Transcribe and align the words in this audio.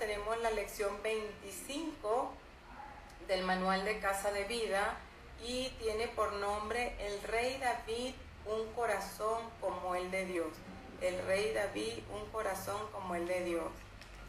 tenemos 0.00 0.38
la 0.38 0.50
lección 0.50 0.90
25 1.02 2.32
del 3.28 3.44
manual 3.44 3.84
de 3.84 3.98
Casa 3.98 4.32
de 4.32 4.44
Vida 4.44 4.96
y 5.46 5.68
tiene 5.78 6.08
por 6.08 6.32
nombre 6.32 6.94
El 6.98 7.22
Rey 7.22 7.58
David, 7.58 8.14
un 8.46 8.72
corazón 8.72 9.42
como 9.60 9.94
el 9.94 10.10
de 10.10 10.24
Dios. 10.24 10.48
El 11.02 11.22
Rey 11.26 11.52
David, 11.52 11.98
un 12.14 12.26
corazón 12.30 12.80
como 12.92 13.14
el 13.14 13.28
de 13.28 13.44
Dios. 13.44 13.68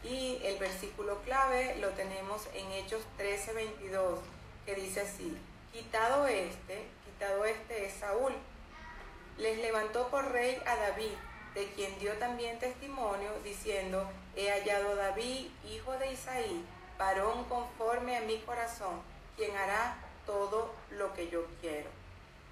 Y 0.04 0.40
el 0.44 0.58
versículo 0.58 1.22
clave 1.22 1.76
lo 1.80 1.88
tenemos 1.90 2.46
en 2.52 2.70
Hechos 2.72 3.02
13, 3.16 3.54
22, 3.54 4.18
que 4.66 4.74
dice 4.74 5.00
así, 5.00 5.34
quitado 5.72 6.26
este, 6.26 6.84
quitado 7.06 7.46
este 7.46 7.86
es 7.86 7.94
Saúl, 7.94 8.34
les 9.38 9.56
levantó 9.58 10.08
por 10.08 10.30
rey 10.32 10.60
a 10.66 10.76
David, 10.76 11.14
de 11.54 11.66
quien 11.72 11.98
dio 11.98 12.12
también 12.18 12.58
testimonio, 12.58 13.30
diciendo, 13.42 14.06
he 14.36 14.50
hallado 14.50 14.92
a 14.92 14.94
David, 14.94 15.48
hijo 15.70 15.92
de 15.98 16.12
Isaí, 16.12 16.64
varón 16.98 17.44
conforme 17.44 18.16
a 18.16 18.20
mi 18.22 18.38
corazón, 18.40 19.02
quien 19.36 19.56
hará 19.56 19.96
todo 20.26 20.72
lo 20.90 21.12
que 21.14 21.28
yo 21.28 21.44
quiero. 21.60 21.90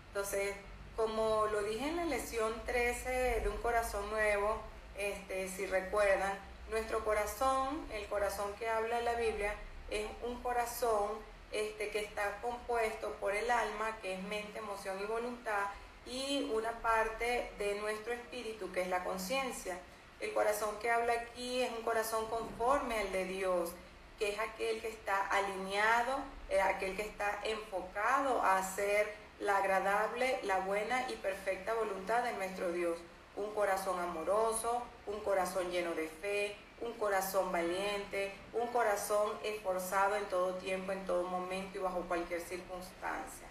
Entonces, 0.08 0.54
como 0.96 1.46
lo 1.46 1.62
dije 1.62 1.88
en 1.88 1.96
la 1.96 2.04
lección 2.04 2.52
13 2.66 3.40
de 3.40 3.48
un 3.48 3.56
corazón 3.58 4.10
nuevo, 4.10 4.60
este, 4.98 5.48
si 5.48 5.66
recuerdan, 5.66 6.38
nuestro 6.70 7.04
corazón, 7.04 7.86
el 7.92 8.06
corazón 8.06 8.52
que 8.58 8.68
habla 8.68 9.00
la 9.00 9.14
Biblia, 9.14 9.54
es 9.90 10.06
un 10.22 10.40
corazón 10.42 11.10
este, 11.52 11.90
que 11.90 12.00
está 12.00 12.40
compuesto 12.40 13.12
por 13.20 13.34
el 13.34 13.50
alma, 13.50 13.96
que 14.02 14.14
es 14.14 14.22
mente, 14.22 14.58
emoción 14.58 15.00
y 15.00 15.04
voluntad, 15.04 15.66
y 16.06 16.50
una 16.54 16.70
parte 16.80 17.50
de 17.58 17.74
nuestro 17.80 18.12
espíritu, 18.12 18.70
que 18.72 18.82
es 18.82 18.88
la 18.88 19.02
conciencia. 19.04 19.78
El 20.20 20.34
corazón 20.34 20.78
que 20.80 20.90
habla 20.90 21.14
aquí 21.14 21.62
es 21.62 21.72
un 21.72 21.82
corazón 21.82 22.26
conforme 22.28 22.98
al 22.98 23.10
de 23.10 23.24
Dios, 23.24 23.70
que 24.18 24.30
es 24.30 24.38
aquel 24.38 24.80
que 24.82 24.88
está 24.88 25.26
alineado, 25.28 26.18
eh, 26.50 26.60
aquel 26.60 26.94
que 26.94 27.02
está 27.02 27.40
enfocado 27.42 28.42
a 28.42 28.58
hacer 28.58 29.14
la 29.40 29.56
agradable, 29.56 30.38
la 30.42 30.58
buena 30.60 31.10
y 31.10 31.14
perfecta 31.14 31.72
voluntad 31.72 32.22
de 32.22 32.34
nuestro 32.34 32.70
Dios. 32.70 32.98
Un 33.34 33.54
corazón 33.54 33.98
amoroso, 33.98 34.82
un 35.06 35.20
corazón 35.20 35.70
lleno 35.70 35.94
de 35.94 36.08
fe, 36.08 36.56
un 36.82 36.92
corazón 36.94 37.50
valiente, 37.50 38.34
un 38.52 38.66
corazón 38.68 39.32
esforzado 39.42 40.16
en 40.16 40.24
todo 40.26 40.54
tiempo, 40.56 40.92
en 40.92 41.06
todo 41.06 41.22
momento 41.22 41.78
y 41.78 41.80
bajo 41.80 42.00
cualquier 42.02 42.42
circunstancia. 42.42 43.46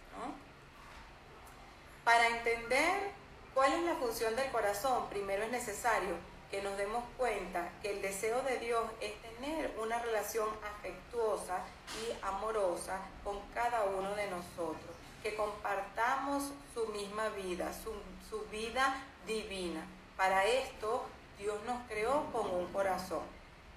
Para 2.03 2.27
entender 2.27 3.11
cuál 3.55 3.73
es 3.73 3.83
la 3.83 3.95
función 3.95 4.35
del 4.35 4.51
corazón, 4.51 5.09
primero 5.09 5.43
es 5.43 5.51
necesario 5.51 6.15
que 6.49 6.61
nos 6.61 6.77
demos 6.77 7.03
cuenta 7.17 7.69
que 7.81 7.91
el 7.91 8.01
deseo 8.01 8.41
de 8.41 8.57
Dios 8.57 8.83
es 9.01 9.13
tener 9.21 9.71
una 9.81 9.99
relación 9.99 10.47
afectuosa 10.63 11.59
y 12.01 12.25
amorosa 12.25 12.99
con 13.23 13.39
cada 13.53 13.83
uno 13.85 14.15
de 14.15 14.29
nosotros, 14.29 14.95
que 15.21 15.35
compartamos 15.35 16.51
su 16.73 16.87
misma 16.87 17.29
vida, 17.29 17.71
su, 17.73 17.91
su 18.29 18.45
vida 18.49 19.03
divina. 19.27 19.85
Para 20.17 20.45
esto 20.45 21.05
Dios 21.37 21.57
nos 21.65 21.87
creó 21.87 22.25
con 22.31 22.49
un 22.49 22.65
corazón. 22.73 23.21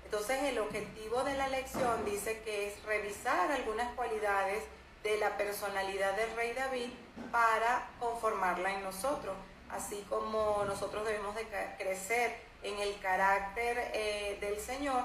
Entonces 0.04 0.42
el 0.44 0.58
objetivo 0.58 1.24
de 1.24 1.36
la 1.36 1.48
lección 1.48 2.04
dice 2.04 2.40
que 2.42 2.68
es 2.68 2.82
revisar 2.84 3.50
algunas 3.50 3.94
cualidades 3.94 4.64
de 5.02 5.18
la 5.18 5.36
personalidad 5.36 6.14
del 6.16 6.34
rey 6.36 6.52
David 6.52 6.90
para 7.30 7.88
conformarla 7.98 8.74
en 8.74 8.82
nosotros, 8.82 9.34
así 9.70 10.04
como 10.08 10.64
nosotros 10.66 11.04
debemos 11.04 11.34
de 11.34 11.46
crecer 11.78 12.51
en 12.62 12.78
el 12.78 12.98
carácter 13.00 13.90
eh, 13.92 14.38
del 14.40 14.58
Señor, 14.60 15.04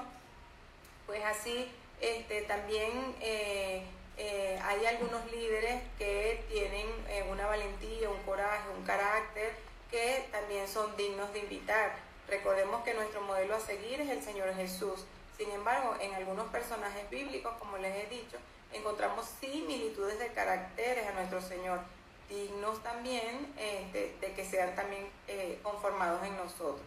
pues 1.06 1.24
así 1.24 1.70
este, 2.00 2.42
también 2.42 2.92
eh, 3.20 3.82
eh, 4.16 4.58
hay 4.62 4.86
algunos 4.86 5.30
líderes 5.32 5.82
que 5.98 6.44
tienen 6.48 6.86
una 7.30 7.46
valentía, 7.46 8.08
un 8.08 8.22
coraje, 8.22 8.68
un 8.76 8.84
carácter 8.84 9.52
que 9.90 10.28
también 10.30 10.68
son 10.68 10.96
dignos 10.96 11.32
de 11.32 11.40
invitar. 11.40 11.92
Recordemos 12.28 12.84
que 12.84 12.94
nuestro 12.94 13.20
modelo 13.22 13.56
a 13.56 13.60
seguir 13.60 14.00
es 14.00 14.10
el 14.10 14.22
Señor 14.22 14.54
Jesús. 14.54 15.04
Sin 15.36 15.50
embargo, 15.50 15.96
en 16.00 16.14
algunos 16.14 16.48
personajes 16.48 17.08
bíblicos, 17.10 17.54
como 17.58 17.78
les 17.78 17.94
he 17.96 18.06
dicho, 18.08 18.36
encontramos 18.72 19.26
similitudes 19.40 20.18
de 20.18 20.28
caracteres 20.28 21.06
a 21.06 21.12
nuestro 21.12 21.40
Señor, 21.40 21.80
dignos 22.28 22.82
también 22.82 23.52
eh, 23.56 24.16
de, 24.20 24.32
que 24.32 24.44
sean 24.44 24.74
también 24.76 25.08
conformados 25.62 26.22
en 26.24 26.36
nosotros. 26.36 26.80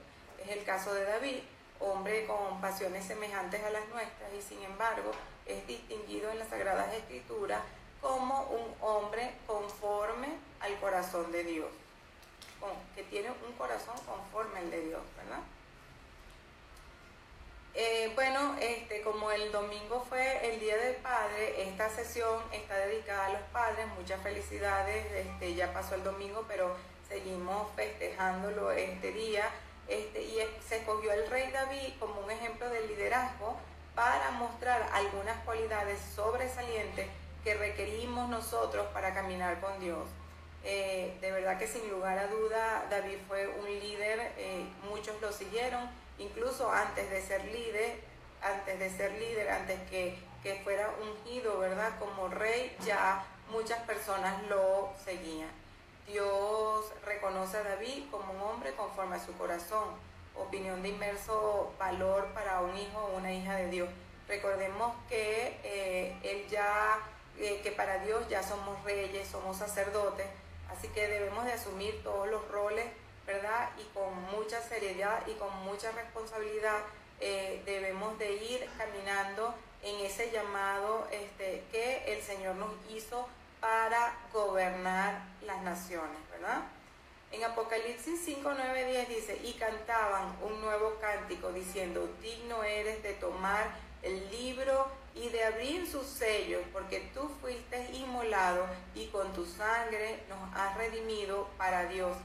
Es 0.44 0.58
el 0.58 0.64
caso 0.64 0.94
de 0.94 1.04
David, 1.04 1.40
hombre 1.80 2.26
con 2.26 2.62
pasiones 2.62 3.06
semejantes 3.06 3.64
a 3.64 3.70
las 3.70 3.88
nuestras 3.90 4.34
y 4.38 4.42
sin 4.42 4.64
embargo 4.64 5.12
es 5.46 5.66
distinguido 5.68 6.32
en 6.32 6.40
las 6.40 6.50
Sagradas 6.50 6.94
Escrituras 6.94 7.62
como 8.02 8.44
un 8.44 8.76
hombre 8.82 9.34
conforme 9.46 10.30
al 10.60 10.76
corazón 10.80 11.32
de 11.32 11.44
Dios, 11.44 11.70
que 12.96 13.04
tiene 13.04 13.30
un 13.30 13.54
corazón 13.54 13.96
conforme 14.06 14.60
al 14.60 14.72
de 14.72 14.82
Dios, 14.82 15.02
¿verdad? 15.18 15.42
Eh, 17.74 18.12
bueno, 18.16 18.58
este, 18.60 19.02
como 19.02 19.32
el 19.32 19.50
domingo 19.52 20.06
fue 20.10 20.52
el 20.52 20.60
Día 20.60 20.76
del 20.76 20.96
Padre, 20.98 21.70
esta 21.70 21.90
sesión 21.90 22.42
está 22.52 22.78
dedicada 22.78 23.28
a 23.28 23.30
los 23.30 23.42
padres. 23.54 23.88
Muchas 23.98 24.22
felicidades. 24.22 25.06
Este, 25.14 25.56
ya 25.56 25.72
pasó 25.72 25.96
el 25.96 26.04
domingo, 26.04 26.44
pero 26.50 26.76
seguimos 27.08 27.74
festejándolo 27.76 28.72
este 28.72 29.14
día. 29.14 29.50
Este, 29.88 30.21
David 31.72 31.94
como 32.00 32.20
un 32.20 32.30
ejemplo 32.30 32.70
de 32.70 32.86
liderazgo 32.88 33.56
para 33.96 34.32
mostrar 34.32 34.90
algunas 34.94 35.38
cualidades 35.46 36.00
sobresalientes 36.14 37.08
que 37.46 37.54
requerimos 37.54 38.28
nosotros 38.30 38.88
para 38.88 39.14
caminar 39.14 39.62
con 39.62 39.80
Dios. 39.80 40.06
Eh, 40.66 41.18
de 41.22 41.32
verdad 41.32 41.58
que 41.58 41.68
sin 41.68 41.90
lugar 41.90 42.18
a 42.18 42.28
duda 42.28 42.86
David 42.90 43.18
fue 43.28 43.48
un 43.48 43.66
líder, 43.66 44.34
eh, 44.38 44.66
muchos 44.90 45.20
lo 45.22 45.32
siguieron 45.32 45.90
incluso 46.20 46.70
antes 46.70 47.10
de 47.10 47.22
ser 47.22 47.46
líder, 47.46 48.02
antes 48.42 48.78
de 48.78 48.90
ser 48.90 49.14
líder, 49.14 49.50
antes 49.50 49.80
que, 49.90 50.20
que 50.44 50.56
fuera 50.66 50.90
ungido, 51.02 51.58
¿verdad? 51.60 51.94
Como 52.00 52.28
rey, 52.28 52.76
ya 52.86 53.24
muchas 53.50 53.80
personas 53.84 54.44
lo 54.50 54.92
seguían. 55.04 55.50
Dios 56.06 56.92
reconoce 57.06 57.58
a 57.58 57.64
David 57.64 58.04
como 58.12 58.34
un 58.34 58.42
hombre 58.42 58.74
conforme 58.74 59.16
a 59.16 59.26
su 59.26 59.34
corazón, 59.38 59.88
opinión 60.36 60.82
de 60.82 60.90
inmerso 60.90 61.74
valor 61.78 62.28
para 62.34 62.62
un 62.62 62.78
hijo 62.78 63.00
o 63.00 63.18
una 63.18 63.34
hija 63.34 63.56
de 63.56 63.70
Dios. 63.70 63.90
Recordemos 64.28 64.96
que 65.10 65.60
eh, 65.64 66.18
él 66.24 66.48
ya, 66.50 67.00
eh, 67.38 67.60
que 67.64 67.72
para 67.72 68.00
Dios 68.00 68.28
ya 68.30 68.42
somos 68.42 68.84
reyes, 68.84 69.28
somos 69.28 69.58
sacerdotes, 69.58 70.28
así 70.70 70.88
que 70.90 71.08
debemos 71.08 71.46
de 71.46 71.54
asumir 71.54 72.02
todos 72.04 72.30
los 72.30 72.48
roles 72.50 72.86
¿verdad? 73.26 73.70
Y 73.78 73.84
con 73.94 74.14
mucha 74.32 74.62
seriedad 74.62 75.26
y 75.28 75.34
con 75.34 75.56
mucha 75.64 75.92
responsabilidad 75.92 76.80
eh, 77.20 77.62
debemos 77.66 78.18
de 78.18 78.34
ir 78.34 78.70
caminando 78.78 79.54
en 79.84 80.06
ese 80.06 80.32
llamado 80.32 81.08
este, 81.12 81.64
que 81.72 82.14
el 82.14 82.22
Señor 82.22 82.56
nos 82.56 82.72
hizo 82.90 83.28
para 83.60 84.18
gobernar 84.34 85.22
las 85.46 85.62
naciones, 85.62 86.18
¿verdad? 86.32 86.64
En 87.32 87.44
Apocalipsis 87.46 88.22
5, 88.26 88.52
9, 88.58 88.86
10 88.86 89.10
dice, 89.10 89.42
y 89.44 89.54
cantaban 89.54 90.36
un 90.42 90.60
nuevo 90.60 90.98
cántico 91.00 91.54
diciendo, 91.54 92.10
digno 92.22 92.62
eres 92.64 93.02
de 93.04 93.14
tomar 93.14 93.72
el 94.04 94.30
libro 94.32 94.88
y 95.16 95.30
de 95.30 95.46
abrir 95.46 95.90
sus 95.90 96.06
sellos, 96.06 96.62
porque 96.74 97.10
tú 97.14 97.30
fuiste 97.40 97.90
inmolado 97.94 98.66
y 98.96 99.08
con 99.08 99.32
tu 99.32 99.46
sangre 99.46 100.24
nos 100.28 100.56
has 100.56 100.76
redimido 100.78 101.48
para 101.58 101.86
Dios 101.86 102.18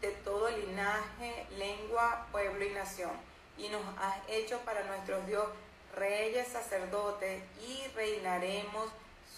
de 0.00 0.10
todo 0.10 0.50
linaje, 0.50 1.46
lengua, 1.56 2.26
pueblo 2.32 2.64
y 2.64 2.70
nación. 2.70 3.12
Y 3.56 3.68
nos 3.68 3.82
has 3.98 4.16
hecho 4.28 4.58
para 4.60 4.82
nuestros 4.84 5.24
Dios 5.26 5.46
reyes, 5.94 6.48
sacerdotes 6.48 7.42
y 7.60 7.86
reinaremos 7.94 8.90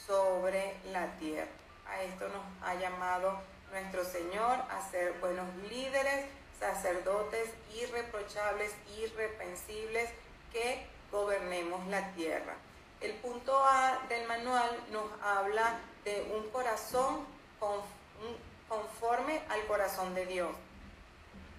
sobre 0.06 0.76
la 0.92 1.06
tierra. 1.18 1.50
A 1.86 2.02
esto 2.02 2.28
nos 2.28 2.42
ha 2.62 2.74
llamado 2.74 3.38
nuestro 3.70 4.04
Señor 4.04 4.58
a 4.70 4.90
ser 4.90 5.12
buenos 5.20 5.46
líderes, 5.68 6.26
sacerdotes 6.58 7.48
irreprochables, 7.74 8.72
irrepensibles, 8.98 10.10
que 10.52 10.86
gobernemos 11.10 11.86
la 11.86 12.12
tierra. 12.12 12.54
El 13.00 13.12
punto 13.14 13.56
A 13.64 14.00
del 14.08 14.26
manual 14.26 14.70
nos 14.90 15.04
habla 15.22 15.78
de 16.04 16.32
un 16.36 16.50
corazón 16.50 17.24
conforme 18.68 19.40
al 19.48 19.64
corazón 19.66 20.14
de 20.14 20.26
Dios. 20.26 20.50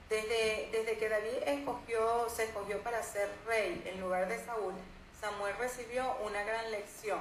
Desde, 0.10 0.69
desde 0.72 0.98
que 0.98 1.08
David 1.08 1.38
escogió, 1.46 2.30
se 2.30 2.44
escogió 2.44 2.81
para 2.84 3.02
ser 3.02 3.30
rey 3.48 3.81
en 3.86 4.02
lugar 4.02 4.28
de 4.28 4.44
Saúl, 4.44 4.74
Samuel 5.22 5.56
recibió 5.58 6.18
una 6.25 6.44
gran 6.44 6.69
lección 6.72 7.19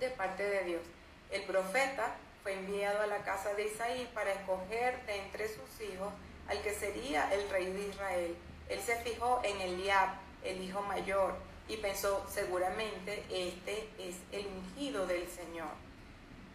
de 0.00 0.10
parte 0.10 0.42
de 0.42 0.64
Dios. 0.64 0.82
El 1.30 1.42
profeta 1.44 2.16
fue 2.46 2.54
enviado 2.54 3.02
a 3.02 3.08
la 3.08 3.24
casa 3.24 3.54
de 3.54 3.64
Isaí 3.64 4.08
para 4.14 4.30
escoger 4.30 5.04
de 5.06 5.16
entre 5.16 5.48
sus 5.48 5.80
hijos 5.80 6.12
al 6.46 6.62
que 6.62 6.72
sería 6.72 7.28
el 7.34 7.50
rey 7.50 7.72
de 7.72 7.88
Israel. 7.88 8.36
Él 8.68 8.80
se 8.86 8.94
fijó 9.00 9.40
en 9.42 9.60
Eliab, 9.60 10.10
el 10.44 10.62
hijo 10.62 10.80
mayor, 10.82 11.34
y 11.66 11.76
pensó, 11.78 12.24
seguramente 12.32 13.24
este 13.28 13.88
es 13.98 14.14
el 14.30 14.46
ungido 14.46 15.08
del 15.08 15.28
Señor. 15.28 15.70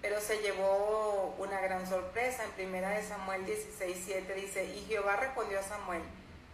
Pero 0.02 0.22
se 0.22 0.42
llevó 0.42 1.36
una 1.38 1.60
gran 1.60 1.86
sorpresa. 1.86 2.46
En 2.46 2.52
primera 2.52 2.92
de 2.92 3.04
Samuel 3.04 3.46
16, 3.46 4.02
7 4.06 4.34
dice, 4.36 4.64
y 4.64 4.86
Jehová 4.86 5.18
respondió 5.18 5.60
a 5.60 5.64
Samuel, 5.64 6.04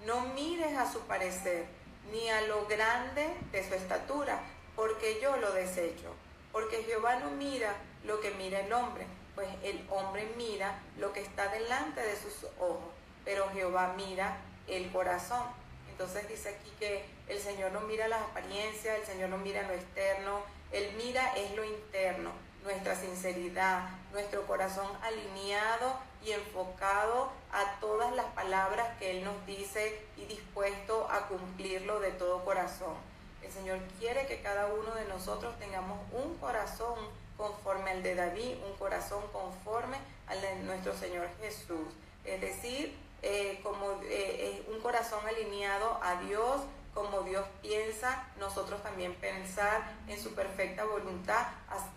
no 0.07 0.21
mires 0.33 0.75
a 0.75 0.91
su 0.91 1.01
parecer, 1.01 1.67
ni 2.11 2.27
a 2.31 2.41
lo 2.41 2.65
grande 2.65 3.29
de 3.51 3.69
su 3.69 3.75
estatura, 3.75 4.39
porque 4.75 5.19
yo 5.21 5.37
lo 5.37 5.51
desecho. 5.51 6.11
Porque 6.51 6.81
Jehová 6.85 7.17
no 7.17 7.29
mira 7.29 7.75
lo 8.03 8.19
que 8.19 8.31
mira 8.31 8.61
el 8.61 8.73
hombre, 8.73 9.05
pues 9.37 9.49
el 9.61 9.85
hombre 9.91 10.27
mira 10.35 10.79
lo 10.97 11.13
que 11.13 11.21
está 11.21 11.47
delante 11.49 12.01
de 12.01 12.15
sus 12.15 12.49
ojos, 12.59 12.89
pero 13.23 13.47
Jehová 13.51 13.93
mira 13.95 14.35
el 14.65 14.91
corazón. 14.91 15.43
Entonces 15.91 16.27
dice 16.27 16.49
aquí 16.49 16.73
que 16.79 17.05
el 17.27 17.39
Señor 17.39 17.71
no 17.71 17.81
mira 17.81 18.07
las 18.07 18.19
apariencias, 18.23 18.97
el 18.97 19.05
Señor 19.05 19.29
no 19.29 19.37
mira 19.37 19.61
lo 19.61 19.73
externo, 19.73 20.41
Él 20.71 20.91
mira 20.97 21.37
es 21.37 21.55
lo 21.55 21.63
interno, 21.63 22.31
nuestra 22.63 22.95
sinceridad, 22.95 23.87
nuestro 24.11 24.47
corazón 24.47 24.87
alineado 25.03 25.99
y 26.25 26.31
enfocado 26.31 27.29
a 27.51 27.79
todas 27.79 28.15
las 28.15 28.25
palabras 28.33 28.87
que 28.97 29.19
Él 29.19 29.23
nos 29.23 29.45
dice 29.45 30.03
y 30.17 30.25
dispuesto 30.25 31.07
a 31.11 31.27
cumplirlo 31.27 31.99
de 31.99 32.09
todo 32.09 32.43
corazón. 32.43 32.95
El 33.43 33.51
Señor 33.51 33.77
quiere 33.99 34.25
que 34.25 34.41
cada 34.41 34.65
uno 34.65 34.95
de 34.95 35.05
nosotros 35.05 35.59
tengamos 35.59 35.99
un 36.11 36.35
corazón 36.37 36.97
conforme 37.37 37.91
al 37.91 38.03
de 38.03 38.15
David, 38.15 38.55
un 38.65 38.75
corazón 38.77 39.23
conforme 39.31 39.97
al 40.27 40.41
de 40.41 40.55
nuestro 40.63 40.93
Señor 40.97 41.27
Jesús. 41.39 41.87
Es 42.25 42.41
decir, 42.41 42.97
eh, 43.21 43.59
como 43.63 43.99
eh, 44.03 44.65
un 44.69 44.79
corazón 44.81 45.25
alineado 45.25 45.99
a 46.03 46.15
Dios, 46.21 46.61
como 46.93 47.21
Dios 47.21 47.45
piensa, 47.61 48.27
nosotros 48.39 48.81
también 48.81 49.13
pensar 49.15 49.83
en 50.07 50.21
su 50.21 50.33
perfecta 50.33 50.83
voluntad 50.83 51.45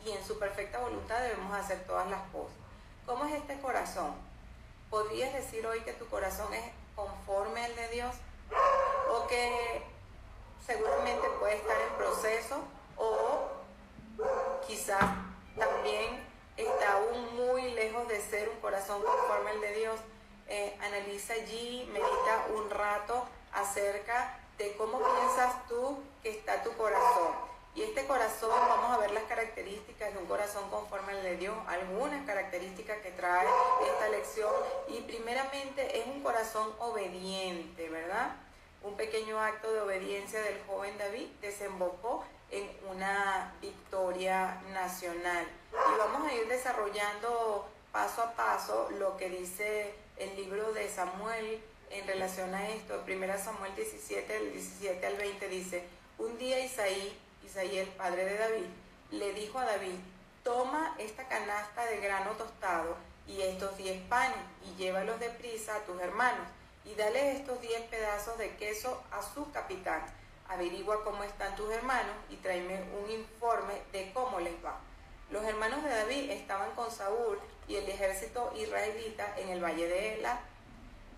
y 0.05 0.11
en 0.11 0.23
su 0.25 0.39
perfecta 0.39 0.79
voluntad 0.79 1.21
debemos 1.23 1.57
hacer 1.57 1.85
todas 1.87 2.09
las 2.11 2.21
cosas. 2.31 2.57
¿Cómo 3.07 3.25
es 3.25 3.35
este 3.35 3.59
corazón? 3.61 4.13
¿Podrías 4.91 5.33
decir 5.33 5.67
hoy 5.67 5.81
que 5.81 5.95
tu 5.95 6.07
corazón 6.09 6.53
es 6.53 6.65
conforme 6.95 7.65
al 7.65 7.75
de 7.77 7.89
Dios? 7.89 8.15
¿O 9.11 9.27
que 9.27 9.83
seguramente 10.67 11.27
puede 11.39 11.57
estar 11.57 11.77
en 11.81 11.97
proceso 11.97 12.59
o 12.97 13.49
quizás 14.67 15.03
también 15.59 16.25
está 16.57 16.93
aún 16.93 17.37
muy 17.37 17.73
lejos 17.73 18.07
de 18.09 18.21
ser 18.21 18.49
un 18.49 18.61
corazón 18.61 19.03
conforme 19.03 19.51
al 19.51 19.61
de 19.61 19.75
Dios? 19.75 20.01
Eh, 20.49 20.77
analiza 20.81 21.35
allí, 21.35 21.89
medita 21.93 22.47
un 22.55 22.69
rato 22.71 23.25
acerca 23.53 24.39
de 24.59 24.77
cómo 24.77 24.99
piensas 24.99 25.67
tú 25.69 25.99
que 26.23 26.31
está 26.31 26.63
tu 26.63 26.73
corazón. 26.77 27.51
Y 27.75 27.83
este 27.83 28.05
corazón, 28.07 28.51
vamos 28.51 28.91
a 28.91 28.99
ver 28.99 29.13
las 29.13 29.23
características 29.25 30.13
de 30.13 30.19
un 30.19 30.27
corazón 30.27 30.69
conforme 30.71 31.13
al 31.13 31.23
de 31.23 31.37
Dios, 31.37 31.57
algunas 31.69 32.27
características 32.27 32.99
que 32.99 33.13
trae 33.13 33.47
esta 33.87 34.09
lección. 34.09 34.53
Y 34.89 35.03
primeramente 35.03 36.01
es 36.01 36.07
un 36.09 36.21
corazón 36.21 36.75
obediente, 36.81 37.89
¿verdad? 37.89 38.35
Un 38.83 38.97
pequeño 38.97 39.41
acto 39.41 39.73
de 39.73 39.81
obediencia 39.81 40.43
del 40.43 40.61
joven 40.67 40.99
David 40.99 41.29
desembocó 41.41 42.25
en 42.51 42.69
una 42.91 43.55
victoria 43.61 44.61
nacional. 44.73 45.47
Y 45.73 45.99
vamos 45.99 46.31
a 46.31 46.35
ir 46.35 46.49
desarrollando 46.49 47.69
paso 47.93 48.23
a 48.23 48.33
paso 48.33 48.89
lo 48.99 49.17
que 49.17 49.29
dice 49.29 49.95
el 50.17 50.37
libro 50.37 50.73
de 50.73 50.89
Samuel 50.89 51.61
en 51.91 52.07
relación 52.07 52.55
a 52.55 52.69
esto. 52.69 53.01
Primera 53.05 53.39
Samuel 53.39 53.75
17, 53.75 54.33
del 54.33 54.53
17 54.53 55.07
al 55.07 55.17
20 55.17 55.49
dice, 55.49 55.85
un 56.19 56.39
día 56.39 56.61
Isaí, 56.61 57.19
Isaí 57.45 57.79
el 57.79 57.89
padre 57.89 58.25
de 58.25 58.39
David, 58.39 58.67
le 59.11 59.33
dijo 59.33 59.59
a 59.59 59.65
David, 59.65 59.99
toma 60.45 60.95
esta 60.99 61.27
canasta 61.29 61.85
de 61.87 61.99
grano 61.99 62.33
tostado 62.33 62.97
y 63.27 63.43
estos 63.43 63.77
diez 63.77 64.01
panes 64.09 64.39
y 64.65 64.77
llévalos 64.77 65.21
deprisa 65.21 65.77
a 65.77 65.81
tus 65.81 66.01
hermanos 66.01 66.47
y 66.85 66.95
dale 66.95 67.37
estos 67.37 67.61
diez 67.61 67.83
pedazos 67.83 68.39
de 68.39 68.57
queso 68.57 69.03
a 69.11 69.23
su 69.23 69.51
capitán. 69.53 70.03
Averigua 70.51 71.05
cómo 71.05 71.23
están 71.23 71.55
tus 71.55 71.71
hermanos 71.73 72.17
y 72.29 72.37
tráeme 72.37 72.83
un 73.01 73.09
informe 73.09 73.75
de 73.93 74.13
cómo 74.13 74.41
les 74.41 74.55
va. 74.65 74.81
Los 75.31 75.45
hermanos 75.45 75.85
de 75.85 75.91
David 75.91 76.29
estaban 76.31 76.73
con 76.73 76.91
Saúl 76.91 77.39
y 77.69 77.77
el 77.77 77.89
ejército 77.89 78.53
israelita 78.57 79.33
en 79.39 79.51
el 79.51 79.63
valle 79.63 79.87
de 79.87 80.15
Ela, 80.15 80.41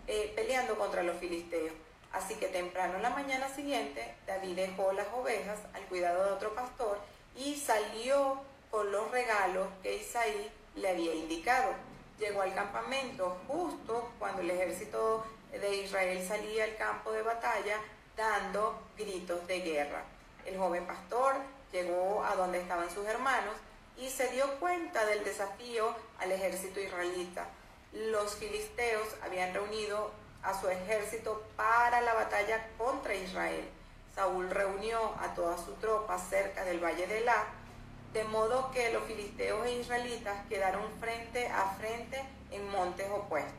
eh, 0.07 0.33
peleando 0.37 0.77
contra 0.77 1.03
los 1.03 1.17
filisteos. 1.17 1.73
Así 2.13 2.35
que 2.35 2.49
temprano 2.49 2.97
en 2.97 3.03
la 3.03 3.09
mañana 3.09 3.49
siguiente, 3.49 4.15
David 4.27 4.55
dejó 4.55 4.93
las 4.93 5.07
ovejas 5.15 5.61
al 5.73 5.83
cuidado 5.87 6.27
de 6.27 6.33
otro 6.33 6.55
pastor 6.55 6.99
y 7.35 7.57
salió 7.57 8.39
con 8.71 8.93
los 8.93 9.11
regalos 9.11 9.67
que 9.83 9.97
Isaí 9.97 10.53
le 10.75 10.91
había 10.91 11.15
indicado. 11.15 11.73
Llegó 12.19 12.43
al 12.43 12.55
campamento 12.55 13.39
justo 13.49 14.13
cuando 14.19 14.43
el 14.43 14.51
ejército 14.51 15.25
de 15.51 15.77
Israel 15.77 16.23
salía 16.27 16.65
al 16.65 16.77
campo 16.77 17.13
de 17.13 17.23
batalla 17.23 17.79
dando 18.23 18.81
gritos 18.97 19.45
de 19.49 19.61
guerra. 19.61 20.05
El 20.47 20.57
joven 20.57 20.87
pastor 20.87 21.35
llegó 21.73 22.25
a 22.25 22.37
donde 22.37 22.61
estaban 22.61 22.89
sus 22.89 23.05
hermanos 23.07 23.55
y 23.97 24.09
se 24.11 24.29
dio 24.29 24.61
cuenta 24.61 25.05
del 25.07 25.25
desafío 25.25 25.93
al 26.21 26.31
ejército 26.31 26.79
israelita. 26.79 27.47
Los 27.93 28.37
filisteos 28.37 29.09
habían 29.25 29.53
reunido 29.53 30.13
a 30.45 30.59
su 30.61 30.69
ejército 30.69 31.43
para 31.57 32.01
la 32.01 32.15
batalla 32.15 32.69
contra 32.79 33.15
Israel. 33.15 33.69
Saúl 34.15 34.51
reunió 34.51 35.15
a 35.21 35.35
toda 35.35 35.59
su 35.59 35.73
tropa 35.75 36.17
cerca 36.19 36.65
del 36.65 36.79
valle 36.79 37.09
de 37.09 37.23
La, 37.23 37.45
de 38.13 38.23
modo 38.25 38.71
que 38.71 38.93
los 38.93 39.03
filisteos 39.05 39.67
e 39.67 39.81
israelitas 39.81 40.47
quedaron 40.49 40.85
frente 41.01 41.49
a 41.49 41.75
frente 41.77 42.23
en 42.53 42.69
montes 42.71 43.09
opuestos. 43.11 43.53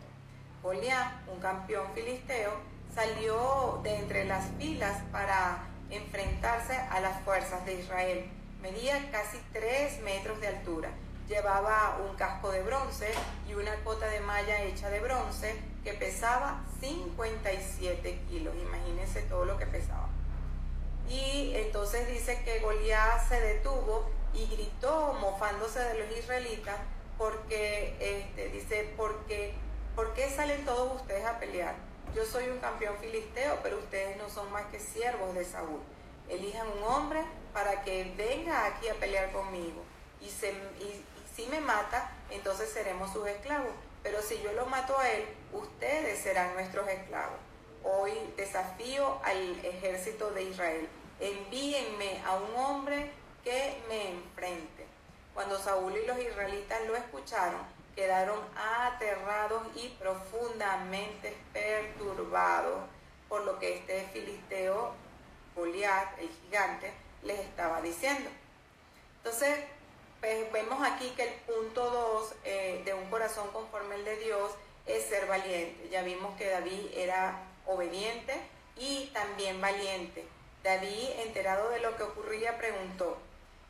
Goliat, 0.61 1.27
un 1.27 1.39
campeón 1.41 1.87
filisteo, 1.93 2.72
salió 2.95 3.79
de 3.83 3.95
entre 3.95 4.25
las 4.25 4.45
filas 4.57 5.01
para 5.11 5.63
enfrentarse 5.89 6.75
a 6.75 6.99
las 6.99 7.21
fuerzas 7.21 7.65
de 7.65 7.75
Israel 7.75 8.29
Medía 8.63 9.11
casi 9.11 9.37
3 9.51 10.03
metros 10.03 10.39
de 10.39 10.47
altura. 10.47 10.89
Llevaba 11.27 11.99
un 12.07 12.15
casco 12.15 12.49
de 12.49 12.63
bronce 12.63 13.11
y 13.45 13.55
una 13.55 13.75
cota 13.83 14.07
de 14.07 14.21
malla 14.21 14.61
hecha 14.61 14.89
de 14.89 15.01
bronce 15.01 15.59
que 15.83 15.93
pesaba 15.93 16.63
57 16.79 18.21
kilos. 18.29 18.55
Imagínense 18.55 19.21
todo 19.23 19.43
lo 19.43 19.57
que 19.57 19.65
pesaba. 19.65 20.07
Y 21.09 21.51
entonces 21.55 22.07
dice 22.07 22.41
que 22.45 22.61
Goliat 22.61 23.27
se 23.27 23.41
detuvo 23.41 24.09
y 24.33 24.45
gritó 24.45 25.17
mofándose 25.19 25.79
de 25.79 25.99
los 25.99 26.17
israelitas 26.17 26.77
porque 27.17 27.97
este, 27.99 28.47
dice, 28.47 28.93
porque, 28.95 29.55
¿por 29.93 30.13
qué 30.13 30.29
salen 30.29 30.63
todos 30.63 31.01
ustedes 31.01 31.25
a 31.25 31.37
pelear? 31.37 31.75
Yo 32.15 32.25
soy 32.25 32.47
un 32.49 32.59
campeón 32.59 32.95
filisteo, 32.99 33.59
pero 33.63 33.79
ustedes 33.79 34.17
no 34.17 34.29
son 34.29 34.51
más 34.51 34.65
que 34.67 34.79
siervos 34.79 35.33
de 35.33 35.45
Saúl. 35.45 35.79
Elijan 36.29 36.67
un 36.67 36.83
hombre 36.83 37.23
para 37.53 37.83
que 37.83 38.13
venga 38.15 38.65
aquí 38.65 38.87
a 38.87 38.95
pelear 38.95 39.31
conmigo. 39.31 39.83
Y, 40.21 40.29
si 40.29 41.47
me 41.47 41.59
mata, 41.59 42.11
entonces 42.29 42.69
seremos 42.69 43.11
sus 43.11 43.27
esclavos. 43.27 43.71
Pero 44.03 44.21
si 44.21 44.39
yo 44.41 44.51
lo 44.53 44.65
mato 44.67 44.97
a 44.99 45.09
él, 45.09 45.25
ustedes 45.51 46.19
serán 46.19 46.53
nuestros 46.53 46.87
esclavos. 46.87 47.37
Hoy 47.83 48.11
desafío 48.37 49.19
al 49.23 49.65
ejército 49.65 50.31
de 50.31 50.43
Israel. 50.43 50.87
Envíenme 51.19 52.21
a 52.25 52.35
un 52.35 52.55
hombre 52.55 53.11
que 53.43 53.81
me 53.89 54.11
enfrente. 54.11 54.85
Cuando 55.33 55.57
Saúl 55.57 55.97
y 55.97 56.05
los 56.05 56.19
israelitas 56.19 56.85
lo 56.85 56.95
escucharon, 56.95 57.61
quedaron 57.95 58.39
aterrados 58.55 59.63
y 59.75 59.89
profundamente 59.99 61.35
perturbados 61.51 62.83
por 63.29 63.45
lo 63.45 63.59
que 63.59 63.77
este 63.77 64.07
filisteo, 64.13 64.93
Goliat, 65.55 66.19
el 66.19 66.29
gigante, 66.29 66.93
les 67.23 67.39
estaba 67.39 67.81
diciendo. 67.81 68.29
Entonces, 69.17 69.59
pues, 70.19 70.51
vemos 70.51 70.85
aquí 70.85 71.09
que 71.15 71.23
el 71.23 71.33
punto 71.41 71.89
2 71.89 72.35
eh, 72.43 72.81
de 72.85 72.93
un 72.93 73.09
corazón 73.09 73.49
conforme 73.51 73.95
al 73.95 74.05
de 74.05 74.17
Dios 74.17 74.51
es 74.85 75.05
ser 75.05 75.27
valiente. 75.27 75.89
Ya 75.89 76.01
vimos 76.01 76.35
que 76.37 76.49
David 76.49 76.91
era 76.93 77.41
obediente 77.65 78.33
y 78.77 79.07
también 79.13 79.61
valiente. 79.61 80.25
David, 80.63 81.09
enterado 81.25 81.69
de 81.69 81.79
lo 81.79 81.95
que 81.97 82.03
ocurría, 82.03 82.57
preguntó. 82.57 83.17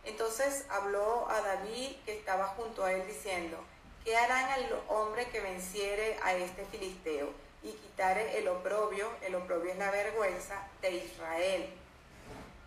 Entonces 0.03 0.65
habló 0.69 1.29
a 1.29 1.41
David 1.41 1.95
que 2.05 2.17
estaba 2.17 2.47
junto 2.47 2.83
a 2.83 2.93
él 2.93 3.07
diciendo, 3.07 3.57
¿qué 4.03 4.15
harán 4.15 4.49
al 4.51 4.81
hombre 4.89 5.27
que 5.29 5.39
venciere 5.39 6.17
a 6.23 6.33
este 6.33 6.65
filisteo 6.65 7.29
y 7.63 7.71
quitare 7.71 8.37
el 8.37 8.47
oprobio? 8.47 9.07
El 9.21 9.35
oprobio 9.35 9.71
es 9.71 9.77
la 9.77 9.91
vergüenza 9.91 10.67
de 10.81 10.91
Israel 10.91 11.69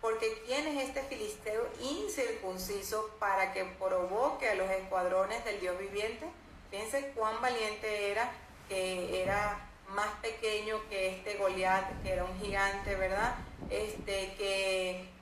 porque 0.01 0.41
¿quién 0.45 0.67
es 0.67 0.87
este 0.89 1.01
filisteo 1.03 1.67
incircunciso 1.81 3.09
para 3.19 3.51
que 3.51 3.65
provoque 3.65 4.49
a 4.49 4.55
los 4.55 4.69
escuadrones 4.69 5.43
del 5.43 5.59
Dios 5.59 5.77
viviente? 5.79 6.25
Fíjense 6.69 7.11
cuán 7.15 7.41
valiente 7.41 8.11
era, 8.11 8.31
que 8.69 9.21
era 9.21 9.67
más 9.89 10.07
pequeño 10.21 10.79
que 10.89 11.09
este 11.09 11.35
Goliat, 11.35 12.03
que 12.03 12.13
era 12.13 12.23
un 12.23 12.39
gigante, 12.39 12.95
¿verdad? 12.95 13.35
Este, 13.69 14.33
que, 14.37 15.17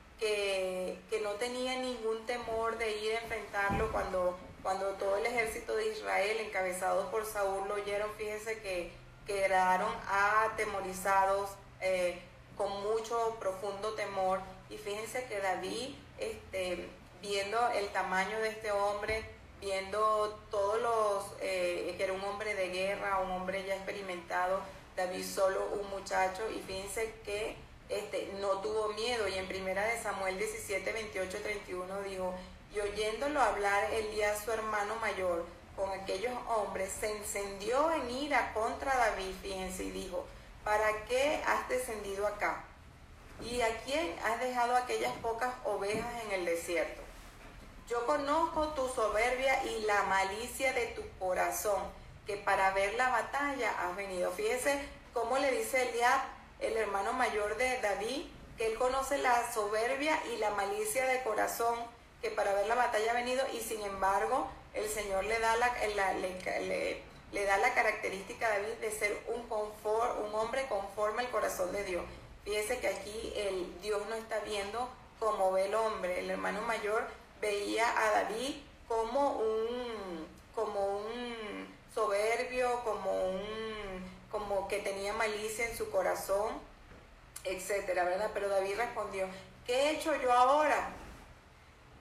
tenía 1.40 1.76
ningún 1.76 2.26
temor 2.26 2.78
de 2.78 2.98
ir 2.98 3.12
a 3.14 3.20
enfrentarlo 3.20 3.92
cuando, 3.92 4.38
cuando 4.66 4.88
todo 4.94 5.16
el 5.18 5.28
ejército 5.28 5.76
de 5.76 5.90
Israel, 5.90 6.40
encabezado 6.40 7.12
por 7.12 7.24
Saúl, 7.24 7.68
lo 7.68 7.76
oyeron. 7.76 8.10
Fíjense 8.18 8.60
que 8.62 8.92
quedaron 9.28 9.94
atemorizados, 10.10 11.52
eh, 11.82 12.20
con 12.58 12.72
mucho 12.82 13.38
profundo 13.40 13.94
temor. 13.94 14.40
Y 14.72 14.78
fíjense 14.80 15.26
que 15.26 15.40
David, 15.40 15.94
este, 16.18 16.90
viendo 17.22 17.60
el 17.76 17.90
tamaño 17.90 18.40
de 18.40 18.50
este 18.50 18.72
hombre, 18.72 19.24
viendo 19.62 20.36
todos 20.50 20.82
los, 20.82 21.40
eh, 21.42 21.94
que 21.96 22.04
era 22.04 22.14
un 22.14 22.24
hombre 22.24 22.56
de 22.56 22.70
guerra, 22.70 23.20
un 23.20 23.30
hombre 23.34 23.64
ya 23.68 23.76
experimentado, 23.76 24.62
David 24.96 25.26
solo 25.26 25.64
un 25.80 25.88
muchacho, 25.92 26.42
y 26.50 26.60
fíjense 26.62 27.14
que 27.24 27.56
este, 27.90 28.34
no 28.42 28.62
tuvo 28.62 28.94
miedo, 28.94 29.28
y 29.28 29.36
en 29.36 29.48
primera 29.48 29.86
de 29.86 30.02
Samuel 30.02 30.40
17, 30.40 30.92
28, 30.92 31.38
31 31.44 32.02
dijo, 32.02 32.34
y 32.74 32.80
oyéndolo 32.80 33.42
hablar 33.42 33.94
Elías, 33.94 34.44
su 34.44 34.52
hermano 34.52 34.96
mayor, 34.98 35.46
con 35.76 35.92
aquellos 35.92 36.34
hombres, 36.48 36.92
se 37.00 37.12
encendió 37.18 37.92
en 37.92 38.10
ira 38.10 38.54
contra 38.54 38.96
David, 38.96 39.34
fíjense, 39.42 39.84
y 39.86 39.92
dijo, 39.92 40.26
¿para 40.64 41.06
qué 41.06 41.42
has 41.46 41.68
descendido 41.68 42.26
acá? 42.28 42.64
¿Y 43.42 43.62
a 43.62 43.78
quién 43.84 44.16
has 44.24 44.40
dejado 44.40 44.76
aquellas 44.76 45.14
pocas 45.18 45.54
ovejas 45.66 46.24
en 46.24 46.32
el 46.32 46.46
desierto? 46.46 47.02
Yo 47.90 48.06
conozco 48.06 48.70
tu 48.70 48.88
soberbia 48.90 49.64
y 49.66 49.82
la 49.82 50.04
malicia 50.04 50.74
de 50.74 50.88
tu 50.88 51.04
corazón, 51.20 51.82
que 52.26 52.38
para 52.38 52.72
ver 52.72 52.96
la 52.96 53.10
batalla 53.10 53.72
has 53.82 53.96
venido. 53.96 54.32
Fíjese 54.32 54.80
cómo 55.14 55.38
le 55.38 55.52
dice 55.52 55.90
Eliab, 55.90 56.20
el 56.60 56.78
hermano 56.78 57.14
mayor 57.14 57.58
de 57.58 57.80
David, 57.82 58.26
que 58.58 58.68
él 58.68 58.78
conoce 58.80 59.18
la 59.18 59.52
soberbia 59.54 60.20
y 60.34 60.38
la 60.38 60.50
malicia 60.52 61.06
de 61.06 61.22
corazón, 61.24 61.76
que 62.26 62.32
para 62.32 62.56
ver 62.56 62.66
la 62.66 62.74
batalla 62.74 63.12
ha 63.12 63.14
venido, 63.14 63.46
y 63.54 63.60
sin 63.60 63.82
embargo 63.84 64.48
el 64.74 64.90
Señor 64.90 65.26
le 65.26 65.40
da 65.40 65.56
la, 65.58 65.72
le, 66.14 67.46
da 67.46 67.58
la 67.58 67.74
característica 67.76 68.48
a 68.48 68.50
David 68.50 68.74
de 68.82 68.92
ser 68.92 69.16
un, 69.28 69.42
un 69.42 70.34
hombre 70.34 70.66
conforme 70.68 71.22
al 71.22 71.30
corazón 71.30 71.72
de 71.72 71.84
Dios. 71.84 72.04
Fíjese 72.44 72.80
que 72.80 72.88
aquí 72.88 73.34
el 73.36 73.80
Dios 73.82 74.02
no 74.10 74.16
está 74.16 74.40
viendo 74.40 74.90
como 75.20 75.52
ve 75.52 75.66
el 75.66 75.76
hombre. 75.76 76.20
El 76.20 76.32
hermano 76.32 76.62
mayor 76.62 77.06
veía 77.40 77.88
a 77.96 78.24
David 78.24 78.56
como 78.88 79.34
un, 79.34 80.28
como 80.56 80.98
un 80.98 81.68
soberbio, 81.94 82.84
como 82.84 83.30
un, 83.30 84.04
como 84.32 84.68
que 84.68 84.80
tenía 84.80 85.14
malicia 85.14 85.70
en 85.70 85.78
su 85.78 85.92
corazón, 85.92 86.54
etcétera, 87.44 88.04
¿verdad? 88.04 88.32
Pero 88.34 88.50
David 88.50 88.78
respondió, 88.78 89.28
¿qué 89.68 89.74
he 89.76 89.90
hecho 89.92 90.20
yo 90.20 90.34
ahora? 90.34 90.90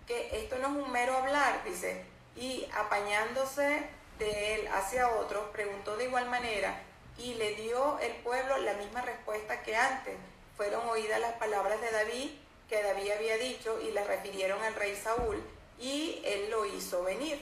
Que 0.06 0.38
esto 0.42 0.58
no 0.58 0.68
es 0.68 0.84
un 0.84 0.92
mero 0.92 1.16
hablar, 1.16 1.62
dice, 1.64 2.04
y 2.36 2.68
apañándose 2.74 3.88
de 4.18 4.54
él 4.54 4.68
hacia 4.68 5.08
otros, 5.08 5.48
preguntó 5.52 5.96
de 5.96 6.04
igual 6.04 6.28
manera, 6.28 6.82
y 7.18 7.34
le 7.34 7.54
dio 7.54 7.98
el 8.00 8.12
pueblo 8.16 8.58
la 8.58 8.74
misma 8.74 9.02
respuesta 9.02 9.62
que 9.62 9.76
antes. 9.76 10.14
Fueron 10.56 10.88
oídas 10.88 11.20
las 11.20 11.32
palabras 11.34 11.80
de 11.80 11.90
David 11.90 12.30
que 12.68 12.82
David 12.82 13.10
había 13.10 13.36
dicho 13.36 13.80
y 13.80 13.90
le 13.90 14.04
refirieron 14.04 14.62
al 14.62 14.74
rey 14.74 14.96
Saúl 14.96 15.42
y 15.78 16.22
él 16.24 16.50
lo 16.50 16.64
hizo 16.64 17.02
venir. 17.02 17.40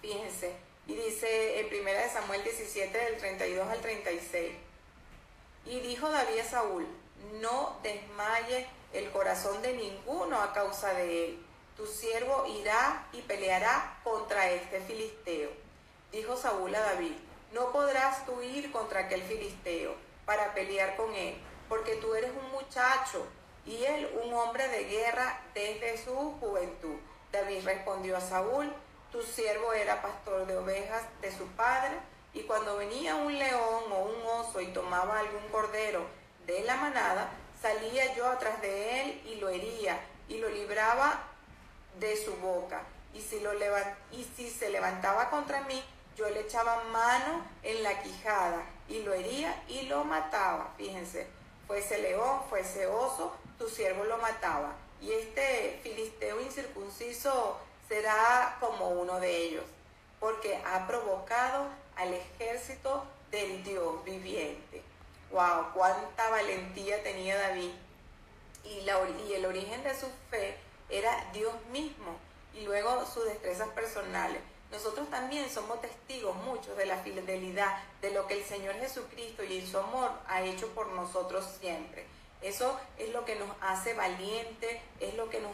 Fíjense, 0.00 0.54
y 0.86 0.94
dice 0.94 1.60
en 1.60 1.66
1 1.66 1.90
Samuel 2.12 2.42
17 2.44 2.96
del 2.96 3.18
32 3.18 3.68
al 3.68 3.80
36, 3.80 4.52
y 5.66 5.80
dijo 5.80 6.08
David 6.08 6.38
a 6.38 6.44
Saúl, 6.44 6.86
no 7.40 7.78
desmaye 7.82 8.66
el 8.92 9.10
corazón 9.10 9.60
de 9.62 9.72
ninguno 9.72 10.40
a 10.40 10.52
causa 10.52 10.92
de 10.94 11.24
él, 11.24 11.45
tu 11.76 11.86
siervo 11.86 12.46
irá 12.46 13.06
y 13.12 13.20
peleará 13.22 13.98
contra 14.02 14.50
este 14.50 14.80
filisteo. 14.80 15.50
Dijo 16.10 16.36
Saúl 16.36 16.74
a 16.74 16.80
David, 16.80 17.12
no 17.52 17.70
podrás 17.70 18.24
tú 18.24 18.40
ir 18.42 18.72
contra 18.72 19.00
aquel 19.00 19.22
filisteo 19.22 19.94
para 20.24 20.54
pelear 20.54 20.96
con 20.96 21.14
él, 21.14 21.36
porque 21.68 21.96
tú 21.96 22.14
eres 22.14 22.30
un 22.30 22.50
muchacho 22.50 23.26
y 23.66 23.84
él 23.84 24.08
un 24.24 24.32
hombre 24.32 24.68
de 24.68 24.84
guerra 24.84 25.40
desde 25.54 26.02
su 26.02 26.14
juventud. 26.40 26.96
David 27.32 27.64
respondió 27.64 28.16
a 28.16 28.20
Saúl, 28.20 28.72
tu 29.12 29.22
siervo 29.22 29.72
era 29.72 30.00
pastor 30.00 30.46
de 30.46 30.56
ovejas 30.56 31.02
de 31.20 31.36
su 31.36 31.46
padre, 31.48 31.94
y 32.32 32.42
cuando 32.42 32.76
venía 32.76 33.14
un 33.14 33.38
león 33.38 33.84
o 33.90 34.02
un 34.04 34.26
oso 34.40 34.60
y 34.60 34.66
tomaba 34.68 35.18
algún 35.18 35.48
cordero 35.50 36.06
de 36.46 36.62
la 36.64 36.76
manada, 36.76 37.30
salía 37.60 38.14
yo 38.14 38.26
atrás 38.26 38.60
de 38.60 39.02
él 39.02 39.22
y 39.26 39.36
lo 39.36 39.48
hería 39.48 40.00
y 40.28 40.38
lo 40.38 40.48
libraba 40.48 41.35
de 41.98 42.16
su 42.16 42.34
boca. 42.36 42.82
Y 43.14 43.20
si, 43.20 43.40
lo 43.40 43.52
y 44.12 44.24
si 44.36 44.50
se 44.50 44.70
levantaba 44.70 45.30
contra 45.30 45.62
mí, 45.62 45.82
yo 46.16 46.28
le 46.30 46.40
echaba 46.40 46.82
mano 46.84 47.44
en 47.62 47.82
la 47.82 48.02
quijada 48.02 48.62
y 48.88 49.00
lo 49.02 49.14
hería 49.14 49.62
y 49.68 49.82
lo 49.82 50.04
mataba. 50.04 50.72
Fíjense, 50.76 51.26
fuese 51.66 51.98
león, 51.98 52.42
fuese 52.48 52.86
oso, 52.86 53.34
tu 53.58 53.68
siervo 53.68 54.04
lo 54.04 54.18
mataba. 54.18 54.74
Y 55.00 55.12
este 55.12 55.80
filisteo 55.82 56.40
incircunciso 56.40 57.58
será 57.88 58.56
como 58.60 58.88
uno 58.88 59.20
de 59.20 59.36
ellos, 59.36 59.64
porque 60.20 60.60
ha 60.64 60.86
provocado 60.86 61.66
al 61.96 62.14
ejército 62.14 63.04
del 63.30 63.62
Dios 63.62 64.04
viviente. 64.04 64.82
¡Wow! 65.30 65.72
¡Cuánta 65.74 66.30
valentía 66.30 67.02
tenía 67.02 67.36
David! 67.36 67.72
Y, 68.64 68.80
la, 68.82 68.98
y 69.28 69.34
el 69.34 69.46
origen 69.46 69.82
de 69.84 69.94
su 69.94 70.06
fe 70.30 70.56
era 70.88 71.30
Dios 71.32 71.54
mismo 71.70 72.16
y 72.54 72.64
luego 72.64 73.04
sus 73.06 73.24
destrezas 73.24 73.68
personales. 73.68 74.40
Nosotros 74.70 75.08
también 75.10 75.48
somos 75.48 75.80
testigos 75.80 76.34
muchos 76.36 76.76
de 76.76 76.86
la 76.86 76.98
fidelidad 76.98 77.78
de 78.00 78.10
lo 78.10 78.26
que 78.26 78.34
el 78.34 78.44
Señor 78.44 78.74
Jesucristo 78.76 79.44
y 79.44 79.64
su 79.64 79.78
amor 79.78 80.10
ha 80.26 80.42
hecho 80.42 80.68
por 80.68 80.88
nosotros 80.88 81.46
siempre. 81.60 82.06
Eso 82.42 82.78
es 82.98 83.10
lo 83.10 83.24
que 83.24 83.36
nos 83.36 83.48
hace 83.60 83.94
valiente, 83.94 84.82
es 85.00 85.14
lo 85.14 85.30
que 85.30 85.40
nos 85.40 85.52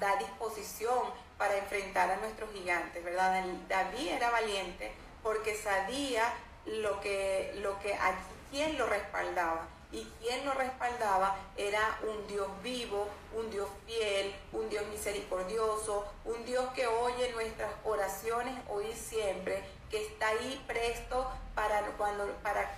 da 0.00 0.16
disposición 0.16 1.04
para 1.38 1.56
enfrentar 1.58 2.10
a 2.10 2.16
nuestros 2.16 2.50
gigantes, 2.52 3.04
¿verdad? 3.04 3.44
David 3.68 4.08
era 4.08 4.30
valiente 4.30 4.92
porque 5.22 5.54
sabía 5.54 6.32
lo 6.64 7.00
que, 7.00 7.52
lo 7.62 7.78
que 7.80 7.94
a 7.94 8.14
quién 8.50 8.76
lo 8.78 8.86
respaldaba 8.86 9.66
y 9.92 10.04
quien 10.20 10.44
lo 10.44 10.52
respaldaba 10.54 11.36
era 11.56 11.98
un 12.02 12.26
Dios 12.26 12.48
vivo, 12.62 13.08
un 13.34 13.50
Dios 13.50 13.68
fiel, 13.86 14.34
un 14.52 14.68
Dios 14.68 14.84
misericordioso, 14.88 16.04
un 16.24 16.44
Dios 16.44 16.68
que 16.74 16.86
oye 16.86 17.32
nuestras 17.32 17.70
oraciones 17.84 18.54
hoy 18.68 18.86
y 18.86 18.96
siempre, 18.96 19.62
que 19.90 20.04
está 20.04 20.28
ahí 20.28 20.62
presto 20.66 21.30
para 21.54 21.80
cuando 21.92 22.26
para 22.42 22.76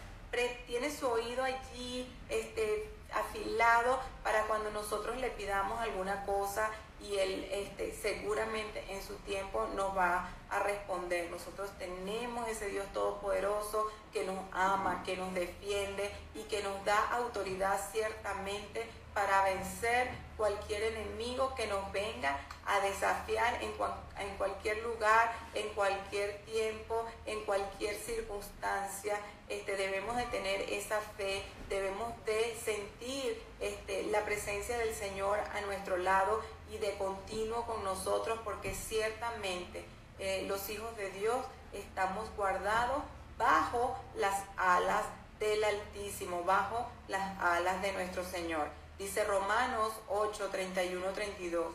tiene 0.66 0.94
su 0.94 1.06
oído 1.08 1.42
allí 1.42 2.14
este 2.28 2.90
afilado 3.12 3.98
para 4.22 4.42
cuando 4.42 4.70
nosotros 4.70 5.16
le 5.16 5.30
pidamos 5.30 5.80
alguna 5.80 6.24
cosa 6.26 6.70
y 7.00 7.16
Él 7.16 7.48
este, 7.50 7.94
seguramente 7.94 8.84
en 8.88 9.02
su 9.02 9.14
tiempo 9.18 9.66
nos 9.74 9.96
va 9.96 10.28
a 10.50 10.58
responder. 10.60 11.30
Nosotros 11.30 11.70
tenemos 11.78 12.48
ese 12.48 12.68
Dios 12.68 12.86
todopoderoso 12.92 13.86
que 14.12 14.24
nos 14.24 14.38
ama, 14.52 15.02
que 15.04 15.16
nos 15.16 15.32
defiende 15.34 16.10
y 16.34 16.42
que 16.44 16.62
nos 16.62 16.84
da 16.84 16.98
autoridad 17.12 17.78
ciertamente 17.92 18.86
para 19.14 19.42
vencer 19.44 20.08
cualquier 20.36 20.82
enemigo 20.84 21.52
que 21.56 21.66
nos 21.66 21.90
venga 21.90 22.38
a 22.64 22.78
desafiar 22.80 23.60
en, 23.62 23.72
en 24.18 24.36
cualquier 24.36 24.78
lugar, 24.84 25.32
en 25.54 25.68
cualquier 25.70 26.38
tiempo, 26.44 27.04
en 27.26 27.44
cualquier 27.44 27.96
circunstancia. 27.96 29.18
Este, 29.48 29.76
debemos 29.76 30.16
de 30.16 30.24
tener 30.26 30.60
esa 30.72 31.00
fe, 31.16 31.42
debemos 31.68 32.12
de 32.26 32.56
sentir 32.64 33.42
este, 33.58 34.04
la 34.04 34.24
presencia 34.24 34.78
del 34.78 34.94
Señor 34.94 35.40
a 35.40 35.60
nuestro 35.62 35.96
lado 35.96 36.40
y 36.70 36.78
de 36.78 36.96
continuo 36.96 37.64
con 37.66 37.84
nosotros 37.84 38.38
porque 38.44 38.74
ciertamente 38.74 39.84
eh, 40.18 40.44
los 40.48 40.68
hijos 40.68 40.96
de 40.96 41.10
Dios 41.12 41.36
estamos 41.72 42.28
guardados 42.36 43.02
bajo 43.36 43.96
las 44.16 44.42
alas 44.56 45.04
del 45.38 45.62
Altísimo, 45.62 46.42
bajo 46.44 46.86
las 47.06 47.38
alas 47.40 47.80
de 47.82 47.92
nuestro 47.92 48.24
Señor. 48.24 48.68
Dice 48.98 49.24
Romanos 49.24 49.92
8, 50.08 50.48
31, 50.50 51.12
32. 51.12 51.66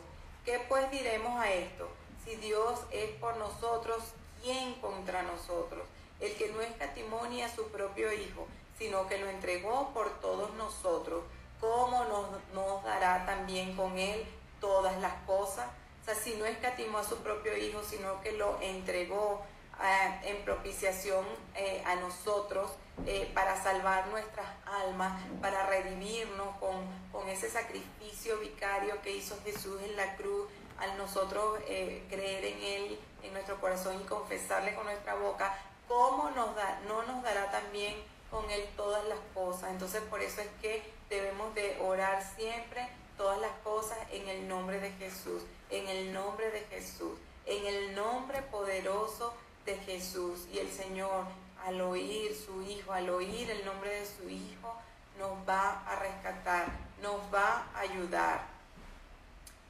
¿Qué 0.44 0.60
pues 0.68 0.90
diremos 0.90 1.40
a 1.40 1.50
esto? 1.50 1.88
Si 2.24 2.36
Dios 2.36 2.80
es 2.90 3.10
por 3.12 3.36
nosotros, 3.38 4.02
¿quién 4.42 4.74
contra 4.74 5.22
nosotros? 5.22 5.84
El 6.20 6.34
que 6.34 6.50
no 6.52 6.60
escatimonia 6.60 7.46
a 7.46 7.54
su 7.54 7.66
propio 7.68 8.12
Hijo, 8.12 8.46
sino 8.78 9.06
que 9.08 9.18
lo 9.18 9.28
entregó 9.28 9.90
por 9.94 10.20
todos 10.20 10.52
nosotros, 10.54 11.24
¿cómo 11.60 12.04
nos, 12.04 12.26
nos 12.52 12.84
dará 12.84 13.24
también 13.24 13.74
con 13.74 13.98
Él 13.98 14.26
todas 14.64 14.98
las 14.98 15.12
cosas? 15.26 15.66
O 16.00 16.04
sea, 16.06 16.14
si 16.14 16.36
no 16.36 16.46
escatimó 16.46 16.98
a 16.98 17.04
su 17.04 17.18
propio 17.18 17.54
Hijo, 17.54 17.82
sino 17.82 18.22
que 18.22 18.32
lo 18.32 18.58
entregó 18.62 19.42
eh, 19.82 20.30
en 20.30 20.42
propiciación 20.42 21.22
eh, 21.54 21.82
a 21.84 21.96
nosotros, 21.96 22.70
eh, 23.06 23.30
para 23.34 23.62
salvar 23.62 24.06
nuestras 24.06 24.46
almas, 24.64 25.20
para 25.42 25.66
redimirnos 25.66 26.56
con, 26.58 26.76
con, 27.12 27.28
ese 27.28 27.50
sacrificio 27.50 28.38
vicario 28.38 29.02
que 29.02 29.14
hizo 29.14 29.36
Jesús 29.44 29.82
en 29.82 29.96
la 29.96 30.16
cruz, 30.16 30.48
al 30.78 30.96
nosotros 30.96 31.58
creer 31.66 32.44
en 32.44 32.62
Él 32.62 33.00
en 33.22 33.32
nuestro 33.32 33.60
corazón 33.60 34.00
y 34.00 34.04
confesarle 34.04 34.74
con 34.74 34.84
nuestra 34.84 35.14
boca, 35.14 35.58
¿cómo 35.86 36.30
nos 36.30 36.56
da, 36.56 36.80
no 36.86 37.02
nos 37.02 37.22
dará 37.22 37.50
también 37.50 37.94
con 38.30 38.48
Él 38.50 38.66
todas 38.76 39.04
las 39.06 39.18
cosas? 39.34 39.70
Entonces 39.70 40.02
por 40.02 40.22
eso 40.22 40.40
es 40.40 40.48
que 40.62 40.82
debemos 41.10 41.54
de 41.54 41.78
orar 41.80 42.22
siempre 42.36 42.88
todas 43.16 43.40
las 43.40 43.52
cosas 43.62 43.98
en 44.10 44.28
el 44.28 44.48
nombre 44.48 44.80
de 44.80 44.90
Jesús, 44.92 45.42
en 45.70 45.88
el 45.88 46.12
nombre 46.12 46.50
de 46.50 46.60
Jesús, 46.60 47.18
en 47.46 47.66
el 47.66 47.94
nombre 47.94 48.42
poderoso 48.42 49.34
de 49.66 49.76
Jesús. 49.78 50.46
Y 50.52 50.58
el 50.58 50.70
Señor, 50.70 51.24
al 51.64 51.80
oír 51.80 52.34
su 52.34 52.62
Hijo, 52.62 52.92
al 52.92 53.10
oír 53.10 53.50
el 53.50 53.64
nombre 53.64 53.90
de 53.90 54.06
su 54.06 54.28
Hijo, 54.28 54.74
nos 55.18 55.32
va 55.48 55.82
a 55.86 55.96
rescatar, 55.96 56.66
nos 57.02 57.20
va 57.32 57.66
a 57.74 57.80
ayudar. 57.80 58.46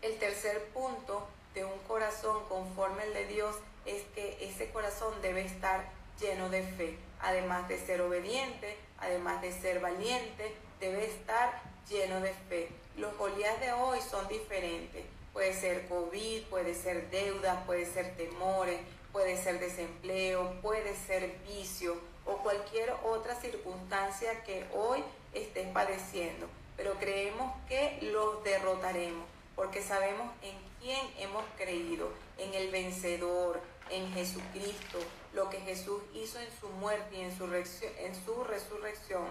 El 0.02 0.18
tercer 0.18 0.68
punto 0.68 1.26
de 1.54 1.64
un 1.64 1.78
corazón 1.86 2.44
conforme 2.48 3.02
al 3.02 3.14
de 3.14 3.26
Dios 3.26 3.56
es 3.86 4.02
que 4.14 4.38
ese 4.40 4.70
corazón 4.70 5.14
debe 5.22 5.44
estar 5.44 5.84
lleno 6.20 6.48
de 6.48 6.62
fe. 6.62 6.98
Además 7.20 7.68
de 7.68 7.78
ser 7.78 8.00
obediente, 8.00 8.76
además 8.98 9.40
de 9.40 9.52
ser 9.52 9.80
valiente, 9.80 10.54
debe 10.80 11.06
estar 11.06 11.62
lleno 11.88 12.20
de 12.20 12.32
fe. 12.48 12.68
Los 12.96 13.16
Goliath 13.18 13.58
de 13.58 13.72
hoy 13.72 13.98
son 14.00 14.28
diferentes. 14.28 15.04
Puede 15.32 15.52
ser 15.52 15.88
COVID, 15.88 16.44
puede 16.44 16.74
ser 16.74 17.10
deuda, 17.10 17.64
puede 17.66 17.86
ser 17.86 18.16
temores, 18.16 18.78
puede 19.12 19.36
ser 19.36 19.58
desempleo, 19.58 20.60
puede 20.62 20.94
ser 20.94 21.38
vicio 21.44 21.96
o 22.24 22.36
cualquier 22.38 22.92
otra 23.04 23.34
circunstancia 23.34 24.44
que 24.44 24.64
hoy 24.72 25.02
estés 25.32 25.66
padeciendo. 25.72 26.46
Pero 26.76 26.94
creemos 26.94 27.52
que 27.68 27.98
los 28.00 28.44
derrotaremos 28.44 29.26
porque 29.56 29.82
sabemos 29.82 30.30
en 30.42 30.54
quién 30.80 31.00
hemos 31.18 31.44
creído, 31.56 32.10
en 32.38 32.54
el 32.54 32.70
vencedor, 32.70 33.60
en 33.90 34.12
Jesucristo, 34.12 34.98
lo 35.32 35.50
que 35.50 35.60
Jesús 35.60 36.00
hizo 36.14 36.38
en 36.38 36.48
su 36.60 36.68
muerte 36.68 37.16
y 37.16 37.20
en 37.22 37.36
su, 37.36 37.44
en 37.44 38.24
su 38.24 38.44
resurrección 38.44 39.24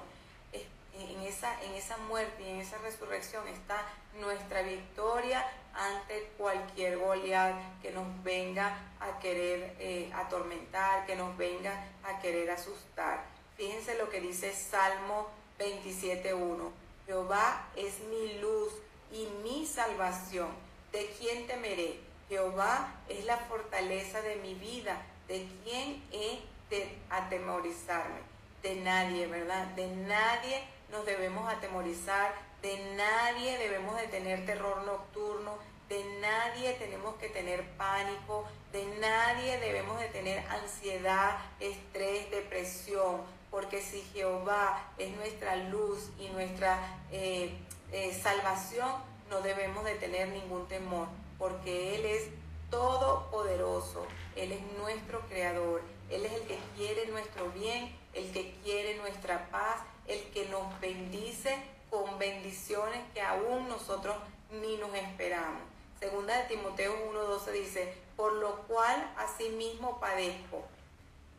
en 0.94 1.22
esa, 1.22 1.62
en 1.64 1.74
esa 1.74 1.98
muerte 1.98 2.44
y 2.44 2.50
en 2.50 2.60
esa 2.60 2.78
resurrección 2.80 3.48
está 3.48 3.78
nuestra 4.20 4.62
victoria 4.62 5.46
ante 5.74 6.32
cualquier 6.38 6.98
Goliat 6.98 7.56
que 7.82 7.92
nos 7.92 8.24
venga 8.24 8.78
a 9.00 9.20
querer 9.20 9.76
eh, 9.80 10.12
atormentar, 10.14 11.06
que 11.06 11.16
nos 11.16 11.36
venga 11.38 11.88
a 12.04 12.20
querer 12.20 12.52
asustar. 12.52 13.26
Fíjense 13.58 13.98
lo 13.98 14.10
que 14.10 14.22
dice 14.22 14.54
Salmo 14.54 15.30
27.1. 15.60 16.72
Jehová 17.06 17.68
es 17.76 18.00
mi 18.02 18.40
luz 18.40 18.74
y 19.12 19.28
mi 19.44 19.66
salvación. 19.66 20.50
¿De 20.92 21.08
quién 21.20 21.48
temeré? 21.48 22.00
Jehová 22.30 22.96
es 23.10 23.26
la 23.26 23.38
fortaleza 23.38 24.22
de 24.22 24.36
mi 24.38 24.54
vida. 24.54 25.02
¿De 25.28 25.48
quién 25.64 26.04
he 26.12 26.40
de 26.70 26.98
atemorizarme? 27.10 28.20
De 28.62 28.76
nadie, 28.76 29.28
¿verdad? 29.28 29.68
De 29.70 29.88
nadie 29.88 30.64
nos 30.94 31.06
debemos 31.08 31.52
atemorizar, 31.52 32.34
de 32.62 32.78
nadie 32.96 33.58
debemos 33.58 33.98
de 33.98 34.08
tener 34.08 34.46
terror 34.46 34.84
nocturno, 34.86 35.58
de 35.90 36.04
nadie 36.22 36.74
tenemos 36.74 37.16
que 37.16 37.30
tener 37.30 37.68
pánico, 37.72 38.46
de 38.72 38.86
nadie 39.02 39.60
debemos 39.60 40.00
de 40.00 40.08
tener 40.10 40.40
ansiedad, 40.50 41.38
estrés, 41.60 42.30
depresión, 42.30 43.22
porque 43.50 43.82
si 43.82 44.02
Jehová 44.14 44.92
es 44.98 45.16
nuestra 45.16 45.56
luz 45.56 46.10
y 46.20 46.30
nuestra 46.30 46.80
eh, 47.12 47.58
eh, 47.92 48.14
salvación, 48.14 48.90
no 49.30 49.42
debemos 49.42 49.84
de 49.86 49.96
tener 49.96 50.30
ningún 50.30 50.68
temor, 50.68 51.08
porque 51.40 51.96
Él 51.96 52.06
es 52.06 52.30
todopoderoso, 52.70 54.06
Él 54.36 54.52
es 54.52 54.62
nuestro 54.78 55.22
creador, 55.22 55.82
Él 56.12 56.26
es 56.26 56.34
el 56.34 56.44
que 56.44 56.60
quiere 56.78 57.08
nuestro 57.08 57.50
bien, 57.52 57.96
el 58.14 58.32
que 58.32 58.56
quiere 58.64 58.96
nuestra 58.98 59.50
paz, 59.50 59.78
el 60.08 60.22
que 60.32 60.46
nos 60.50 60.80
bendice 60.80 61.58
con 61.90 62.18
bendiciones 62.18 63.00
que 63.14 63.22
aún 63.22 63.68
nosotros 63.70 64.16
ni 64.52 64.78
nos 64.78 64.94
esperamos. 64.96 65.62
Segunda 66.00 66.38
de 66.38 66.56
Timoteo 66.56 66.94
1.12 67.14 67.52
dice, 67.52 67.94
por 68.16 68.34
lo 68.34 68.62
cual 68.64 69.14
asimismo 69.18 70.00
padezco, 70.00 70.64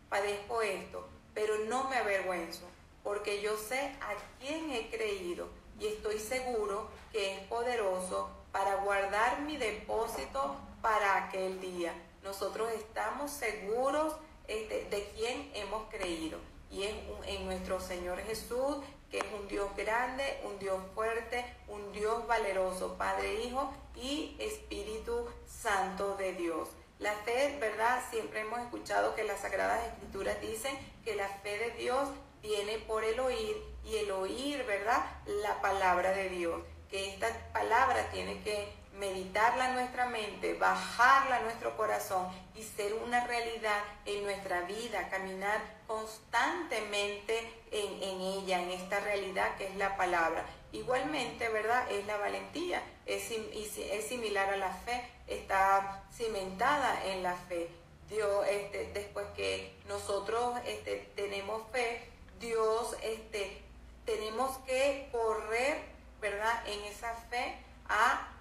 padezco 0.09 0.63
esto, 0.63 1.07
pero 1.35 1.59
no 1.67 1.85
me 1.89 1.97
avergüenzo, 1.97 2.65
porque 3.03 3.43
yo 3.43 3.57
sé 3.57 3.81
a 4.01 4.15
quién 4.41 4.71
he 4.71 4.89
creído 4.91 5.49
y 5.79 5.89
estoy 5.89 6.19
seguro 6.19 6.89
que 7.13 7.35
es 7.35 7.41
poderoso 7.49 8.31
para 8.53 8.77
guardar 8.77 9.41
mi 9.41 9.57
depósito 9.57 10.57
para 10.81 11.27
aquel 11.27 11.61
día. 11.61 11.93
Nosotros 12.23 12.71
estamos 12.73 13.31
seguros 13.31 14.15
este, 14.47 14.85
de 14.85 15.11
quién 15.17 15.51
hemos 15.55 15.89
creído 15.91 16.39
y 16.75 16.83
es 16.83 16.95
en 17.27 17.47
nuestro 17.47 17.81
Señor 17.81 18.19
Jesús, 18.23 18.79
que 19.11 19.19
es 19.19 19.25
un 19.41 19.47
Dios 19.47 19.69
grande, 19.77 20.41
un 20.45 20.59
Dios 20.59 20.81
fuerte, 20.95 21.45
un 21.69 21.93
Dios 21.93 22.27
valeroso, 22.27 22.97
Padre, 22.99 23.45
Hijo 23.45 23.73
y 23.95 24.37
Espíritu 24.41 25.29
Santo 25.47 26.17
de 26.17 26.33
Dios. 26.33 26.69
La 26.99 27.13
fe, 27.13 27.57
¿verdad? 27.61 28.03
Siempre 28.11 28.41
hemos 28.41 28.59
escuchado 28.61 29.15
que 29.15 29.23
las 29.23 29.41
Sagradas 29.41 29.87
Escrituras 29.87 30.41
dicen 30.41 30.77
que 31.05 31.15
la 31.15 31.29
fe 31.29 31.59
de 31.59 31.71
Dios 31.73 32.09
viene 32.43 32.79
por 32.79 33.05
el 33.05 33.21
oír 33.21 33.57
y 33.85 33.97
el 33.97 34.11
oír, 34.11 34.65
¿verdad? 34.65 35.05
La 35.27 35.61
palabra 35.61 36.11
de 36.13 36.29
Dios. 36.29 36.61
Que 36.91 37.15
esta 37.15 37.29
palabra 37.53 38.11
tiene 38.11 38.43
que 38.43 38.73
meditarla 38.99 39.69
en 39.69 39.75
nuestra 39.75 40.07
mente, 40.07 40.55
bajarla 40.55 41.37
a 41.37 41.41
nuestro 41.41 41.77
corazón 41.77 42.29
y 42.55 42.63
ser 42.63 42.95
una 42.95 43.27
realidad 43.27 43.83
en 44.05 44.23
nuestra 44.23 44.63
vida, 44.63 45.09
caminar 45.09 45.61
constantemente 45.87 47.53
en, 47.71 48.21
ella, 48.21 48.63
en 48.63 48.71
esta 48.71 49.01
realidad 49.01 49.57
que 49.57 49.67
es 49.67 49.77
la 49.77 49.97
palabra. 49.97 50.45
Igualmente, 50.73 51.49
¿verdad? 51.49 51.91
Es 51.91 52.07
la 52.07 52.17
valentía, 52.17 52.83
es, 53.07 53.31
es 53.31 54.07
similar 54.07 54.53
a 54.53 54.57
la 54.57 54.71
fe, 54.71 55.09
está 55.27 56.05
cimentada 56.13 57.05
en 57.07 57.23
la 57.23 57.35
fe. 57.35 57.69
Dios, 58.09 58.47
este, 58.49 58.91
después 58.93 59.27
que 59.35 59.75
nosotros 59.89 60.59
este, 60.67 61.11
tenemos 61.17 61.63
fe, 61.73 62.09
Dios, 62.39 62.97
este, 63.03 63.63
tenemos 64.05 64.59
que 64.59 65.09
correr, 65.11 65.79
¿verdad? 66.21 66.63
En 66.67 66.85
esa 66.85 67.15
fe 67.31 67.57
a 67.89 68.34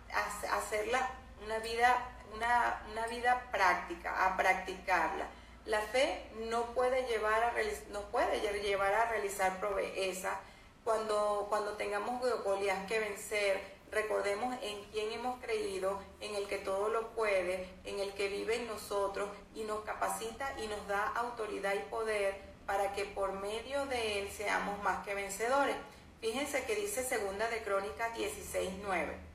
hacerla 0.51 1.09
una 1.43 1.59
vida, 1.59 2.09
una, 2.33 2.81
una 2.91 3.07
vida 3.07 3.47
práctica, 3.51 4.25
a 4.25 4.37
practicarla. 4.37 5.27
La 5.65 5.79
fe 5.79 6.29
no 6.49 6.73
puede 6.73 7.07
llevar 7.07 7.43
a, 7.43 7.53
no 7.91 8.01
puede 8.11 8.41
llevar 8.61 8.93
a 8.93 9.09
realizar 9.09 9.59
proezas. 9.59 10.37
Cuando, 10.83 11.45
cuando 11.47 11.73
tengamos 11.73 12.21
Goliat 12.43 12.85
que 12.87 12.99
vencer, 12.99 13.61
recordemos 13.89 14.53
en 14.61 14.83
quién 14.91 15.13
hemos 15.13 15.41
creído, 15.41 16.01
en 16.19 16.35
el 16.35 16.47
que 16.47 16.57
todo 16.57 16.89
lo 16.89 17.11
puede, 17.11 17.69
en 17.85 17.99
el 17.99 18.13
que 18.13 18.27
vive 18.27 18.57
en 18.57 18.67
nosotros 18.67 19.29
y 19.55 19.63
nos 19.63 19.85
capacita 19.85 20.53
y 20.59 20.67
nos 20.67 20.85
da 20.87 21.07
autoridad 21.15 21.73
y 21.73 21.89
poder 21.89 22.35
para 22.65 22.93
que 22.93 23.05
por 23.05 23.31
medio 23.33 23.85
de 23.85 24.19
él 24.19 24.31
seamos 24.31 24.81
más 24.83 25.05
que 25.05 25.15
vencedores. 25.15 25.75
Fíjense 26.19 26.65
que 26.65 26.75
dice 26.75 27.03
segunda 27.03 27.47
de 27.49 27.63
Crónicas 27.63 28.13
16:9 28.17 29.32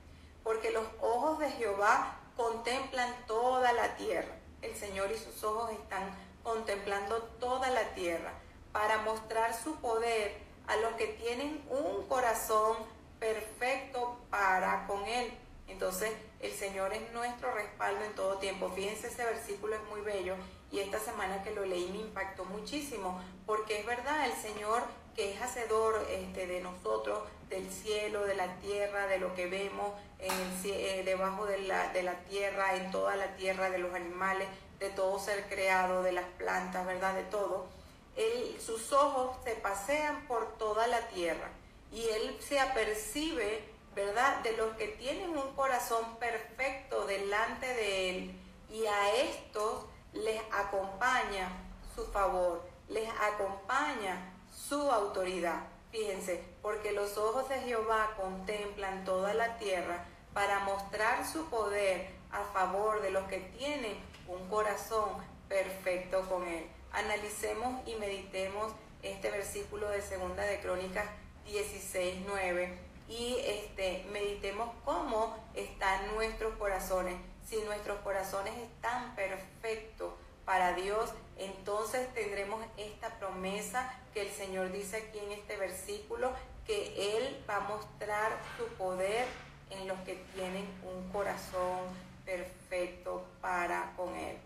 porque 0.49 0.71
los 0.71 0.87
ojos 0.99 1.37
de 1.37 1.51
Jehová 1.51 2.17
contemplan 2.35 3.13
toda 3.27 3.71
la 3.71 3.95
tierra. 3.97 4.33
El 4.63 4.75
Señor 4.75 5.11
y 5.11 5.15
sus 5.15 5.43
ojos 5.43 5.69
están 5.69 6.09
contemplando 6.41 7.17
toda 7.39 7.69
la 7.69 7.93
tierra 7.93 8.33
para 8.71 8.97
mostrar 9.03 9.53
su 9.53 9.75
poder 9.75 10.39
a 10.65 10.75
los 10.77 10.93
que 10.93 11.05
tienen 11.05 11.63
un 11.69 12.03
corazón 12.07 12.77
perfecto 13.19 14.17
para 14.31 14.87
con 14.87 15.05
Él. 15.05 15.31
Entonces, 15.67 16.11
el 16.39 16.51
Señor 16.53 16.93
es 16.95 17.11
nuestro 17.11 17.53
respaldo 17.53 18.03
en 18.03 18.15
todo 18.15 18.39
tiempo. 18.39 18.71
Fíjense, 18.71 19.05
ese 19.05 19.25
versículo 19.25 19.75
es 19.75 19.83
muy 19.83 20.01
bello 20.01 20.33
y 20.71 20.79
esta 20.79 20.97
semana 20.97 21.43
que 21.43 21.53
lo 21.53 21.63
leí 21.63 21.91
me 21.91 21.99
impactó 21.99 22.43
muchísimo, 22.45 23.21
porque 23.45 23.81
es 23.81 23.85
verdad, 23.85 24.25
el 24.25 24.33
Señor 24.33 24.81
que 25.19 25.33
es 25.33 25.41
hacedor 25.41 26.07
este, 26.09 26.47
de 26.47 26.61
nosotros, 26.61 27.27
del 27.49 27.69
cielo, 27.69 28.25
de 28.25 28.35
la 28.35 28.55
tierra, 28.59 29.05
de 29.07 29.19
lo 29.19 29.35
que 29.35 29.47
vemos 29.47 29.91
en 30.17 30.31
eh, 30.63 31.01
debajo 31.03 31.45
de 31.45 31.57
la, 31.57 31.91
de 31.91 32.03
la 32.03 32.13
tierra, 32.29 32.77
en 32.77 32.89
toda 32.89 33.17
la 33.17 33.35
tierra, 33.35 33.69
de 33.69 33.79
los 33.79 33.93
animales, 33.93 34.47
de 34.79 34.89
todo 34.91 35.19
ser 35.19 35.49
creado, 35.49 36.03
de 36.03 36.13
las 36.13 36.23
plantas, 36.37 36.85
¿verdad? 36.85 37.15
De 37.15 37.23
todo. 37.23 37.67
Él, 38.15 38.55
sus 38.65 38.93
ojos 38.93 39.35
se 39.43 39.55
pasean 39.55 40.25
por 40.25 40.57
toda 40.57 40.87
la 40.87 41.09
tierra 41.09 41.49
y 41.91 42.07
Él 42.07 42.37
se 42.39 42.61
apercibe, 42.61 43.65
¿verdad? 43.93 44.39
De 44.39 44.55
los 44.55 44.73
que 44.77 44.87
tienen 44.87 45.37
un 45.37 45.53
corazón 45.53 46.15
perfecto 46.15 47.05
delante 47.05 47.67
de 47.67 48.09
Él 48.09 48.39
y 48.69 48.85
a 48.85 49.15
estos 49.15 49.83
les 50.13 50.41
acompaña 50.49 51.49
su 51.93 52.05
favor, 52.05 52.63
les 52.87 53.09
acompaña 53.19 54.28
su 54.69 54.91
autoridad. 54.91 55.63
Fíjense, 55.91 56.43
porque 56.61 56.91
los 56.91 57.17
ojos 57.17 57.49
de 57.49 57.59
Jehová 57.61 58.11
contemplan 58.15 59.03
toda 59.03 59.33
la 59.33 59.57
tierra 59.57 60.05
para 60.33 60.59
mostrar 60.59 61.25
su 61.25 61.49
poder 61.49 62.11
a 62.31 62.43
favor 62.53 63.01
de 63.01 63.09
los 63.09 63.27
que 63.27 63.39
tienen 63.57 63.97
un 64.27 64.47
corazón 64.47 65.09
perfecto 65.47 66.21
con 66.29 66.47
él. 66.47 66.67
Analicemos 66.91 67.81
y 67.87 67.95
meditemos 67.95 68.71
este 69.01 69.31
versículo 69.31 69.89
de 69.89 70.03
Segunda 70.03 70.43
de 70.43 70.59
Crónicas 70.59 71.05
16, 71.47 72.25
9 72.27 72.77
y 73.07 73.37
este, 73.39 74.05
meditemos 74.11 74.69
cómo 74.85 75.35
están 75.55 76.13
nuestros 76.13 76.53
corazones. 76.57 77.15
Si 77.47 77.59
nuestros 77.63 77.97
corazones 78.01 78.53
están 78.55 79.15
perfectos 79.15 80.13
para 80.45 80.73
Dios, 80.73 81.09
entonces 81.39 82.13
tendremos 82.13 82.63
esta 82.77 83.17
promesa 83.19 83.93
que 84.13 84.21
el 84.21 84.29
Señor 84.29 84.71
dice 84.71 84.97
aquí 84.97 85.19
en 85.19 85.31
este 85.31 85.57
versículo, 85.57 86.31
que 86.65 87.17
Él 87.17 87.43
va 87.49 87.57
a 87.57 87.59
mostrar 87.61 88.37
su 88.57 88.65
poder 88.75 89.25
en 89.69 89.87
los 89.87 89.99
que 90.01 90.15
tienen 90.35 90.67
un 90.83 91.09
corazón 91.11 91.79
perfecto 92.25 93.25
para 93.41 93.93
con 93.95 94.15
Él. 94.15 94.37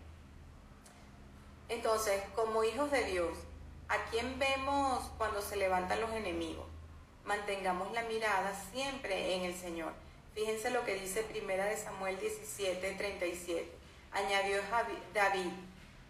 Entonces, 1.68 2.22
como 2.34 2.64
hijos 2.64 2.90
de 2.90 3.04
Dios, 3.04 3.36
¿a 3.88 3.96
quién 4.10 4.38
vemos 4.38 5.10
cuando 5.18 5.42
se 5.42 5.56
levantan 5.56 6.00
los 6.00 6.10
enemigos? 6.12 6.74
mantengamos 7.24 7.90
la 7.92 8.02
mirada 8.02 8.54
siempre 8.72 9.34
en 9.34 9.42
el 9.42 9.54
Señor. 9.54 9.92
Fíjense 10.34 10.70
lo 10.70 10.84
que 10.84 10.94
dice 10.94 11.22
Primera 11.22 11.64
de 11.64 11.76
Samuel 11.76 12.18
17, 12.18 12.92
37. 12.92 13.70
Añadió 14.12 14.58
David, 15.12 15.52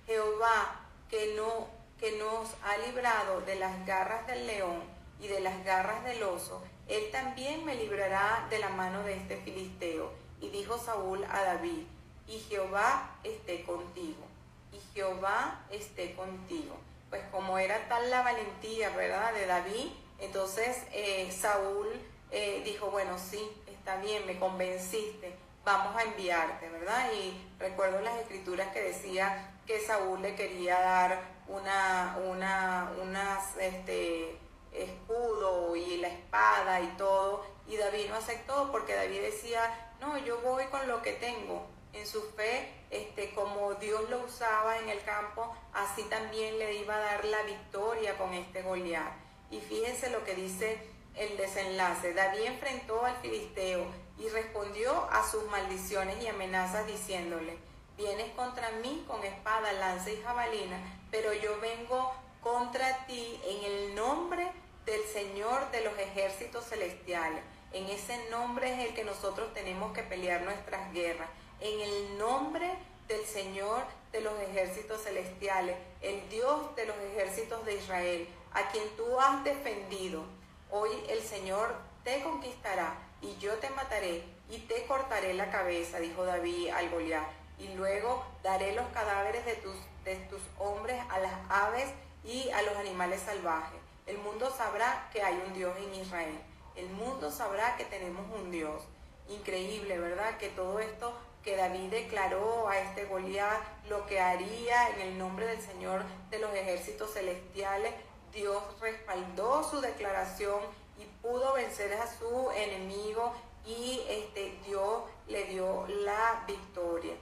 Jehová 0.07 0.81
que, 1.09 1.35
no, 1.37 1.69
que 1.99 2.19
nos 2.19 2.51
ha 2.63 2.77
librado 2.87 3.41
de 3.43 3.57
las 3.57 3.87
garras 3.87 4.27
del 4.27 4.47
león 4.47 4.83
y 5.21 5.29
de 5.29 5.41
las 5.41 5.65
garras 5.65 6.05
del 6.05 6.23
oso, 6.23 6.63
él 6.89 7.11
también 7.11 7.65
me 7.65 7.75
librará 7.75 8.47
de 8.51 8.59
la 8.59 8.69
mano 8.71 9.03
de 9.03 9.15
este 9.17 9.37
filisteo. 9.39 10.13
Y 10.41 10.51
dijo 10.51 10.77
Saúl 10.77 11.25
a 11.25 11.43
David, 11.43 11.85
y 12.27 12.39
Jehová 12.41 13.17
esté 13.23 13.65
contigo, 13.65 14.27
y 14.73 14.81
Jehová 14.95 15.65
esté 15.71 16.15
contigo. 16.15 16.77
Pues 17.09 17.23
como 17.31 17.59
era 17.59 17.89
tal 17.89 18.11
la 18.11 18.23
valentía, 18.23 18.91
¿verdad?, 18.91 19.33
de 19.33 19.47
David, 19.47 19.87
entonces 20.19 20.85
eh, 20.93 21.31
Saúl 21.33 21.89
eh, 22.31 22.63
dijo, 22.65 22.91
bueno, 22.91 23.17
sí, 23.19 23.41
está 23.67 23.97
bien, 23.97 24.27
me 24.27 24.39
convenciste, 24.39 25.35
vamos 25.65 25.97
a 25.97 26.03
enviarte, 26.03 26.69
¿verdad? 26.69 27.11
Y 27.13 27.54
recuerdo 27.65 28.01
las 28.01 28.19
escrituras 28.19 28.69
que 28.73 28.83
decía 28.83 29.51
que 29.67 29.81
Saúl 29.81 30.21
le 30.21 30.35
quería 30.35 30.79
dar 30.79 31.19
una, 31.49 32.19
una, 32.29 32.93
unas, 33.03 33.57
este, 33.59 34.39
escudo 34.73 35.75
y 35.75 35.97
la 35.97 36.09
espada 36.09 36.81
y 36.81 36.89
todo, 36.99 37.45
y 37.67 37.77
David 37.77 38.11
no 38.11 38.17
aceptó 38.17 38.71
porque 38.71 38.95
David 38.95 39.23
decía, 39.23 39.93
no, 40.01 40.19
yo 40.19 40.39
voy 40.43 40.65
con 40.67 40.87
lo 40.87 41.01
que 41.01 41.13
tengo. 41.13 41.67
En 41.95 42.07
su 42.07 42.23
fe, 42.33 42.69
este, 42.91 43.33
como 43.35 43.75
Dios 43.75 44.11
lo 44.11 44.25
usaba 44.25 44.79
en 44.79 44.89
el 44.89 45.03
campo, 45.05 45.57
así 45.73 46.03
también 46.05 46.59
le 46.59 46.75
iba 46.75 46.97
a 46.97 46.99
dar 46.99 47.25
la 47.25 47.43
victoria 47.45 48.19
con 48.19 48.35
este 48.35 48.63
Goliat. 48.63 49.13
Y 49.51 49.61
fíjense 49.61 50.11
lo 50.11 50.25
que 50.25 50.35
dice 50.35 50.77
el 51.15 51.37
desenlace. 51.37 52.13
David 52.13 52.47
enfrentó 52.47 53.05
al 53.05 53.17
filisteo 53.19 53.87
y 54.19 54.29
respondió 54.29 55.09
a 55.11 55.29
sus 55.29 55.45
maldiciones 55.51 56.23
y 56.23 56.29
amenazas 56.29 56.87
diciéndole, 56.87 57.59
vienes 57.97 58.31
contra 58.35 58.71
mí 58.83 59.05
con 59.07 59.23
espada, 59.25 59.73
lanza 59.73 60.11
y 60.11 60.21
jabalina, 60.23 60.79
pero 61.11 61.33
yo 61.33 61.59
vengo 61.61 62.13
contra 62.41 63.07
ti 63.07 63.41
en 63.45 63.65
el 63.65 63.95
nombre 63.95 64.51
del 64.87 65.03
Señor 65.05 65.71
de 65.71 65.83
los 65.83 65.99
ejércitos 65.99 66.65
celestiales. 66.65 67.43
En 67.73 67.87
ese 67.87 68.29
nombre 68.31 68.73
es 68.73 68.89
el 68.89 68.95
que 68.95 69.05
nosotros 69.05 69.53
tenemos 69.55 69.93
que 69.93 70.03
pelear 70.03 70.43
nuestras 70.43 70.93
guerras. 70.93 71.29
En 71.61 71.81
el 71.81 72.19
nombre 72.19 72.71
del 73.09 73.25
Señor 73.25 73.83
de 74.13 74.21
los 74.21 74.39
ejércitos 74.41 75.03
celestiales, 75.03 75.77
el 76.01 76.29
Dios 76.29 76.77
de 76.77 76.87
los 76.87 76.97
ejércitos 76.97 77.65
de 77.65 77.75
Israel 77.75 78.29
a 78.53 78.69
quien 78.69 78.85
tú 78.97 79.21
has 79.21 79.43
defendido. 79.43 80.23
Hoy 80.71 80.91
el 81.09 81.21
Señor 81.21 81.75
te 82.05 82.23
conquistará 82.23 82.97
y 83.25 83.37
yo 83.41 83.55
te 83.59 83.71
mataré 83.71 84.23
y 84.51 84.59
te 84.59 84.87
cortaré 84.87 85.35
la 85.35 85.51
cabeza, 85.51 85.99
dijo 85.99 86.25
David 86.25 86.71
al 86.71 86.91
Goliat. 86.91 87.29
Y 87.59 87.69
luego 87.75 88.25
daré 88.43 88.75
los 88.75 88.87
cadáveres 88.89 89.45
de 89.47 89.55
tus, 89.55 89.77
de 90.05 90.17
tus 90.29 90.43
hombres 90.59 91.01
a 91.09 91.19
las 91.21 91.33
aves 91.49 91.89
y 92.25 92.51
a 92.51 92.63
los 92.63 92.77
animales 92.77 93.21
salvajes. 93.21 93.79
El 94.07 94.19
mundo 94.19 94.53
sabrá 94.55 95.09
que 95.13 95.23
hay 95.23 95.41
un 95.47 95.55
Dios 95.55 95.75
en 95.79 95.95
Israel. 95.95 96.39
El 96.77 96.91
mundo 96.91 97.31
sabrá 97.31 97.77
que 97.77 97.85
tenemos 97.85 98.27
un 98.39 98.51
Dios. 98.51 98.83
Increíble, 99.29 99.99
¿verdad? 99.99 100.37
Que 100.37 100.49
todo 100.49 100.79
esto 100.81 101.17
que 101.43 101.57
David 101.57 101.91
declaró 101.91 102.69
a 102.69 102.79
este 102.79 103.05
Goliat, 103.05 103.63
lo 103.89 104.07
que 104.07 104.21
haría 104.21 104.91
en 104.91 105.01
el 105.01 105.19
nombre 105.19 105.47
del 105.47 105.61
Señor 105.61 106.03
de 106.31 106.39
los 106.39 106.53
ejércitos 106.55 107.13
celestiales, 107.13 107.95
Dios 108.33 108.63
respaldó 108.81 109.63
su 109.63 109.81
declaración 109.81 110.61
y 110.99 111.05
pudo 111.23 111.55
vencer 111.55 111.93
a 111.95 112.07
su 112.07 112.51
enemigo 112.53 113.33
y 113.65 114.03
este, 114.09 114.59
Dios 114.67 115.03
le 115.27 115.45
dio 115.45 115.87
la 115.87 116.45
victoria. 116.47 117.15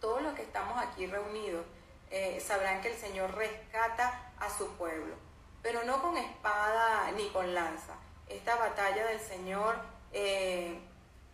Todos 0.00 0.22
los 0.22 0.34
que 0.34 0.42
estamos 0.42 0.76
aquí 0.78 1.06
reunidos 1.06 1.64
eh, 2.10 2.40
sabrán 2.40 2.80
que 2.80 2.92
el 2.92 2.96
Señor 2.96 3.34
rescata 3.34 4.32
a 4.38 4.50
su 4.50 4.68
pueblo, 4.76 5.14
pero 5.62 5.84
no 5.84 6.00
con 6.00 6.16
espada 6.16 7.10
ni 7.12 7.28
con 7.30 7.54
lanza. 7.54 7.94
Esta 8.28 8.56
batalla 8.56 9.06
del 9.06 9.20
Señor 9.20 9.76
eh, 10.12 10.80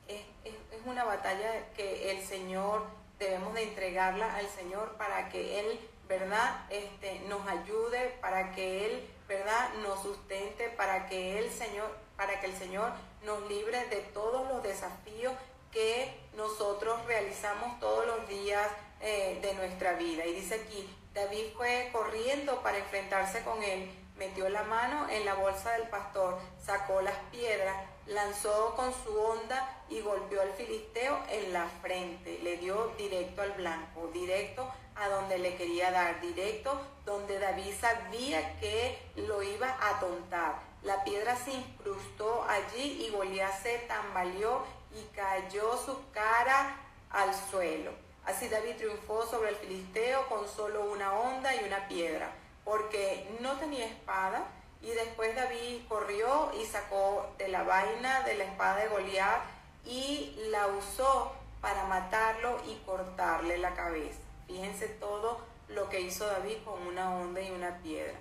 es, 0.08 0.20
es 0.44 0.86
una 0.86 1.04
batalla 1.04 1.72
que 1.74 2.10
el 2.10 2.24
Señor 2.24 2.86
debemos 3.18 3.54
de 3.54 3.62
entregarla 3.64 4.34
al 4.34 4.48
Señor 4.48 4.96
para 4.96 5.28
que 5.28 5.60
Él 5.60 5.80
¿verdad? 6.08 6.66
Este, 6.68 7.20
nos 7.28 7.46
ayude 7.46 8.18
para 8.20 8.52
que 8.52 8.86
Él, 8.86 9.10
¿verdad? 9.28 9.74
Nos 9.82 10.02
sustente, 10.02 10.68
para 10.70 11.06
que 11.06 11.38
el 11.38 11.50
Señor, 11.50 11.90
para 12.16 12.40
que 12.40 12.46
el 12.46 12.56
Señor 12.56 12.92
nos 13.24 13.48
libre 13.48 13.86
de 13.86 13.98
todos 14.12 14.48
los 14.48 14.62
desafíos 14.62 15.32
que 15.70 16.14
nosotros 16.36 17.04
realizamos 17.06 17.80
todos 17.80 18.06
los 18.06 18.28
días 18.28 18.68
eh, 19.00 19.38
de 19.42 19.54
nuestra 19.54 19.94
vida. 19.94 20.24
Y 20.26 20.34
dice 20.34 20.56
aquí, 20.56 20.88
David 21.14 21.46
fue 21.56 21.88
corriendo 21.92 22.62
para 22.62 22.78
enfrentarse 22.78 23.42
con 23.42 23.62
él, 23.62 23.90
metió 24.16 24.48
la 24.48 24.62
mano 24.64 25.08
en 25.10 25.24
la 25.24 25.34
bolsa 25.34 25.72
del 25.72 25.88
pastor, 25.88 26.38
sacó 26.64 27.00
las 27.02 27.16
piedras, 27.30 27.76
lanzó 28.06 28.74
con 28.76 28.92
su 29.04 29.18
onda 29.18 29.82
y 29.88 30.00
golpeó 30.00 30.40
al 30.42 30.52
filisteo 30.52 31.18
en 31.30 31.52
la 31.52 31.66
frente, 31.80 32.38
le 32.42 32.56
dio 32.58 32.92
directo 32.98 33.42
al 33.42 33.52
blanco, 33.52 34.08
directo 34.12 34.70
a 34.96 35.08
donde 35.08 35.38
le 35.38 35.56
quería 35.56 35.90
dar, 35.90 36.20
directo 36.20 36.80
donde 37.04 37.38
David 37.38 37.72
sabía 37.80 38.58
que 38.60 38.98
lo 39.16 39.42
iba 39.42 39.76
a 39.80 39.98
tontar. 40.00 40.54
La 40.82 41.02
piedra 41.04 41.36
se 41.36 41.52
incrustó 41.52 42.44
allí 42.48 43.06
y 43.06 43.10
Goliat 43.10 43.62
se 43.62 43.78
tambaleó 43.80 44.64
y 44.92 45.02
cayó 45.14 45.76
su 45.78 45.96
cara 46.12 46.76
al 47.10 47.34
suelo. 47.50 47.92
Así 48.24 48.48
David 48.48 48.76
triunfó 48.76 49.26
sobre 49.26 49.50
el 49.50 49.56
filisteo 49.56 50.28
con 50.28 50.48
solo 50.48 50.84
una 50.84 51.12
onda 51.12 51.54
y 51.54 51.64
una 51.64 51.88
piedra, 51.88 52.32
porque 52.64 53.28
no 53.40 53.52
tenía 53.58 53.86
espada. 53.86 54.44
Y 54.80 54.90
después 54.90 55.34
David 55.36 55.82
corrió 55.88 56.50
y 56.60 56.66
sacó 56.66 57.28
de 57.38 57.48
la 57.48 57.62
vaina 57.62 58.22
de 58.22 58.34
la 58.34 58.44
espada 58.44 58.76
de 58.76 58.88
Goliat 58.88 59.42
y 59.84 60.34
la 60.50 60.66
usó 60.66 61.32
para 61.60 61.84
matarlo 61.84 62.60
y 62.66 62.74
cortarle 62.84 63.58
la 63.58 63.74
cabeza. 63.74 64.18
Fíjense 64.52 64.86
todo 64.86 65.40
lo 65.68 65.88
que 65.88 66.02
hizo 66.02 66.26
David 66.26 66.58
con 66.62 66.86
una 66.86 67.16
onda 67.16 67.40
y 67.40 67.50
una 67.52 67.78
piedra. 67.78 68.12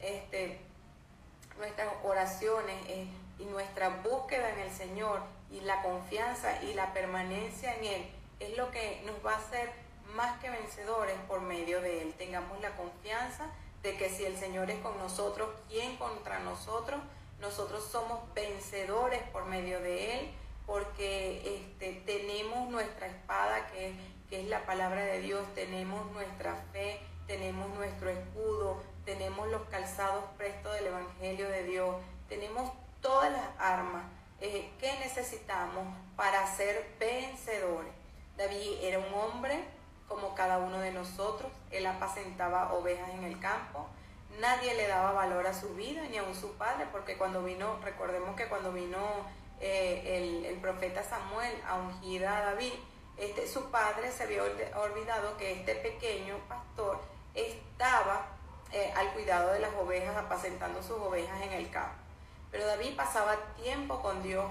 Este, 0.00 0.58
nuestras 1.56 1.88
oraciones 2.02 2.74
eh, 2.88 3.06
y 3.38 3.44
nuestra 3.44 3.88
búsqueda 4.02 4.50
en 4.50 4.58
el 4.58 4.72
Señor 4.72 5.20
y 5.52 5.60
la 5.60 5.80
confianza 5.82 6.60
y 6.64 6.74
la 6.74 6.92
permanencia 6.92 7.72
en 7.76 7.84
Él 7.84 8.10
es 8.40 8.56
lo 8.56 8.72
que 8.72 9.00
nos 9.06 9.24
va 9.24 9.34
a 9.34 9.38
hacer 9.38 9.70
más 10.16 10.40
que 10.40 10.50
vencedores 10.50 11.14
por 11.28 11.40
medio 11.40 11.80
de 11.80 12.02
Él. 12.02 12.14
Tengamos 12.14 12.60
la 12.60 12.76
confianza 12.76 13.46
de 13.84 13.96
que 13.96 14.10
si 14.10 14.24
el 14.24 14.36
Señor 14.36 14.72
es 14.72 14.80
con 14.80 14.98
nosotros, 14.98 15.50
¿quién 15.68 15.96
contra 15.98 16.40
nosotros? 16.40 17.00
Nosotros 17.40 17.84
somos 17.84 18.18
vencedores 18.34 19.22
por 19.32 19.44
medio 19.44 19.78
de 19.78 20.18
Él 20.18 20.30
porque 20.66 21.58
este, 21.58 21.92
tenemos 22.06 22.68
nuestra 22.70 23.06
espada 23.06 23.68
que 23.68 23.90
es 23.90 23.94
que 24.28 24.40
es 24.42 24.48
la 24.48 24.64
palabra 24.66 25.02
de 25.02 25.20
Dios, 25.20 25.42
tenemos 25.54 26.10
nuestra 26.12 26.54
fe, 26.72 27.00
tenemos 27.26 27.68
nuestro 27.70 28.10
escudo, 28.10 28.82
tenemos 29.04 29.48
los 29.48 29.62
calzados 29.68 30.24
prestos 30.36 30.74
del 30.74 30.86
Evangelio 30.86 31.48
de 31.48 31.64
Dios, 31.64 31.96
tenemos 32.28 32.72
todas 33.00 33.30
las 33.30 33.48
armas 33.58 34.04
eh, 34.40 34.70
que 34.78 34.92
necesitamos 34.98 35.86
para 36.16 36.46
ser 36.46 36.94
vencedores. 36.98 37.92
David 38.36 38.78
era 38.82 38.98
un 38.98 39.14
hombre 39.14 39.64
como 40.08 40.34
cada 40.34 40.58
uno 40.58 40.80
de 40.80 40.92
nosotros, 40.92 41.50
él 41.70 41.86
apacentaba 41.86 42.72
ovejas 42.74 43.08
en 43.10 43.24
el 43.24 43.38
campo, 43.40 43.86
nadie 44.40 44.74
le 44.74 44.86
daba 44.86 45.12
valor 45.12 45.46
a 45.46 45.54
su 45.54 45.74
vida, 45.74 46.02
ni 46.10 46.18
aun 46.18 46.34
su 46.34 46.52
padre, 46.54 46.86
porque 46.92 47.16
cuando 47.16 47.42
vino, 47.42 47.78
recordemos 47.82 48.36
que 48.36 48.46
cuando 48.46 48.72
vino 48.72 48.98
eh, 49.60 50.46
el, 50.48 50.56
profeta 50.60 51.02
Samuel 51.02 51.52
a 51.66 51.76
ungir 51.76 52.26
a 52.26 52.40
David, 52.40 52.72
este, 53.16 53.46
su 53.46 53.70
padre 53.70 54.10
se 54.10 54.24
había 54.24 54.42
olvidado 54.42 55.36
que 55.36 55.52
este 55.52 55.74
pequeño 55.76 56.36
pastor 56.48 57.00
estaba 57.34 58.26
eh, 58.72 58.92
al 58.96 59.12
cuidado 59.12 59.52
de 59.52 59.60
las 59.60 59.74
ovejas, 59.74 60.16
apacentando 60.16 60.82
sus 60.82 60.98
ovejas 60.98 61.40
en 61.42 61.52
el 61.52 61.70
campo. 61.70 61.94
Pero 62.50 62.66
David 62.66 62.96
pasaba 62.96 63.36
tiempo 63.56 64.00
con 64.00 64.22
Dios, 64.22 64.44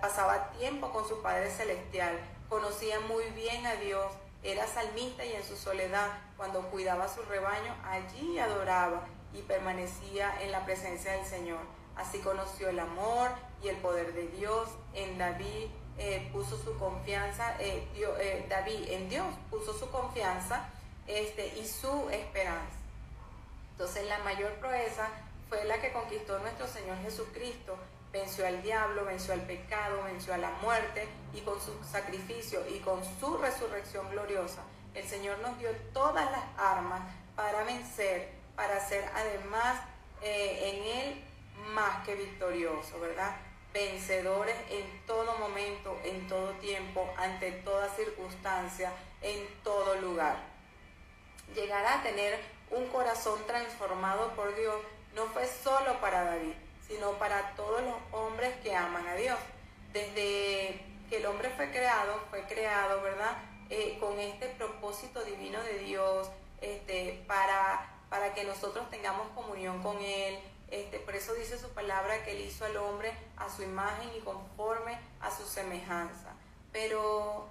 pasaba 0.00 0.50
tiempo 0.52 0.90
con 0.92 1.06
su 1.08 1.22
Padre 1.22 1.50
Celestial, 1.50 2.18
conocía 2.48 3.00
muy 3.00 3.24
bien 3.30 3.66
a 3.66 3.76
Dios, 3.76 4.12
era 4.42 4.66
salmista 4.66 5.24
y 5.24 5.32
en 5.32 5.44
su 5.44 5.56
soledad, 5.56 6.10
cuando 6.36 6.60
cuidaba 6.70 7.08
su 7.08 7.22
rebaño, 7.22 7.74
allí 7.84 8.38
adoraba 8.38 9.06
y 9.32 9.42
permanecía 9.42 10.42
en 10.42 10.52
la 10.52 10.64
presencia 10.64 11.12
del 11.12 11.24
Señor. 11.24 11.60
Así 11.96 12.18
conoció 12.18 12.68
el 12.68 12.78
amor 12.78 13.30
y 13.62 13.68
el 13.68 13.76
poder 13.76 14.12
de 14.12 14.26
Dios. 14.28 14.68
En 14.92 15.16
David 15.16 15.68
eh, 15.96 16.28
puso 16.32 16.58
su 16.58 16.76
confianza, 16.76 17.54
eh, 17.60 17.86
eh, 17.94 18.46
David 18.48 18.88
en 18.88 19.08
Dios 19.08 19.26
puso 19.48 19.72
su 19.78 19.88
confianza 19.90 20.68
este, 21.06 21.56
y 21.58 21.64
su 21.64 22.10
esperanza. 22.10 22.76
Entonces 23.70 24.08
la 24.08 24.18
mayor 24.18 24.52
proeza 24.54 25.08
fue 25.48 25.64
la 25.64 25.80
que 25.80 25.92
conquistó 25.92 26.40
nuestro 26.40 26.66
Señor 26.66 26.98
Jesucristo. 27.02 27.76
Venció 28.12 28.44
al 28.44 28.60
diablo, 28.62 29.04
venció 29.04 29.34
al 29.34 29.42
pecado, 29.42 30.02
venció 30.04 30.34
a 30.34 30.38
la 30.38 30.50
muerte 30.62 31.06
y 31.32 31.40
con 31.42 31.60
su 31.60 31.72
sacrificio 31.84 32.60
y 32.68 32.80
con 32.80 33.00
su 33.20 33.36
resurrección 33.38 34.10
gloriosa, 34.10 34.62
el 34.94 35.04
Señor 35.04 35.38
nos 35.40 35.58
dio 35.58 35.70
todas 35.92 36.30
las 36.30 36.44
armas 36.56 37.02
para 37.34 37.64
vencer, 37.64 38.30
para 38.54 38.78
ser 38.80 39.04
además 39.14 39.80
en 40.22 40.84
Él 40.84 41.24
más 41.74 42.04
que 42.04 42.14
victorioso, 42.14 43.00
¿verdad? 43.00 43.36
Vencedores 43.74 44.54
en 44.70 45.04
todo 45.04 45.36
momento, 45.36 45.98
en 46.04 46.28
todo 46.28 46.52
tiempo, 46.52 47.12
ante 47.18 47.50
toda 47.50 47.88
circunstancia, 47.96 48.92
en 49.20 49.46
todo 49.64 49.96
lugar. 49.96 50.36
Llegar 51.56 51.84
a 51.84 52.00
tener 52.04 52.38
un 52.70 52.86
corazón 52.86 53.44
transformado 53.48 54.30
por 54.36 54.54
Dios 54.54 54.76
no 55.16 55.26
fue 55.26 55.44
solo 55.48 56.00
para 56.00 56.22
David, 56.22 56.54
sino 56.86 57.18
para 57.18 57.56
todos 57.56 57.82
los 57.82 57.96
hombres 58.12 58.54
que 58.62 58.76
aman 58.76 59.08
a 59.08 59.16
Dios. 59.16 59.40
Desde 59.92 60.80
que 61.10 61.16
el 61.16 61.26
hombre 61.26 61.50
fue 61.50 61.70
creado, 61.72 62.20
fue 62.30 62.44
creado, 62.44 63.02
¿verdad? 63.02 63.36
Eh, 63.70 63.96
con 63.98 64.20
este 64.20 64.46
propósito 64.50 65.24
divino 65.24 65.60
de 65.64 65.78
Dios, 65.80 66.30
este, 66.60 67.24
para, 67.26 67.90
para 68.08 68.34
que 68.34 68.44
nosotros 68.44 68.88
tengamos 68.88 69.26
comunión 69.34 69.82
con 69.82 70.00
Él, 70.00 70.38
este, 70.74 70.98
por 70.98 71.14
eso 71.14 71.34
dice 71.34 71.56
su 71.56 71.68
palabra 71.70 72.24
que 72.24 72.32
él 72.32 72.40
hizo 72.40 72.64
al 72.64 72.76
hombre 72.78 73.12
a 73.36 73.48
su 73.48 73.62
imagen 73.62 74.10
y 74.16 74.20
conforme 74.20 74.98
a 75.20 75.30
su 75.30 75.44
semejanza. 75.46 76.34
Pero, 76.72 77.46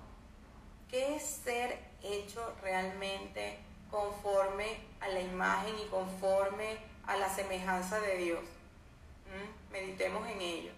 ¿qué 0.90 1.16
es 1.16 1.24
ser 1.24 1.80
hecho 2.02 2.54
realmente 2.62 3.60
conforme 3.90 4.78
a 5.00 5.08
la 5.08 5.22
imagen 5.22 5.74
y 5.80 5.86
conforme 5.86 6.78
a 7.08 7.16
la 7.16 7.34
semejanza 7.34 8.02
de 8.02 8.18
Dios? 8.18 8.44
¿Mm? 8.44 9.72
Meditemos 9.72 10.28
en 10.28 10.42
ello. 10.42 10.72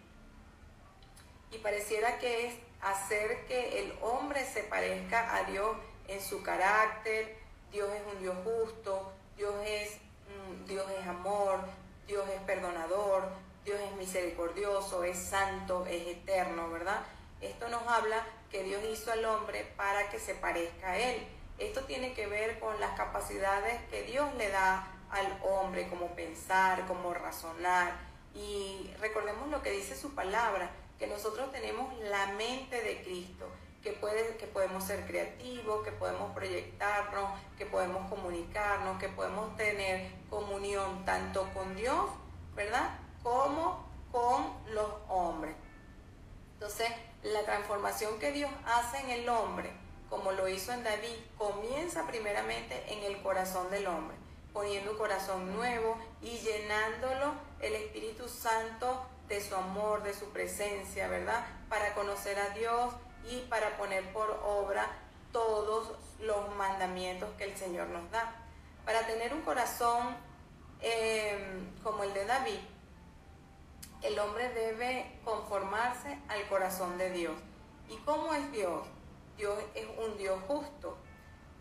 Y 1.50 1.58
pareciera 1.58 2.20
que 2.20 2.48
es 2.48 2.54
hacer 2.80 3.48
que 3.48 3.80
el 3.80 3.98
hombre 4.04 4.46
se 4.46 4.62
parezca 4.62 5.36
a 5.36 5.46
Dios 5.46 5.76
en 6.08 6.22
su 6.22 6.44
carácter. 6.44 7.38
Dios 7.72 7.90
es 7.92 8.14
un 8.14 8.22
Dios 8.22 8.36
justo, 8.44 9.12
Dios 9.36 9.56
es, 9.66 9.98
mm, 9.98 10.66
Dios 10.66 10.86
es 10.92 11.08
amor, 11.08 11.62
Dios 12.08 12.28
es 12.30 12.42
perdonador, 12.42 13.30
Dios 13.64 13.80
es 13.80 13.98
misericordioso, 13.98 15.04
es 15.04 15.18
santo, 15.18 15.86
es 15.88 16.08
eterno, 16.08 16.70
¿verdad? 16.70 17.02
Esto 17.42 17.68
nos 17.70 17.82
habla 17.88 18.26
que 18.52 18.64
Dios 18.64 18.84
hizo 18.92 19.12
al 19.12 19.26
hombre 19.26 19.74
para 19.76 20.10
que 20.10 20.20
se 20.20 20.36
parezca 20.36 20.92
a 20.92 20.98
Él. 20.98 21.28
Esto 21.58 21.82
tiene 21.86 22.14
que 22.14 22.28
ver 22.28 22.60
con 22.60 22.80
las 22.80 22.96
capacidades 22.98 23.82
que 23.90 24.04
Dios 24.04 24.34
le 24.36 24.50
da 24.50 24.88
al 25.10 25.40
hombre, 25.44 25.88
como 25.90 26.16
pensar, 26.16 26.86
como 26.86 27.14
razonar. 27.14 27.94
Y 28.34 28.92
recordemos 29.00 29.50
lo 29.50 29.62
que 29.62 29.72
dice 29.72 29.96
su 29.96 30.14
palabra, 30.14 30.70
que 31.00 31.08
nosotros 31.08 31.52
tenemos 31.52 31.98
la 32.04 32.28
mente 32.34 32.82
de 32.82 33.02
Cristo, 33.04 33.50
que, 33.86 33.92
puede, 33.92 34.36
que 34.38 34.48
podemos 34.48 34.84
ser 34.84 35.06
creativos, 35.06 35.86
que 35.86 35.92
podemos 35.92 36.34
proyectarnos, 36.34 37.40
que 37.56 37.68
podemos 37.68 38.10
comunicarnos, 38.10 39.00
que 39.00 39.10
podemos 39.10 39.56
tener 39.58 40.12
comunión 40.28 41.06
tanto 41.06 41.48
con 41.54 41.76
Dios, 41.76 42.10
¿verdad? 42.56 42.98
Como 43.22 43.88
con 44.12 44.58
los 44.74 44.90
hombres. 45.08 45.56
Entonces, 46.54 46.90
la 47.22 47.44
transformación 47.44 48.18
que 48.18 48.32
Dios 48.32 48.50
hace 48.66 49.02
en 49.02 49.12
el 49.12 49.30
hombre, 49.30 49.72
como 50.10 50.32
lo 50.32 50.48
hizo 50.48 50.74
en 50.74 50.84
David, 50.84 51.20
comienza 51.38 52.08
primeramente 52.08 52.92
en 52.92 53.04
el 53.04 53.22
corazón 53.22 53.70
del 53.70 53.86
hombre, 53.86 54.18
poniendo 54.52 54.94
un 54.94 54.98
corazón 54.98 55.56
nuevo 55.56 55.96
y 56.24 56.40
llenándolo 56.40 57.36
el 57.62 57.76
Espíritu 57.76 58.28
Santo 58.28 59.06
de 59.28 59.42
su 59.42 59.56
amor, 59.56 60.02
de 60.02 60.16
su 60.16 60.30
presencia, 60.30 61.08
¿verdad? 61.08 61.46
Para 61.70 61.94
conocer 61.94 62.40
a 62.40 62.50
Dios 62.50 62.96
y 63.30 63.40
para 63.50 63.78
poner 63.78 64.12
por 64.14 64.30
obra 64.46 64.88
todos 65.32 65.92
los 66.20 66.56
mandamientos 66.56 67.30
que 67.38 67.46
el 67.46 67.58
Señor 67.58 67.88
nos 67.88 68.10
da. 68.12 68.34
Para 68.86 69.06
tener 69.06 69.34
un 69.34 69.42
corazón 69.42 70.16
em, 70.82 71.76
como 71.84 72.04
el 72.04 72.14
de 72.14 72.26
David, 72.26 72.60
el 74.02 74.20
hombre 74.20 74.50
debe 74.50 75.20
conformarse 75.24 76.20
al 76.28 76.48
corazón 76.48 76.98
de 76.98 77.10
Dios. 77.12 77.34
¿Y 77.90 77.98
cómo 77.98 78.34
es 78.34 78.52
Dios? 78.52 78.88
Dios 79.38 79.58
es 79.74 79.88
un 79.98 80.18
Dios 80.18 80.40
justo. 80.48 80.98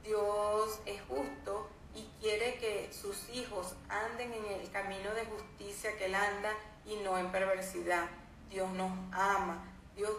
Dios 0.03 0.81
es 0.85 1.01
justo 1.09 1.69
y 1.95 2.03
quiere 2.21 2.59
que 2.59 2.93
sus 2.93 3.29
hijos 3.31 3.75
anden 3.89 4.33
en 4.33 4.45
el 4.61 4.71
camino 4.71 5.15
de 5.15 5.25
justicia 5.25 5.97
que 5.97 6.07
Él 6.07 6.15
anda 6.15 6.53
y 6.85 6.97
no 6.97 7.17
en 7.19 7.33
perversidad. 7.33 8.07
Dios 8.51 8.71
nos 8.73 8.93
ama. 9.13 9.65
Dios 9.97 10.13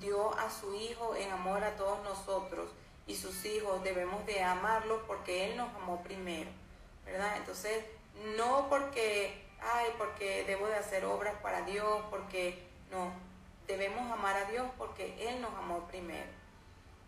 dio 0.00 0.32
a 0.38 0.50
su 0.50 0.74
Hijo 0.74 1.14
en 1.16 1.30
amor 1.30 1.62
a 1.64 1.76
todos 1.76 2.02
nosotros 2.02 2.70
y 3.06 3.16
sus 3.16 3.44
hijos 3.46 3.82
debemos 3.82 4.24
de 4.26 4.42
amarlo 4.42 5.02
porque 5.06 5.50
Él 5.50 5.56
nos 5.56 5.74
amó 5.74 6.02
primero, 6.02 6.50
¿verdad? 7.04 7.36
Entonces, 7.38 7.84
no 8.36 8.68
porque, 8.68 9.46
ay, 9.60 9.86
porque 9.96 10.44
debo 10.44 10.66
de 10.66 10.76
hacer 10.76 11.04
obras 11.06 11.34
para 11.42 11.62
Dios, 11.62 12.02
porque 12.10 12.62
no, 12.90 13.10
debemos 13.66 14.10
amar 14.12 14.36
a 14.36 14.50
Dios 14.50 14.66
porque 14.76 15.28
Él 15.28 15.40
nos 15.40 15.54
amó 15.54 15.86
primero. 15.88 16.28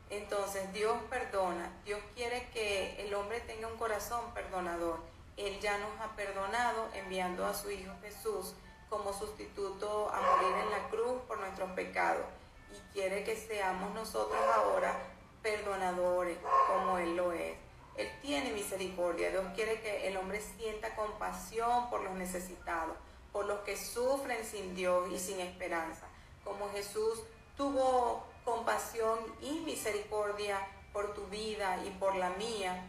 Entonces, 0.09 0.73
Dios 0.73 0.97
perdona, 1.09 1.71
Dios 1.85 2.01
quiere 2.15 2.49
que 2.49 3.05
el 3.05 3.15
hombre 3.15 3.41
tenga 3.41 3.69
un 3.69 3.77
corazón 3.77 4.33
perdonador. 4.35 4.99
Él 5.37 5.61
ya 5.61 5.79
nos 5.79 6.01
ha 6.01 6.17
perdonado 6.17 6.89
enviando 6.95 7.47
a 7.47 7.55
su 7.55 7.71
Hijo 7.71 7.93
Jesús 8.03 8.55
como 8.89 9.13
sustituto 9.13 10.11
a 10.11 10.21
morir 10.21 10.57
en 10.65 10.71
la 10.71 10.89
cruz 10.89 11.23
por 11.29 11.39
nuestros 11.39 11.71
pecados 11.73 12.25
y 12.73 12.93
quiere 12.93 13.25
que 13.25 13.37
seamos 13.37 13.95
nosotros 13.95 14.41
ahora 14.55 14.97
perdonadores 15.43 16.39
como 16.69 16.99
Él 16.99 17.17
lo 17.17 17.33
es. 17.33 17.57
Él 17.97 18.09
tiene 18.23 18.53
misericordia. 18.53 19.31
Dios 19.31 19.45
quiere 19.55 19.81
que 19.81 20.09
el 20.09 20.17
hombre 20.17 20.41
sienta 20.41 20.95
compasión 20.95 21.91
por 21.91 22.03
los 22.03 22.15
necesitados, 22.15 22.97
por 23.33 23.47
los 23.47 23.61
que 23.61 23.77
sufren 23.77 24.45
sin 24.45 24.75
Dios 24.75 25.09
y 25.13 25.19
sin 25.19 25.41
esperanza. 25.41 26.07
Como 26.45 26.71
Jesús 26.71 27.23
tuvo 27.57 28.25
compasión 28.45 29.19
y 29.41 29.61
misericordia 29.61 30.59
por 30.93 31.15
tu 31.15 31.27
vida 31.27 31.83
y 31.85 31.91
por 31.91 32.17
la 32.17 32.31
mía 32.31 32.83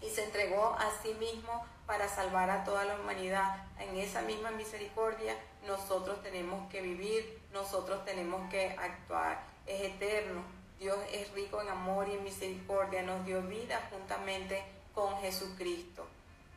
y 0.00 0.10
se 0.10 0.24
entregó 0.24 0.76
a 0.78 0.90
sí 1.02 1.14
mismo 1.14 1.64
para 1.86 2.08
salvar 2.08 2.50
a 2.50 2.64
toda 2.64 2.84
la 2.84 2.96
humanidad. 2.96 3.66
En 3.78 3.96
esa 3.96 4.22
misma 4.22 4.50
misericordia 4.50 5.36
nosotros 5.66 6.22
tenemos 6.22 6.68
que 6.70 6.82
vivir, 6.82 7.40
nosotros 7.54 8.04
tenemos 8.04 8.50
que 8.50 8.76
actuar. 8.78 9.42
Es 9.66 9.80
eterno. 9.80 10.42
Dios 10.78 10.98
es 11.10 11.32
rico 11.32 11.62
en 11.62 11.70
amor 11.70 12.06
y 12.08 12.12
en 12.12 12.24
misericordia. 12.24 13.02
Nos 13.02 13.24
dio 13.24 13.40
vida 13.42 13.80
juntamente 13.90 14.62
con 14.94 15.18
Jesucristo. 15.20 16.06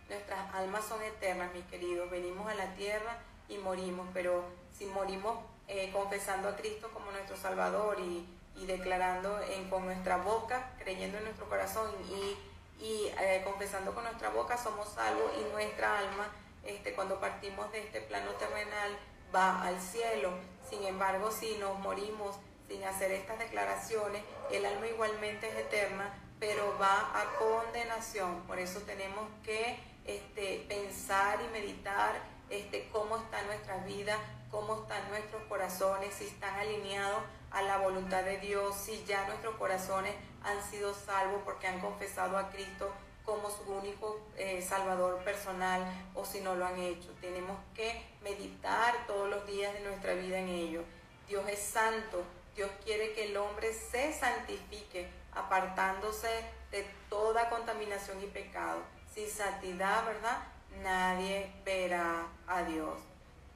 Nuestras 0.09 0.53
almas 0.53 0.83
son 0.85 1.01
eternas, 1.01 1.53
mis 1.53 1.63
queridos. 1.65 2.09
Venimos 2.11 2.49
a 2.51 2.55
la 2.55 2.73
tierra 2.73 3.17
y 3.47 3.57
morimos, 3.59 4.07
pero 4.13 4.43
si 4.77 4.85
morimos 4.87 5.37
eh, 5.69 5.89
confesando 5.93 6.49
a 6.49 6.57
Cristo 6.57 6.89
como 6.93 7.11
nuestro 7.11 7.37
Salvador 7.37 7.97
y, 8.01 8.25
declarando 8.65 9.39
en, 9.43 9.69
con 9.69 9.85
nuestra 9.85 10.17
boca, 10.17 10.73
creyendo 10.79 11.19
en 11.19 11.25
nuestro 11.25 11.47
corazón 11.47 11.89
y 12.09 12.35
y 12.79 13.11
eh, 13.19 13.41
confesando 13.43 13.93
con 13.93 14.03
nuestra 14.03 14.29
boca 14.29 14.57
somos 14.57 14.89
salvos 14.89 15.31
y 15.39 15.51
nuestra 15.51 15.99
alma, 15.99 16.27
este, 16.63 16.93
cuando 16.93 17.19
partimos 17.19 17.71
de 17.71 17.79
este 17.79 18.01
plano 18.01 18.31
terrenal, 18.31 18.97
va 19.33 19.63
al 19.63 19.79
cielo. 19.79 20.31
Sin 20.69 20.83
embargo, 20.83 21.31
si 21.31 21.57
nos 21.57 21.79
morimos 21.79 22.35
sin 22.67 22.83
hacer 22.83 23.11
estas 23.11 23.39
declaraciones, 23.39 24.21
el 24.51 24.65
alma 24.65 24.87
igualmente 24.87 25.47
es 25.47 25.55
eterna, 25.55 26.13
pero 26.39 26.77
va 26.79 27.11
a 27.13 27.25
condenación. 27.39 28.41
Por 28.41 28.59
eso 28.59 28.81
tenemos 28.81 29.25
que 29.43 29.79
este, 30.05 30.65
pensar 30.67 31.39
y 31.41 31.47
meditar 31.53 32.15
este, 32.49 32.89
cómo 32.91 33.17
está 33.17 33.41
nuestra 33.43 33.77
vida, 33.85 34.17
cómo 34.51 34.81
están 34.81 35.07
nuestros 35.09 35.41
corazones, 35.43 36.13
si 36.13 36.25
están 36.25 36.55
alineados 36.59 37.23
a 37.51 37.61
la 37.61 37.77
voluntad 37.77 38.23
de 38.23 38.37
Dios, 38.39 38.75
si 38.75 39.03
ya 39.05 39.25
nuestros 39.27 39.55
corazones 39.55 40.13
han 40.43 40.61
sido 40.69 40.93
salvos 40.93 41.41
porque 41.43 41.67
han 41.67 41.79
confesado 41.79 42.37
a 42.37 42.49
Cristo 42.49 42.91
como 43.27 43.51
su 43.51 43.69
único 43.69 44.21
eh, 44.37 44.61
Salvador 44.61 45.21
personal 45.25 45.83
o 46.15 46.23
si 46.23 46.39
no 46.39 46.55
lo 46.55 46.65
han 46.65 46.79
hecho. 46.79 47.09
Tenemos 47.19 47.57
que 47.75 48.01
meditar 48.23 49.05
todos 49.05 49.29
los 49.29 49.45
días 49.45 49.73
de 49.73 49.81
nuestra 49.81 50.13
vida 50.13 50.39
en 50.39 50.47
ello. 50.47 50.83
Dios 51.27 51.43
es 51.49 51.59
santo, 51.59 52.23
Dios 52.55 52.71
quiere 52.85 53.11
que 53.11 53.25
el 53.25 53.35
hombre 53.35 53.73
se 53.73 54.13
santifique, 54.13 55.09
apartándose 55.33 56.29
de 56.71 56.87
toda 57.09 57.49
contaminación 57.49 58.23
y 58.23 58.27
pecado. 58.27 58.79
Sin 59.13 59.29
santidad, 59.29 60.05
¿verdad? 60.05 60.37
Nadie 60.81 61.51
verá 61.65 62.27
a 62.47 62.63
Dios. 62.63 62.97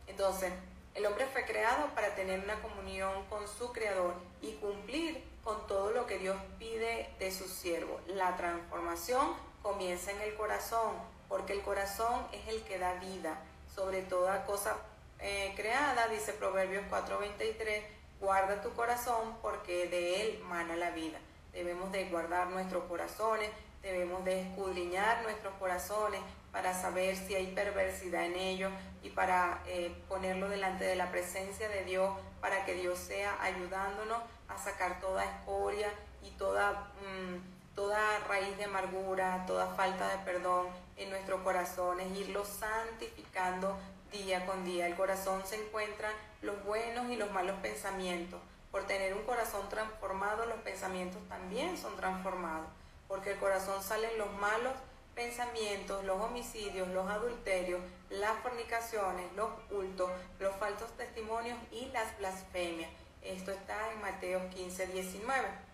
Entonces, 0.05 0.51
el 0.95 1.05
hombre 1.05 1.25
fue 1.27 1.45
creado 1.45 1.87
para 1.95 2.13
tener 2.15 2.41
una 2.41 2.61
comunión 2.61 3.25
con 3.29 3.47
su 3.47 3.71
Creador 3.71 4.15
y 4.41 4.51
cumplir 4.55 5.23
con 5.45 5.65
todo 5.65 5.91
lo 5.91 6.05
que 6.05 6.17
Dios 6.17 6.35
pide 6.59 7.09
de 7.19 7.31
su 7.31 7.47
siervo. 7.47 8.01
La 8.07 8.35
transformación 8.35 9.50
comienza 9.61 10.11
en 10.11 10.21
el 10.21 10.35
corazón, 10.35 10.95
porque 11.27 11.53
el 11.53 11.61
corazón 11.61 12.25
es 12.31 12.47
el 12.47 12.63
que 12.63 12.77
da 12.77 12.93
vida 12.95 13.39
sobre 13.73 14.01
toda 14.01 14.45
cosa 14.45 14.75
eh, 15.19 15.53
creada, 15.55 16.07
dice 16.07 16.33
Proverbios 16.33 16.83
4:23, 16.89 17.83
guarda 18.19 18.61
tu 18.61 18.71
corazón 18.73 19.37
porque 19.41 19.87
de 19.87 20.21
él 20.21 20.39
mana 20.43 20.75
la 20.75 20.91
vida. 20.91 21.19
Debemos 21.53 21.91
de 21.91 22.05
guardar 22.05 22.47
nuestros 22.47 22.85
corazones, 22.85 23.49
debemos 23.81 24.23
de 24.25 24.41
escudriñar 24.41 25.21
nuestros 25.23 25.53
corazones 25.55 26.21
para 26.51 26.73
saber 26.73 27.15
si 27.15 27.35
hay 27.35 27.47
perversidad 27.53 28.25
en 28.25 28.35
ellos 28.35 28.71
y 29.03 29.09
para 29.09 29.61
eh, 29.67 29.95
ponerlo 30.07 30.49
delante 30.49 30.85
de 30.85 30.95
la 30.95 31.11
presencia 31.11 31.69
de 31.69 31.83
Dios, 31.83 32.17
para 32.39 32.65
que 32.65 32.73
Dios 32.73 32.97
sea 32.97 33.37
ayudándonos 33.41 34.21
a 34.47 34.57
sacar 34.57 34.99
toda 34.99 35.23
escoria 35.23 35.89
y 36.23 36.31
toda, 36.31 36.91
mm, 37.01 37.75
toda 37.75 38.19
raíz 38.27 38.50
de 38.61 38.65
amargura, 38.65 39.43
toda 39.47 39.73
falta 39.73 40.07
de 40.09 40.23
perdón 40.23 40.67
en 40.95 41.09
nuestros 41.09 41.41
corazones, 41.41 42.15
irlo 42.15 42.45
santificando 42.45 43.75
día 44.11 44.45
con 44.45 44.63
día. 44.63 44.85
El 44.85 44.95
corazón 44.95 45.41
se 45.45 45.55
encuentra 45.55 46.11
los 46.43 46.63
buenos 46.63 47.09
y 47.09 47.15
los 47.15 47.31
malos 47.31 47.57
pensamientos. 47.61 48.39
Por 48.71 48.83
tener 48.85 49.15
un 49.15 49.23
corazón 49.23 49.67
transformado, 49.67 50.45
los 50.45 50.59
pensamientos 50.59 51.19
también 51.27 51.75
son 51.75 51.95
transformados, 51.95 52.67
porque 53.07 53.31
el 53.31 53.39
corazón 53.39 53.81
salen 53.81 54.15
los 54.19 54.31
malos 54.33 54.73
pensamientos, 55.15 56.05
los 56.05 56.21
homicidios, 56.21 56.87
los 56.89 57.09
adulterios, 57.09 57.81
las 58.11 58.37
fornicaciones, 58.43 59.25
los 59.35 59.49
cultos, 59.69 60.11
los 60.39 60.55
falsos 60.57 60.95
testimonios 60.97 61.57
y 61.71 61.87
las 61.87 62.15
blasfemias. 62.19 62.91
Esto 63.23 63.51
está 63.51 63.91
en 63.91 64.01
Mateo 64.01 64.47
15, 64.51 64.87
19. 64.87 65.70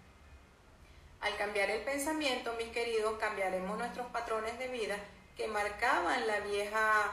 Al 1.22 1.36
cambiar 1.38 1.70
el 1.70 1.82
pensamiento, 1.82 2.54
mis 2.54 2.70
queridos, 2.70 3.18
cambiaremos 3.20 3.78
nuestros 3.78 4.08
patrones 4.08 4.58
de 4.60 4.68
vida 4.68 4.96
que 5.36 5.48
marcaban 5.48 6.28
la 6.28 6.40
vieja, 6.42 7.12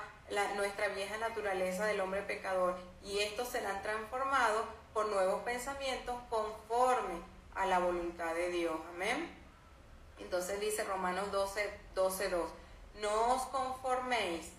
nuestra 0.56 0.88
vieja 0.88 1.16
naturaleza 1.18 1.86
del 1.86 2.00
hombre 2.00 2.22
pecador 2.22 2.76
y 3.02 3.20
estos 3.20 3.48
serán 3.48 3.82
transformados 3.82 4.64
por 4.92 5.08
nuevos 5.08 5.42
pensamientos 5.42 6.16
conforme 6.28 7.20
a 7.54 7.66
la 7.66 7.78
voluntad 7.78 8.34
de 8.34 8.50
Dios. 8.50 8.76
Amén. 8.94 9.28
Entonces 10.18 10.60
dice 10.60 10.84
Romanos 10.84 11.32
12, 11.32 11.80
12, 11.94 12.28
2, 12.30 12.50
no 13.00 13.34
os 13.34 13.42
conforméis 13.46 14.52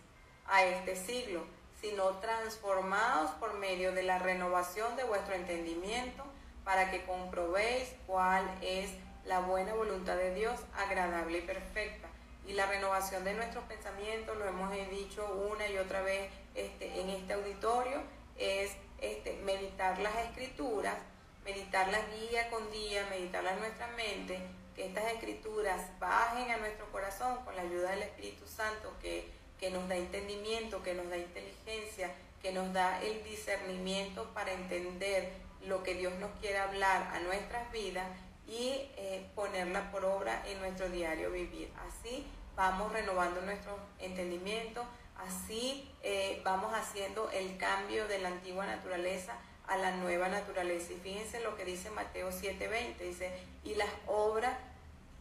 a 0.48 0.64
este 0.64 0.96
siglo, 0.96 1.46
sino 1.82 2.10
transformados 2.20 3.32
por 3.32 3.54
medio 3.54 3.92
de 3.94 4.04
la 4.04 4.20
renovación 4.20 4.96
de 4.96 5.04
vuestro 5.04 5.36
entendimiento, 5.36 6.24
para 6.64 6.90
que 6.90 7.06
comprobéis 7.06 7.94
cuál 8.08 8.44
es 8.62 8.90
la 9.26 9.40
buena 9.40 9.74
voluntad 9.74 10.18
de 10.18 10.34
Dios, 10.34 10.60
agradable 10.76 11.40
y 11.40 11.42
perfecta. 11.42 12.08
Y 12.48 12.54
la 12.54 12.68
renovación 12.68 13.24
de 13.24 13.34
nuestros 13.34 13.64
pensamientos, 13.66 14.38
lo 14.38 14.46
hemos 14.46 14.72
dicho 14.92 15.26
una 15.52 15.68
y 15.68 15.78
otra 15.78 16.02
vez 16.02 16.32
este, 16.54 17.02
en 17.02 17.10
este 17.10 17.34
auditorio, 17.34 18.02
es 18.38 18.72
este, 19.02 19.38
meditar 19.44 19.98
las 20.00 20.16
escrituras, 20.18 20.96
meditarlas 21.44 22.02
día 22.20 22.50
con 22.50 22.72
día, 22.72 23.06
meditarlas 23.10 23.54
en 23.54 23.60
nuestra 23.60 23.88
mente, 23.88 24.40
que 24.76 24.86
estas 24.86 25.06
escrituras 25.14 25.82
bajen 26.00 26.52
a 26.52 26.58
nuestro 26.58 26.92
corazón 26.92 27.38
con 27.46 27.56
la 27.56 27.64
ayuda 27.64 27.92
del 27.92 28.04
Espíritu 28.04 28.46
Santo 28.46 28.94
que, 29.02 29.32
que 29.60 29.72
nos 29.72 29.88
da 29.88 29.96
entendimiento, 29.96 30.84
que 30.84 30.94
nos 30.94 31.10
da 31.10 31.18
inteligencia, 31.18 32.12
que 32.42 32.52
nos 32.52 32.72
da 32.74 33.02
el 33.02 33.24
discernimiento 33.24 34.30
para 34.34 34.52
entender 34.52 35.32
lo 35.66 35.82
que 35.82 35.96
Dios 35.96 36.14
nos 36.20 36.32
quiere 36.40 36.60
hablar 36.60 37.10
a 37.14 37.20
nuestras 37.22 37.72
vidas 37.72 38.06
y 38.48 38.90
eh, 38.98 39.30
ponerla 39.36 39.92
por 39.92 40.06
obra 40.06 40.44
en 40.48 40.60
nuestro 40.60 40.90
diario 40.90 41.32
vivir. 41.32 41.72
Así 41.88 42.26
vamos 42.56 42.92
renovando 42.92 43.42
nuestro 43.42 43.78
entendimiento, 44.00 44.86
así 45.18 45.90
eh, 46.04 46.42
vamos 46.44 46.74
haciendo 46.74 47.30
el 47.32 47.58
cambio 47.58 48.08
de 48.08 48.20
la 48.20 48.30
antigua 48.30 48.66
naturaleza 48.66 49.36
a 49.68 49.78
la 49.78 49.92
nueva 49.92 50.28
naturaleza. 50.30 50.94
Y 50.94 50.98
fíjense 50.98 51.40
lo 51.42 51.56
que 51.56 51.66
dice 51.66 51.90
Mateo 51.90 52.30
7:20, 52.32 52.98
dice, 53.00 53.32
y 53.64 53.76
las 53.76 53.90
obras, 54.08 54.56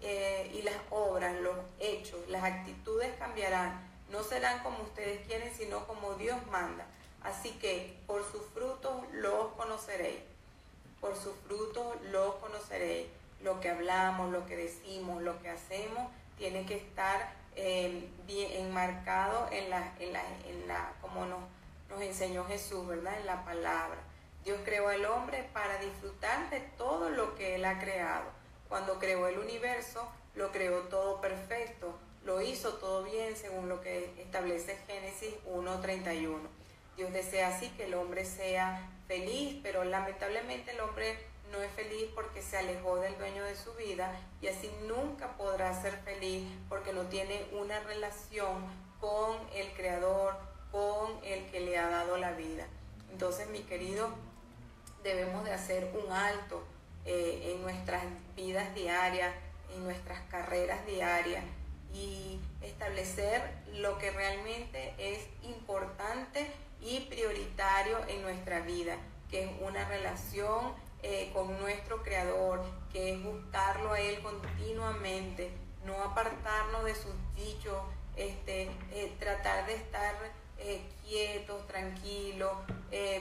eh, 0.00 0.50
y 0.54 0.62
las 0.62 0.76
obras, 0.90 1.34
los 1.40 1.56
hechos, 1.80 2.20
las 2.28 2.44
actitudes 2.44 3.10
cambiarán, 3.18 3.80
no 4.10 4.22
serán 4.22 4.62
como 4.62 4.82
ustedes 4.82 5.26
quieren, 5.26 5.52
sino 5.56 5.87
como 5.87 6.14
Dios 6.14 6.37
manda. 6.48 6.87
Así 7.22 7.52
que 7.52 7.96
por 8.06 8.22
sus 8.30 8.42
frutos 8.52 9.02
los 9.12 9.52
conoceréis, 9.54 10.20
por 11.05 11.14
sus 11.17 11.35
frutos 11.47 11.85
los 12.11 12.37
conoceréis. 12.37 13.09
Lo 13.43 13.61
que 13.61 13.69
hablamos, 13.69 14.33
lo 14.33 14.47
que 14.47 14.57
decimos, 14.57 15.23
lo 15.23 15.38
que 15.43 15.51
hacemos, 15.51 16.11
tiene 16.38 16.64
que 16.64 16.77
estar 16.77 17.31
eh, 17.57 18.09
bien 18.27 18.51
enmarcado 18.67 19.47
en 19.53 19.69
la, 19.69 19.93
en 20.01 20.14
la, 20.14 20.23
en 20.49 20.67
la 20.67 20.95
como 21.03 21.27
nos, 21.27 21.40
nos 21.90 22.01
enseñó 22.01 22.47
Jesús, 22.47 22.87
¿verdad? 22.87 23.21
En 23.21 23.27
la 23.27 23.45
palabra. 23.45 23.99
Dios 24.45 24.59
creó 24.64 24.88
al 24.88 25.05
hombre 25.05 25.47
para 25.53 25.77
disfrutar 25.77 26.49
de 26.49 26.61
todo 26.79 27.11
lo 27.11 27.35
que 27.35 27.57
Él 27.57 27.67
ha 27.67 27.79
creado. 27.79 28.25
Cuando 28.71 28.99
creó 28.99 29.29
el 29.29 29.38
universo, 29.38 30.09
lo 30.35 30.53
creó 30.53 30.85
todo 30.85 31.21
perfecto, 31.21 31.99
lo 32.25 32.40
hizo 32.40 32.77
todo 32.77 33.05
bien 33.05 33.37
según 33.37 33.69
lo 33.69 33.83
que 33.83 34.11
establece 34.23 34.79
Génesis 34.87 35.35
1.31. 35.47 36.38
Dios 36.97 37.12
desea 37.12 37.49
así 37.49 37.69
que 37.77 37.85
el 37.85 37.95
hombre 37.95 38.25
sea 38.25 38.93
feliz, 39.07 39.61
pero 39.62 39.85
lamentablemente 39.85 40.73
el 40.73 40.81
hombre 40.81 41.17
no 41.53 41.62
es 41.62 41.71
feliz 41.73 42.09
porque 42.14 42.43
se 42.43 42.57
alejó 42.57 42.97
del 42.97 43.17
dueño 43.17 43.45
de 43.45 43.55
su 43.55 43.73
vida 43.75 44.12
y 44.40 44.49
así 44.49 44.71
nunca 44.88 45.37
podrá 45.37 45.81
ser 45.81 45.93
feliz 46.05 46.49
porque 46.69 46.93
no 46.93 47.03
tiene 47.03 47.47
una 47.53 47.81
relación 47.81 48.64
con 49.01 49.38
el 49.55 49.73
Creador, 49.73 50.37
con 50.71 51.12
el 51.23 51.49
que 51.51 51.61
le 51.61 51.79
ha 51.79 51.88
dado 51.88 52.17
la 52.17 52.33
vida. 52.33 52.67
Entonces, 53.12 53.49
mi 53.49 53.61
querido, 53.61 54.09
debemos 55.03 55.45
de 55.45 55.53
hacer 55.53 55.88
un 55.95 56.11
alto 56.11 56.64
eh, 57.05 57.53
en 57.55 57.62
nuestras 57.62 58.03
vidas 58.35 58.75
diarias, 58.75 59.33
en 59.75 59.85
nuestras 59.85 60.21
carreras 60.31 60.85
diarias 60.87 61.45
y 61.93 62.40
establecer 62.62 63.43
lo 63.75 63.99
que 63.99 64.11
realmente 64.11 64.95
es 64.99 65.29
importante 65.43 66.51
y 66.85 67.01
prioritario 67.01 67.99
en 68.09 68.23
nuestra 68.23 68.61
vida, 68.61 68.97
que 69.31 69.44
es 69.44 69.51
una 69.61 69.85
relación 69.88 70.75
eh, 71.03 71.31
con 71.33 71.59
nuestro 71.59 72.03
Creador, 72.03 72.62
que 72.92 73.14
es 73.14 73.23
buscarlo 73.23 73.92
a 73.92 74.01
Él 74.01 74.20
continuamente, 74.23 75.51
no 75.85 75.94
apartarnos 76.03 76.85
de 76.85 76.94
sus 76.94 77.14
dichos, 77.35 77.77
este, 78.16 78.70
eh, 78.92 79.14
tratar 79.18 79.67
de 79.67 79.75
estar 79.75 80.15
eh, 80.58 80.83
quietos, 81.02 81.67
tranquilos, 81.67 82.52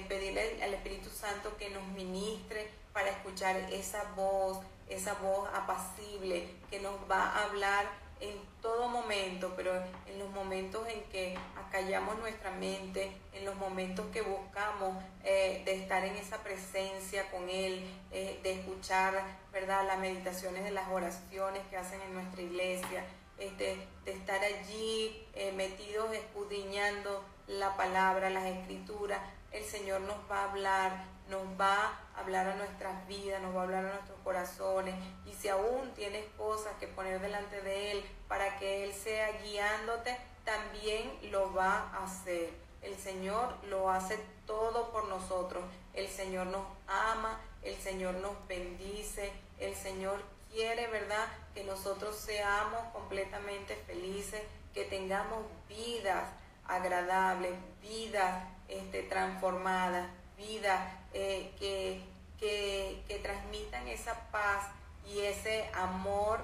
pedirle 0.07 0.63
al 0.63 0.75
Espíritu 0.75 1.09
Santo 1.09 1.57
que 1.57 1.71
nos 1.71 1.85
ministre 1.87 2.69
para 2.93 3.09
escuchar 3.09 3.55
esa 3.71 4.03
voz, 4.15 4.59
esa 4.87 5.15
voz 5.15 5.49
apacible 5.55 6.47
que 6.69 6.79
nos 6.79 6.93
va 7.09 7.23
a 7.23 7.45
hablar 7.45 8.02
en 8.19 8.39
todo 8.61 8.87
momento, 8.87 9.53
pero 9.55 9.73
en 10.05 10.19
los 10.19 10.29
momentos 10.31 10.87
en 10.87 11.03
que 11.05 11.37
acallamos 11.55 12.17
nuestra 12.19 12.51
mente, 12.51 13.11
en 13.33 13.45
los 13.45 13.55
momentos 13.55 14.05
que 14.13 14.21
buscamos 14.21 14.95
eh, 15.23 15.61
de 15.65 15.75
estar 15.75 16.05
en 16.05 16.15
esa 16.15 16.37
presencia 16.43 17.29
con 17.31 17.49
Él, 17.49 17.83
de 18.11 18.53
escuchar, 18.53 19.13
¿verdad?, 19.51 19.85
las 19.85 19.99
meditaciones 19.99 20.63
de 20.63 20.71
las 20.71 20.89
oraciones 20.89 21.61
que 21.69 21.77
hacen 21.77 21.99
en 22.01 22.13
nuestra 22.13 22.41
iglesia, 22.41 23.03
este, 23.37 23.87
de 24.05 24.11
estar 24.11 24.39
allí 24.41 25.27
metidos 25.55 26.13
escudriñando 26.13 27.25
la 27.47 27.75
palabra, 27.75 28.29
las 28.29 28.45
escrituras, 28.45 29.19
el 29.51 29.63
Señor 29.63 30.01
nos 30.01 30.17
va 30.29 30.41
a 30.41 30.51
hablar 30.51 31.12
nos 31.29 31.43
va 31.59 31.99
a 32.15 32.19
hablar 32.19 32.47
a 32.47 32.55
nuestras 32.55 33.07
vidas, 33.07 33.41
nos 33.41 33.55
va 33.55 33.61
a 33.61 33.63
hablar 33.63 33.85
a 33.85 33.93
nuestros 33.93 34.19
corazones. 34.23 34.95
Y 35.25 35.33
si 35.33 35.49
aún 35.49 35.93
tienes 35.95 36.25
cosas 36.37 36.73
que 36.79 36.87
poner 36.87 37.19
delante 37.21 37.61
de 37.61 37.91
Él 37.91 38.05
para 38.27 38.57
que 38.57 38.83
Él 38.83 38.93
sea 38.93 39.31
guiándote, 39.43 40.17
también 40.43 41.11
lo 41.31 41.53
va 41.53 41.89
a 41.93 42.03
hacer. 42.03 42.49
El 42.81 42.97
Señor 42.97 43.55
lo 43.69 43.89
hace 43.89 44.19
todo 44.45 44.91
por 44.91 45.07
nosotros. 45.07 45.63
El 45.93 46.07
Señor 46.07 46.47
nos 46.47 46.65
ama, 46.87 47.39
el 47.61 47.75
Señor 47.77 48.15
nos 48.15 48.47
bendice, 48.47 49.31
el 49.59 49.75
Señor 49.75 50.21
quiere, 50.51 50.87
¿verdad? 50.87 51.27
Que 51.53 51.63
nosotros 51.63 52.15
seamos 52.15 52.81
completamente 52.91 53.75
felices, 53.87 54.41
que 54.73 54.83
tengamos 54.85 55.45
vidas 55.69 56.25
agradables, 56.67 57.53
vidas 57.81 58.43
este, 58.67 59.03
transformadas, 59.03 60.07
vidas 60.37 60.93
eh, 61.13 61.51
que, 61.59 62.01
que, 62.39 63.19
transmitan 63.19 63.87
esa 63.87 64.29
paz 64.31 64.67
y 65.07 65.19
ese 65.19 65.69
amor 65.73 66.41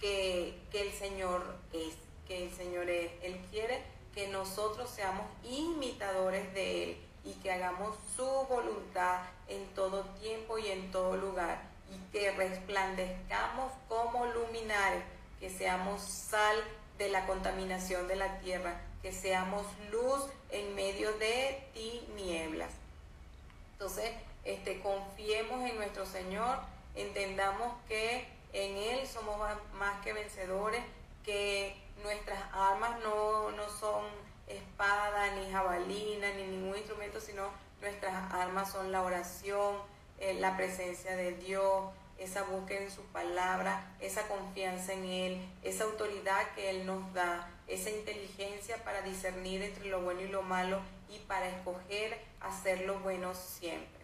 que, 0.00 0.58
que 0.70 0.82
el 0.82 0.92
Señor 0.92 1.42
es, 1.72 1.94
que 2.26 2.46
el 2.46 2.52
Señor 2.52 2.90
es. 2.90 3.10
Él 3.22 3.40
quiere 3.50 3.82
que 4.14 4.28
nosotros 4.28 4.90
seamos 4.90 5.26
imitadores 5.44 6.52
de 6.54 6.84
Él 6.84 6.96
y 7.24 7.32
que 7.34 7.52
hagamos 7.52 7.96
su 8.16 8.26
voluntad 8.48 9.20
en 9.48 9.66
todo 9.74 10.04
tiempo 10.20 10.58
y 10.58 10.68
en 10.68 10.90
todo 10.90 11.16
lugar 11.16 11.62
y 11.90 12.12
que 12.12 12.30
resplandezcamos 12.32 13.72
como 13.88 14.26
luminares, 14.26 15.02
que 15.38 15.50
seamos 15.50 16.02
sal 16.02 16.56
de 16.98 17.08
la 17.08 17.26
contaminación 17.26 18.06
de 18.08 18.16
la 18.16 18.38
tierra, 18.40 18.80
que 19.02 19.12
seamos 19.12 19.66
luz 19.90 20.26
en 20.50 20.74
medio 20.74 21.12
de 21.14 21.68
tinieblas. 21.72 22.70
Entonces, 23.80 24.10
este, 24.44 24.78
confiemos 24.82 25.66
en 25.70 25.76
nuestro 25.76 26.04
Señor, 26.04 26.58
entendamos 26.94 27.72
que 27.88 28.28
en 28.52 28.76
Él 28.76 29.06
somos 29.08 29.38
más 29.72 30.04
que 30.04 30.12
vencedores, 30.12 30.84
que 31.24 31.74
nuestras 32.02 32.38
armas 32.52 33.00
no, 33.00 33.50
no 33.52 33.70
son 33.70 34.04
espada, 34.46 35.34
ni 35.34 35.50
jabalina, 35.50 36.30
ni 36.34 36.48
ningún 36.48 36.76
instrumento, 36.76 37.22
sino 37.22 37.48
nuestras 37.80 38.30
armas 38.34 38.70
son 38.70 38.92
la 38.92 39.00
oración, 39.02 39.76
eh, 40.18 40.34
la 40.34 40.58
presencia 40.58 41.16
de 41.16 41.32
Dios, 41.36 41.90
esa 42.18 42.42
búsqueda 42.42 42.80
en 42.80 42.90
su 42.90 43.00
palabra, 43.04 43.94
esa 43.98 44.28
confianza 44.28 44.92
en 44.92 45.06
Él, 45.06 45.48
esa 45.62 45.84
autoridad 45.84 46.52
que 46.54 46.68
Él 46.68 46.84
nos 46.84 47.14
da, 47.14 47.48
esa 47.70 47.90
inteligencia 47.90 48.82
para 48.84 49.02
discernir 49.02 49.62
entre 49.62 49.88
lo 49.88 50.00
bueno 50.02 50.20
y 50.20 50.28
lo 50.28 50.42
malo 50.42 50.80
y 51.08 51.18
para 51.20 51.48
escoger 51.48 52.18
hacer 52.40 52.82
lo 52.82 52.98
bueno 53.00 53.34
siempre. 53.34 54.00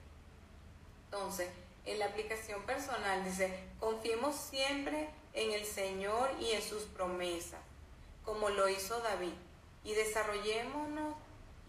Entonces, 1.06 1.48
en 1.84 1.98
la 1.98 2.06
aplicación 2.06 2.62
personal 2.62 3.24
dice, 3.24 3.52
confiemos 3.78 4.36
siempre 4.36 5.08
en 5.32 5.52
el 5.52 5.64
Señor 5.64 6.30
y 6.40 6.52
en 6.52 6.62
sus 6.62 6.82
promesas, 6.82 7.60
como 8.24 8.48
lo 8.48 8.68
hizo 8.68 9.00
David, 9.00 9.34
y 9.84 9.94
desarrollémonos 9.94 11.14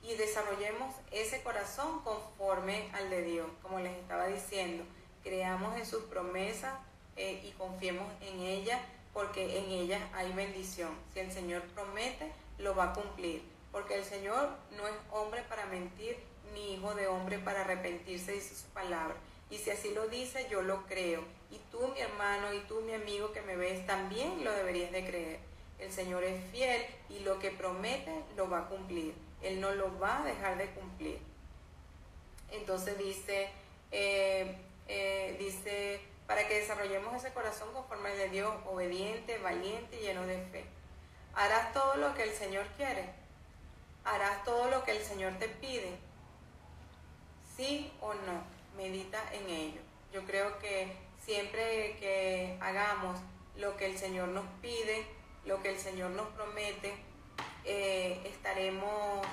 y 0.04 0.16
desarrollemos 0.16 0.96
ese 1.12 1.42
corazón 1.44 2.02
conforme 2.04 2.90
al 2.94 3.10
de 3.10 3.24
Dios, 3.24 3.48
como 3.62 3.80
les 3.80 3.96
estaba 3.98 4.28
diciendo. 4.28 4.84
Creamos 5.24 5.78
en 5.78 5.86
sus 5.86 6.04
promesas 6.04 6.74
eh, 7.16 7.44
y 7.44 7.52
confiemos 7.52 8.08
en 8.22 8.40
ellas, 8.40 8.80
porque 9.18 9.58
en 9.58 9.72
ellas 9.72 10.00
hay 10.14 10.32
bendición. 10.34 10.92
Si 11.12 11.22
el 11.22 11.32
Señor 11.32 11.64
promete, 11.74 12.32
lo 12.60 12.76
va 12.76 12.92
a 12.92 12.94
cumplir, 12.94 13.42
porque 13.72 13.96
el 13.96 14.04
Señor 14.04 14.48
no 14.78 14.88
es 14.88 14.94
hombre 15.12 15.42
para 15.50 15.66
mentir, 15.66 16.20
ni 16.54 16.76
hijo 16.76 16.94
de 16.94 17.08
hombre 17.08 17.40
para 17.40 17.62
arrepentirse, 17.62 18.34
dice 18.34 18.54
su 18.54 18.68
palabra. 18.68 19.16
Y 19.50 19.58
si 19.58 19.72
así 19.72 19.92
lo 19.96 20.08
dice, 20.08 20.46
yo 20.52 20.62
lo 20.62 20.86
creo. 20.86 21.24
Y 21.50 21.58
tú, 21.72 21.88
mi 21.96 22.00
hermano, 22.00 22.54
y 22.54 22.60
tú, 22.68 22.82
mi 22.82 22.94
amigo 22.94 23.34
que 23.34 23.42
me 23.42 23.56
ves, 23.56 23.88
también 23.88 24.44
lo 24.44 24.52
deberías 24.52 24.92
de 24.92 25.04
creer. 25.04 25.40
El 25.80 25.92
Señor 25.92 26.24
es 26.24 26.40
fiel 26.52 26.86
y 27.10 27.22
lo 27.22 27.40
que 27.40 27.50
promete 27.50 28.14
lo 28.36 28.48
va 28.48 28.60
a 28.60 28.68
cumplir. 28.68 29.16
Él 29.42 29.60
no 29.60 29.72
lo 29.72 29.98
va 29.98 30.22
a 30.22 30.26
dejar 30.26 30.60
de 30.60 30.70
cumplir. 30.70 31.18
Entonces 32.52 32.96
dice, 33.00 33.50
eh, 33.92 34.58
eh, 34.88 35.36
dice, 35.40 36.02
para 36.28 36.48
que 36.48 36.60
desarrollemos 36.60 37.16
ese 37.16 37.34
corazón 37.34 37.72
conforme 37.74 38.12
al 38.12 38.18
de 38.18 38.30
Dios, 38.30 38.54
obediente, 38.66 39.38
valiente 39.38 39.98
y 39.98 40.04
lleno 40.04 40.28
de 40.28 40.38
fe. 40.52 40.66
Harás 41.34 41.72
todo 41.74 41.96
lo 41.96 42.14
que 42.14 42.24
el 42.24 42.34
Señor 42.34 42.66
quiere. 42.76 43.10
Harás 44.04 44.44
todo 44.44 44.70
lo 44.70 44.84
que 44.84 44.92
el 44.92 45.04
Señor 45.04 45.34
te 45.40 45.48
pide. 45.48 45.98
Sí 47.56 47.92
o 48.02 48.14
no. 48.14 48.44
Medita 48.76 49.22
en 49.34 49.50
ello. 49.50 49.82
Yo 50.12 50.26
creo 50.26 50.60
que 50.60 50.96
siempre 51.26 51.98
que 52.00 52.58
hagamos 52.62 53.20
lo 53.56 53.76
que 53.78 53.86
el 53.86 53.98
Señor 53.98 54.30
nos 54.30 54.46
pide, 54.62 55.06
lo 55.46 55.62
que 55.62 55.70
el 55.70 55.80
Señor 55.80 56.12
nos 56.12 56.28
promete, 56.30 56.94
eh, 57.66 58.22
estaremos 58.26 59.26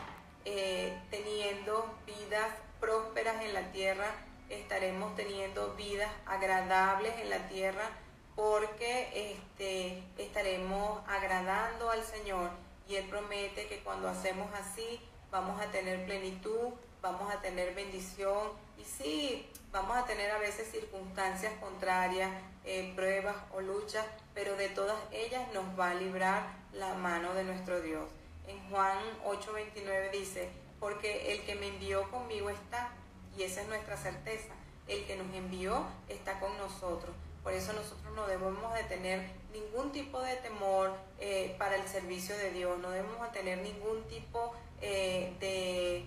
eh, 0.44 0.98
teniendo 1.10 1.94
vidas 2.06 2.54
prósperas 2.80 3.42
en 3.42 3.54
la 3.54 3.70
tierra, 3.72 4.14
estaremos 4.48 5.14
teniendo 5.16 5.74
vidas 5.74 6.10
agradables 6.26 7.14
en 7.18 7.30
la 7.30 7.48
tierra, 7.48 7.90
porque 8.36 9.32
este, 9.32 10.02
estaremos 10.18 11.00
agradando 11.08 11.90
al 11.90 12.02
Señor 12.02 12.50
y 12.88 12.96
Él 12.96 13.06
promete 13.08 13.66
que 13.66 13.80
cuando 13.80 14.08
hacemos 14.08 14.48
así 14.54 15.00
vamos 15.30 15.60
a 15.60 15.70
tener 15.70 16.04
plenitud, 16.04 16.72
vamos 17.00 17.32
a 17.32 17.40
tener 17.40 17.74
bendición 17.74 18.48
y 18.78 18.84
sí, 18.84 19.48
vamos 19.72 19.96
a 19.96 20.04
tener 20.04 20.30
a 20.30 20.38
veces 20.38 20.70
circunstancias 20.70 21.52
contrarias, 21.60 22.30
eh, 22.64 22.92
pruebas 22.94 23.36
o 23.52 23.60
luchas, 23.60 24.04
pero 24.34 24.56
de 24.56 24.68
todas 24.68 24.96
ellas 25.12 25.42
nos 25.52 25.78
va 25.78 25.90
a 25.90 25.94
librar 25.94 26.46
la 26.72 26.94
mano 26.94 27.34
de 27.34 27.44
nuestro 27.44 27.80
Dios. 27.80 28.04
En 28.46 28.58
Juan 28.70 28.98
8:29 29.24 30.10
dice, 30.10 30.50
porque 30.80 31.32
el 31.32 31.44
que 31.44 31.54
me 31.54 31.68
envió 31.68 32.10
conmigo 32.10 32.50
está, 32.50 32.90
y 33.36 33.42
esa 33.42 33.62
es 33.62 33.68
nuestra 33.68 33.96
certeza, 33.96 34.54
el 34.88 35.04
que 35.06 35.16
nos 35.16 35.32
envió 35.34 35.86
está 36.08 36.38
con 36.40 36.56
nosotros. 36.58 37.14
Por 37.42 37.52
eso 37.52 37.72
nosotros 37.74 38.14
no 38.14 38.26
debemos 38.26 38.72
de 38.74 38.84
tener 38.84 39.30
ningún 39.52 39.92
tipo 39.92 40.20
de 40.20 40.36
temor 40.36 40.92
eh, 41.20 41.54
para 41.58 41.76
el 41.76 41.86
servicio 41.86 42.36
de 42.38 42.50
Dios, 42.52 42.78
no 42.78 42.90
debemos 42.90 43.20
de 43.20 43.38
tener 43.38 43.58
ningún 43.58 44.02
tipo 44.04 44.54
eh, 44.80 45.34
de, 45.40 46.04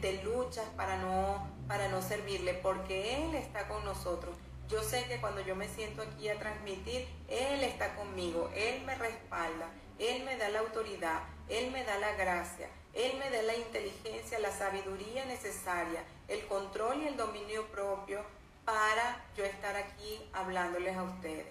de, 0.00 0.22
luchas 0.24 0.64
para 0.76 0.96
no, 0.96 1.46
para 1.68 1.88
no 1.88 2.00
servirle, 2.00 2.54
porque 2.54 3.22
Él 3.22 3.34
está 3.34 3.68
con 3.68 3.84
nosotros. 3.84 4.34
Yo 4.68 4.82
sé 4.82 5.04
que 5.04 5.20
cuando 5.20 5.42
yo 5.42 5.54
me 5.54 5.68
siento 5.68 6.02
aquí 6.02 6.28
a 6.30 6.38
transmitir, 6.38 7.06
Él 7.28 7.62
está 7.62 7.94
conmigo, 7.94 8.50
Él 8.54 8.82
me 8.84 8.94
respalda, 8.94 9.68
Él 9.98 10.24
me 10.24 10.38
da 10.38 10.48
la 10.48 10.60
autoridad, 10.60 11.22
Él 11.48 11.70
me 11.70 11.84
da 11.84 11.98
la 11.98 12.12
gracia, 12.12 12.68
Él 12.94 13.16
me 13.18 13.30
da 13.30 13.42
la 13.42 13.56
inteligencia, 13.56 14.38
la 14.38 14.52
sabiduría 14.52 15.24
necesaria, 15.24 16.02
el 16.28 16.46
control 16.46 17.02
y 17.02 17.08
el 17.08 17.16
dominio 17.16 17.66
propio 17.68 18.22
para 18.64 19.24
yo 19.36 19.44
estar 19.44 19.74
aquí 19.76 20.20
hablándoles 20.32 20.96
a 20.96 21.02
ustedes. 21.02 21.46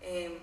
Em, 0.00 0.38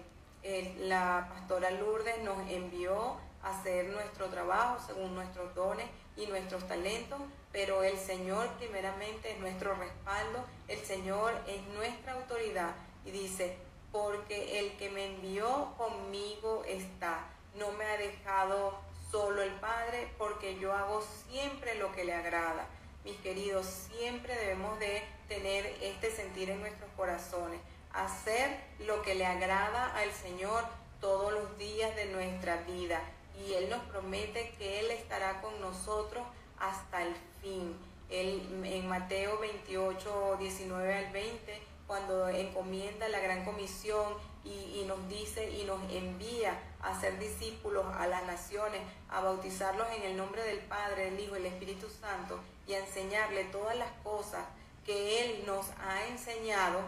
la 0.88 1.28
pastora 1.30 1.72
Lourdes 1.72 2.24
nos 2.24 2.50
envió 2.50 3.18
a 3.43 3.52
hacer 3.52 3.89
nuestro 3.89 4.28
trabajo 4.28 4.82
según 4.86 5.16
nuestros 5.16 5.54
dones 5.54 5.86
y 6.16 6.26
nuestros 6.28 6.66
talentos, 6.68 7.20
pero 7.52 7.84
el 7.84 7.98
Señor 7.98 8.48
primeramente 8.58 9.32
es 9.32 9.39
nuestro 9.39 9.76
respaldo, 9.76 10.45
el 10.68 10.80
Señor 10.80 11.34
es 11.48 11.62
nuestra 11.76 12.14
autoridad 12.14 12.74
y 13.06 13.12
dice, 13.12 13.58
porque 13.91 14.60
el 14.60 14.78
que 14.78 14.89
me 14.89 15.16
envió 15.16 15.74
conmigo 15.78 16.64
está, 16.66 17.26
no 17.56 17.72
me 17.74 17.86
ha 17.86 17.98
dejado 17.98 18.86
solo 19.12 19.41
el 19.41 19.51
Padre, 19.53 20.12
porque 20.18 20.60
yo 20.60 20.74
hago 20.74 21.03
siempre 21.30 21.76
lo 21.76 21.91
que 21.93 22.05
le 22.05 22.14
agrada. 22.14 22.68
Mis 23.03 23.18
queridos, 23.18 23.66
siempre 23.66 24.36
debemos 24.36 24.78
de 24.80 25.03
tener 25.28 25.66
este 25.82 26.12
sentir 26.12 26.49
en 26.49 26.60
nuestros 26.60 26.89
corazones, 26.97 27.60
hacer 27.93 28.60
lo 28.80 29.01
que 29.01 29.16
le 29.16 29.26
agrada 29.26 29.95
al 29.95 30.12
Señor 30.12 30.64
todos 30.99 31.32
los 31.32 31.58
días 31.58 31.95
de 31.95 32.05
nuestra 32.05 32.58
vida 32.64 33.01
y 33.45 33.53
Él 33.53 33.70
nos 33.70 33.82
promete 33.84 34.53
que 34.58 34.80
Él 34.80 34.91
estará 34.91 35.41
con 35.41 35.60
nosotros 35.62 36.24
hasta 36.60 37.03
el 37.03 37.16
fin. 37.41 37.76
Él, 38.10 38.41
en 38.64 38.88
Mateo 38.88 39.38
28, 39.39 40.38
19 40.39 40.93
al 40.93 41.12
20, 41.12 41.62
cuando 41.86 42.30
encomienda 42.30 43.08
la 43.10 43.20
gran 43.20 43.45
comisión 43.45 44.14
y, 44.43 44.86
nos 44.88 45.10
dice 45.10 45.49
y 45.51 45.66
nos 45.66 45.80
envía 45.91 46.58
a 46.88 46.99
ser 46.99 47.19
discípulos 47.19 47.85
a 47.95 48.07
las 48.07 48.25
naciones, 48.25 48.81
a 49.09 49.21
bautizarlos 49.21 49.88
en 49.97 50.03
el 50.03 50.17
nombre 50.17 50.41
del 50.43 50.59
Padre, 50.59 51.09
el 51.09 51.19
Hijo 51.19 51.35
y 51.35 51.39
el 51.39 51.45
Espíritu 51.47 51.88
Santo 51.89 52.39
y 52.65 52.73
a 52.73 52.79
enseñarle 52.79 53.45
todas 53.45 53.75
las 53.77 53.91
cosas 54.03 54.45
que 54.85 55.23
Él 55.23 55.43
nos 55.45 55.65
ha 55.85 56.07
enseñado, 56.07 56.79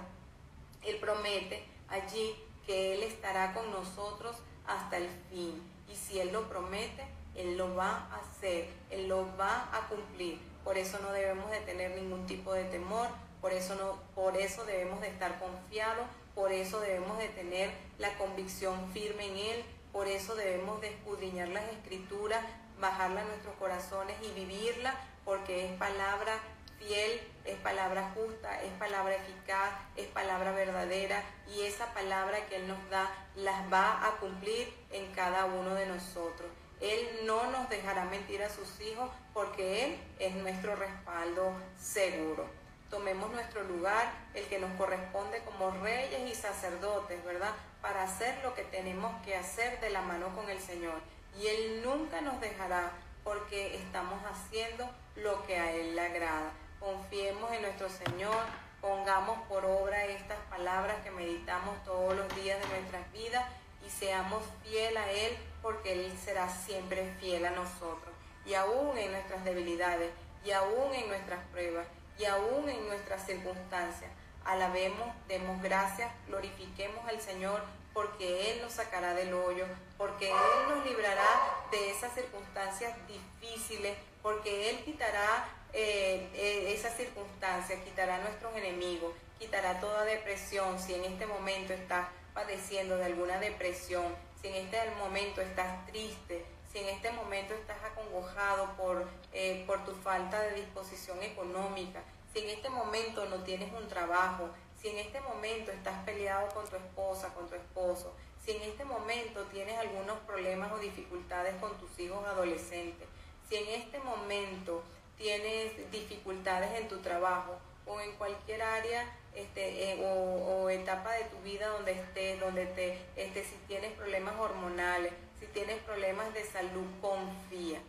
Él 0.85 0.97
promete 0.97 1.65
allí 1.89 2.33
que 2.65 2.93
Él 2.93 3.03
estará 3.03 3.53
con 3.53 3.71
nosotros 3.71 4.37
hasta 4.65 4.97
el 4.97 5.09
fin. 5.29 5.61
Y 5.91 5.95
si 5.95 6.19
Él 6.19 6.31
lo 6.31 6.47
promete, 6.47 7.05
Él 7.35 7.57
lo 7.57 7.75
va 7.75 8.07
a 8.11 8.17
hacer, 8.17 8.69
Él 8.89 9.07
lo 9.07 9.35
va 9.37 9.69
a 9.73 9.87
cumplir, 9.89 10.39
por 10.63 10.77
eso 10.77 10.99
no 10.99 11.11
debemos 11.11 11.49
de 11.51 11.59
tener 11.61 11.91
ningún 11.91 12.25
tipo 12.25 12.53
de 12.53 12.63
temor, 12.65 13.07
por 13.41 13.53
eso, 13.53 13.75
no, 13.75 13.97
por 14.15 14.37
eso 14.37 14.65
debemos 14.65 15.01
de 15.01 15.07
estar 15.07 15.39
confiados, 15.39 16.05
por 16.35 16.51
eso 16.51 16.79
debemos 16.79 17.17
de 17.17 17.29
tener 17.29 17.71
la 17.97 18.13
convicción 18.17 18.89
firme 18.93 19.27
en 19.27 19.37
Él, 19.37 19.65
por 19.91 20.07
eso 20.07 20.35
debemos 20.35 20.81
de 20.81 20.89
escudriñar 20.89 21.49
las 21.49 21.65
escrituras, 21.71 22.43
bajarla 22.79 23.21
a 23.21 23.25
nuestros 23.25 23.55
corazones 23.55 24.15
y 24.21 24.31
vivirla, 24.31 24.93
porque 25.25 25.65
es 25.65 25.77
palabra 25.77 26.33
fiel, 26.77 27.21
es 27.45 27.57
palabra 27.57 28.11
justa, 28.13 28.61
es 28.63 28.71
palabra 28.73 29.15
eficaz, 29.15 29.71
es 29.95 30.07
palabra 30.07 30.51
verdadera 30.51 31.23
y 31.53 31.61
esa 31.61 31.93
palabra 31.93 32.45
que 32.47 32.57
Él 32.57 32.67
nos 32.67 32.89
da 32.89 33.11
las 33.35 33.71
va 33.71 34.07
a 34.07 34.17
cumplir 34.19 34.73
en 34.91 35.11
cada 35.11 35.45
uno 35.45 35.75
de 35.75 35.85
nosotros. 35.85 36.49
Él 36.79 37.05
no 37.25 37.51
nos 37.51 37.69
dejará 37.69 38.05
mentir 38.05 38.41
a 38.41 38.49
sus 38.49 38.79
hijos 38.79 39.09
porque 39.33 39.85
Él 39.85 39.99
es 40.19 40.35
nuestro 40.35 40.75
respaldo 40.75 41.53
seguro. 41.77 42.58
Tomemos 42.89 43.31
nuestro 43.31 43.63
lugar, 43.63 44.11
el 44.33 44.45
que 44.47 44.57
nos 44.57 44.71
corresponde 44.71 45.41
como 45.43 45.69
reyes 45.83 46.29
y 46.29 46.33
sacerdotes, 46.33 47.23
¿verdad? 47.23 47.53
Para 47.81 48.03
hacer 48.03 48.39
lo 48.43 48.55
que 48.55 48.63
tenemos 48.63 49.13
que 49.23 49.35
hacer 49.35 49.79
de 49.79 49.91
la 49.91 50.01
mano 50.01 50.35
con 50.35 50.49
el 50.49 50.59
Señor. 50.59 50.99
Y 51.39 51.47
Él 51.47 51.83
nunca 51.83 52.21
nos 52.21 52.41
dejará 52.41 52.91
porque 53.23 53.75
estamos 53.75 54.19
haciendo 54.25 54.89
lo 55.15 55.45
que 55.45 55.57
a 55.57 55.71
Él 55.71 55.95
le 55.95 56.01
agrada. 56.01 56.51
Confiemos 56.79 57.51
en 57.51 57.61
nuestro 57.61 57.89
Señor, 57.89 58.43
pongamos 58.81 59.37
por 59.47 59.65
obra 59.65 60.05
estas 60.05 60.39
palabras 60.49 60.95
que 61.03 61.11
meditamos 61.11 61.83
todos 61.83 62.15
los 62.15 62.35
días 62.35 62.59
de 62.59 62.67
nuestras 62.69 63.11
vidas 63.11 63.45
y 63.85 63.89
seamos 63.91 64.43
fiel 64.63 64.97
a 64.97 65.11
Él 65.11 65.37
porque 65.61 65.93
Él 65.93 66.17
será 66.17 66.49
siempre 66.49 67.13
fiel 67.19 67.45
a 67.45 67.51
nosotros. 67.51 68.15
Y 68.45 68.55
aún 68.55 68.97
en 68.97 69.11
nuestras 69.11 69.45
debilidades, 69.45 70.09
y 70.43 70.51
aún 70.51 70.93
en 70.93 71.07
nuestras 71.09 71.39
pruebas, 71.51 71.85
y 72.19 72.25
aún 72.25 72.67
en 72.67 72.85
nuestras 72.87 73.25
circunstancias, 73.25 74.11
alabemos, 74.43 75.07
demos 75.27 75.61
gracias, 75.61 76.11
glorifiquemos 76.27 77.07
al 77.07 77.21
Señor 77.21 77.61
porque 77.93 78.51
Él 78.51 78.61
nos 78.61 78.73
sacará 78.73 79.13
del 79.13 79.33
hoyo, 79.33 79.65
porque 79.97 80.29
Él 80.29 80.35
nos 80.69 80.85
librará 80.85 81.27
de 81.71 81.91
esas 81.91 82.13
circunstancias 82.13 82.93
difíciles, 83.07 83.97
porque 84.21 84.69
Él 84.69 84.83
quitará 84.83 85.47
eh, 85.73 86.29
eh, 86.33 86.73
esas 86.73 86.95
circunstancias, 86.95 87.79
quitará 87.83 88.17
nuestros 88.19 88.55
enemigos, 88.55 89.13
quitará 89.39 89.79
toda 89.79 90.03
depresión, 90.03 90.77
si 90.79 90.95
en 90.95 91.05
este 91.05 91.25
momento 91.25 91.73
estás 91.73 92.07
padeciendo 92.33 92.97
de 92.97 93.05
alguna 93.05 93.39
depresión, 93.39 94.05
si 94.41 94.49
en 94.49 94.55
este 94.55 94.77
momento 94.91 95.41
estás 95.41 95.85
triste, 95.87 96.45
si 96.71 96.79
en 96.79 96.89
este 96.89 97.11
momento 97.11 97.53
estás 97.53 97.83
acongojado 97.83 98.67
por, 98.77 99.07
eh, 99.33 99.63
por 99.65 99.83
tu 99.85 99.93
falta 99.93 100.39
de 100.41 100.53
disposición 100.53 101.21
económica, 101.23 102.03
si 102.33 102.39
en 102.39 102.49
este 102.49 102.69
momento 102.69 103.25
no 103.25 103.37
tienes 103.43 103.73
un 103.73 103.87
trabajo, 103.87 104.49
si 104.79 104.89
en 104.89 104.99
este 104.99 105.19
momento 105.21 105.71
estás 105.71 106.03
peleado 106.03 106.47
con 106.49 106.67
tu 106.69 106.75
esposa, 106.75 107.33
con 107.33 107.49
tu 107.49 107.55
esposo, 107.55 108.13
si 108.43 108.51
en 108.51 108.61
este 108.61 108.85
momento 108.85 109.43
tienes 109.45 109.77
algunos 109.77 110.17
problemas 110.19 110.71
o 110.71 110.77
dificultades 110.77 111.55
con 111.55 111.75
tus 111.77 111.99
hijos 111.99 112.25
adolescentes, 112.25 113.07
si 113.47 113.55
en 113.55 113.81
este 113.81 113.99
momento 113.99 114.83
tienes 115.17 115.91
dificultades 115.91 116.79
en 116.79 116.87
tu 116.87 116.99
trabajo 116.99 117.57
o 117.85 117.99
en 117.99 118.11
cualquier 118.13 118.61
área 118.61 119.11
este, 119.35 119.91
eh, 119.91 120.05
o, 120.05 120.69
etapa 120.69 121.13
de 121.13 121.25
tu 121.25 121.37
vida 121.43 121.67
donde 121.67 121.93
estés, 121.93 122.39
donde 122.39 122.65
te, 122.67 122.97
este, 123.15 123.43
si 123.43 123.55
tienes 123.67 123.91
problemas 123.93 124.35
hormonales, 124.39 125.11
si 125.39 125.47
tienes 125.47 125.81
problemas 125.83 126.33
de 126.33 126.43
salud, 126.45 126.85
confía, 127.01 127.79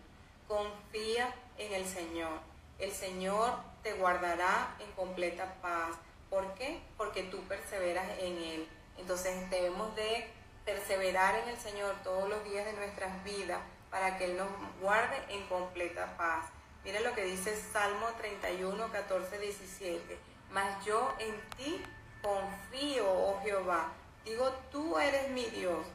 confía 0.47 1.35
en 1.59 1.73
el 1.73 1.87
Señor. 1.87 2.39
El 2.79 2.93
Señor 2.93 3.53
te 3.83 3.93
guardará 3.95 4.75
en 4.79 4.91
completa 4.93 5.57
paz. 5.61 5.97
¿Por 6.29 6.55
qué? 6.55 6.81
Porque 6.97 7.25
tú 7.25 7.39
perseveras 7.49 8.07
en 8.19 8.39
Él. 8.39 8.69
Entonces 8.99 9.51
debemos 9.51 9.95
de 9.97 10.31
perseverar 10.65 11.37
en 11.37 11.49
el 11.49 11.59
Señor 11.59 11.95
todos 12.05 12.29
los 12.29 12.45
días 12.45 12.65
de 12.65 12.73
nuestras 12.75 13.25
vidas 13.25 13.61
para 13.91 14.17
que 14.17 14.27
Él 14.27 14.37
nos 14.37 14.49
guarde 14.81 15.17
en 15.29 15.47
completa 15.47 16.17
paz. 16.17 16.47
Mira 16.85 17.01
lo 17.01 17.15
que 17.15 17.25
dice 17.25 17.55
Salmo 17.73 18.07
31, 18.19 18.91
14, 18.91 19.39
17. 19.39 20.19
Mas 20.53 20.85
yo 20.85 21.15
en 21.19 21.41
ti 21.57 21.83
confío, 22.23 23.11
oh 23.11 23.41
Jehová. 23.43 23.93
Digo, 24.25 24.51
tú 24.71 24.99
eres 24.99 25.31
mi 25.31 25.45
Dios. 25.47 25.87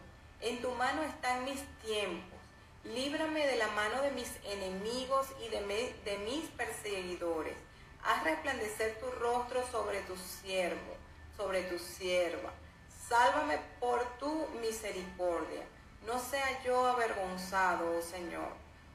En 0.41 0.61
tu 0.61 0.69
mano 0.71 1.03
están 1.03 1.45
mis 1.45 1.63
tiempos. 1.83 2.39
Líbrame 2.83 3.47
de 3.47 3.55
la 3.55 3.67
mano 3.69 4.01
de 4.01 4.11
mis 4.11 4.31
enemigos 4.43 5.27
y 5.43 5.49
de, 5.49 6.17
mis 6.19 6.45
perseguidores. 6.51 7.55
Haz 8.03 8.23
resplandecer 8.23 8.99
tu 8.99 9.09
rostro 9.19 9.65
sobre 9.71 10.01
tu 10.01 10.15
siervo, 10.15 10.95
sobre 11.35 11.63
tu 11.63 11.79
sierva. 11.79 12.51
Sálvame 13.07 13.57
por 13.79 14.03
tu 14.19 14.47
misericordia. 14.61 15.63
No 16.05 16.19
sea 16.19 16.63
yo 16.63 16.85
avergonzado, 16.85 17.97
oh 17.97 18.01
Señor. 18.01 18.49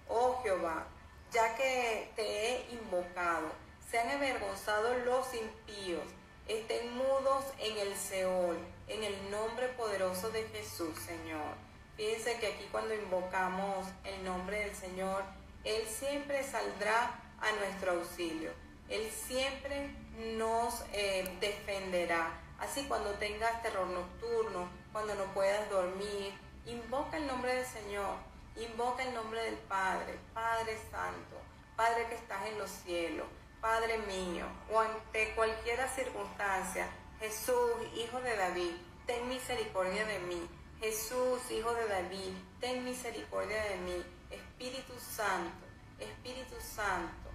Oh 0.09 0.41
Jehová, 0.43 0.87
ya 1.33 1.57
que 1.57 2.13
te 2.15 2.23
he 2.23 2.73
invocado. 2.73 3.51
Sean 3.91 4.09
avergonzados 4.09 5.05
los 5.05 5.35
impíos, 5.35 6.05
estén 6.47 6.97
mudos 6.97 7.45
en 7.59 7.77
el 7.79 7.97
Seol, 7.97 8.57
en 8.91 9.03
el 9.05 9.31
nombre 9.31 9.69
poderoso 9.69 10.31
de 10.31 10.45
Jesús, 10.49 10.99
Señor. 10.99 11.55
Fíjense 11.97 12.39
que 12.39 12.49
aquí 12.49 12.69
cuando 12.71 12.95
invocamos 12.95 13.87
el 14.05 14.25
nombre 14.25 14.61
del 14.61 14.75
Señor, 14.75 15.23
Él 15.65 15.83
siempre 15.87 16.43
saldrá 16.43 17.21
a 17.41 17.53
nuestro 17.53 17.93
auxilio. 17.93 18.51
Él 18.89 19.11
siempre 19.11 19.95
nos 20.37 20.83
eh, 20.93 21.37
defenderá. 21.41 22.41
Así 22.59 22.85
cuando 22.85 23.11
tengas 23.15 23.63
terror 23.63 23.87
nocturno, 23.87 24.69
cuando 24.93 25.15
no 25.15 25.25
puedas 25.33 25.71
dormir, 25.71 26.35
invoca 26.67 27.17
el 27.17 27.27
nombre 27.27 27.55
del 27.55 27.67
Señor 27.67 28.31
Invoca 28.57 29.03
el 29.05 29.15
nombre 29.15 29.43
del 29.43 29.55
Padre, 29.55 30.19
Padre 30.35 30.77
Santo, 30.91 31.37
Padre 31.77 32.07
que 32.09 32.17
estás 32.17 32.47
en 32.47 32.59
los 32.59 32.71
cielos, 32.71 33.27
Padre 33.61 33.99
mío, 33.99 34.45
o 34.71 34.81
ante 34.81 35.35
cualquier 35.35 35.79
circunstancia, 35.89 36.89
Jesús, 37.21 37.73
Hijo 37.95 38.19
de 38.23 38.35
David, 38.35 38.73
ten 39.07 39.29
misericordia 39.29 40.07
de 40.07 40.21
mí. 40.21 40.49
Jesús, 40.81 41.39
Hijo 41.51 41.75
de 41.75 41.87
David, 41.87 42.33
ten 42.61 42.83
misericordia 42.83 43.63
de 43.65 43.77
mí. 43.77 44.05
Espíritu 44.31 44.95
Santo, 44.99 45.67
Espíritu 45.99 46.57
Santo. 46.61 47.29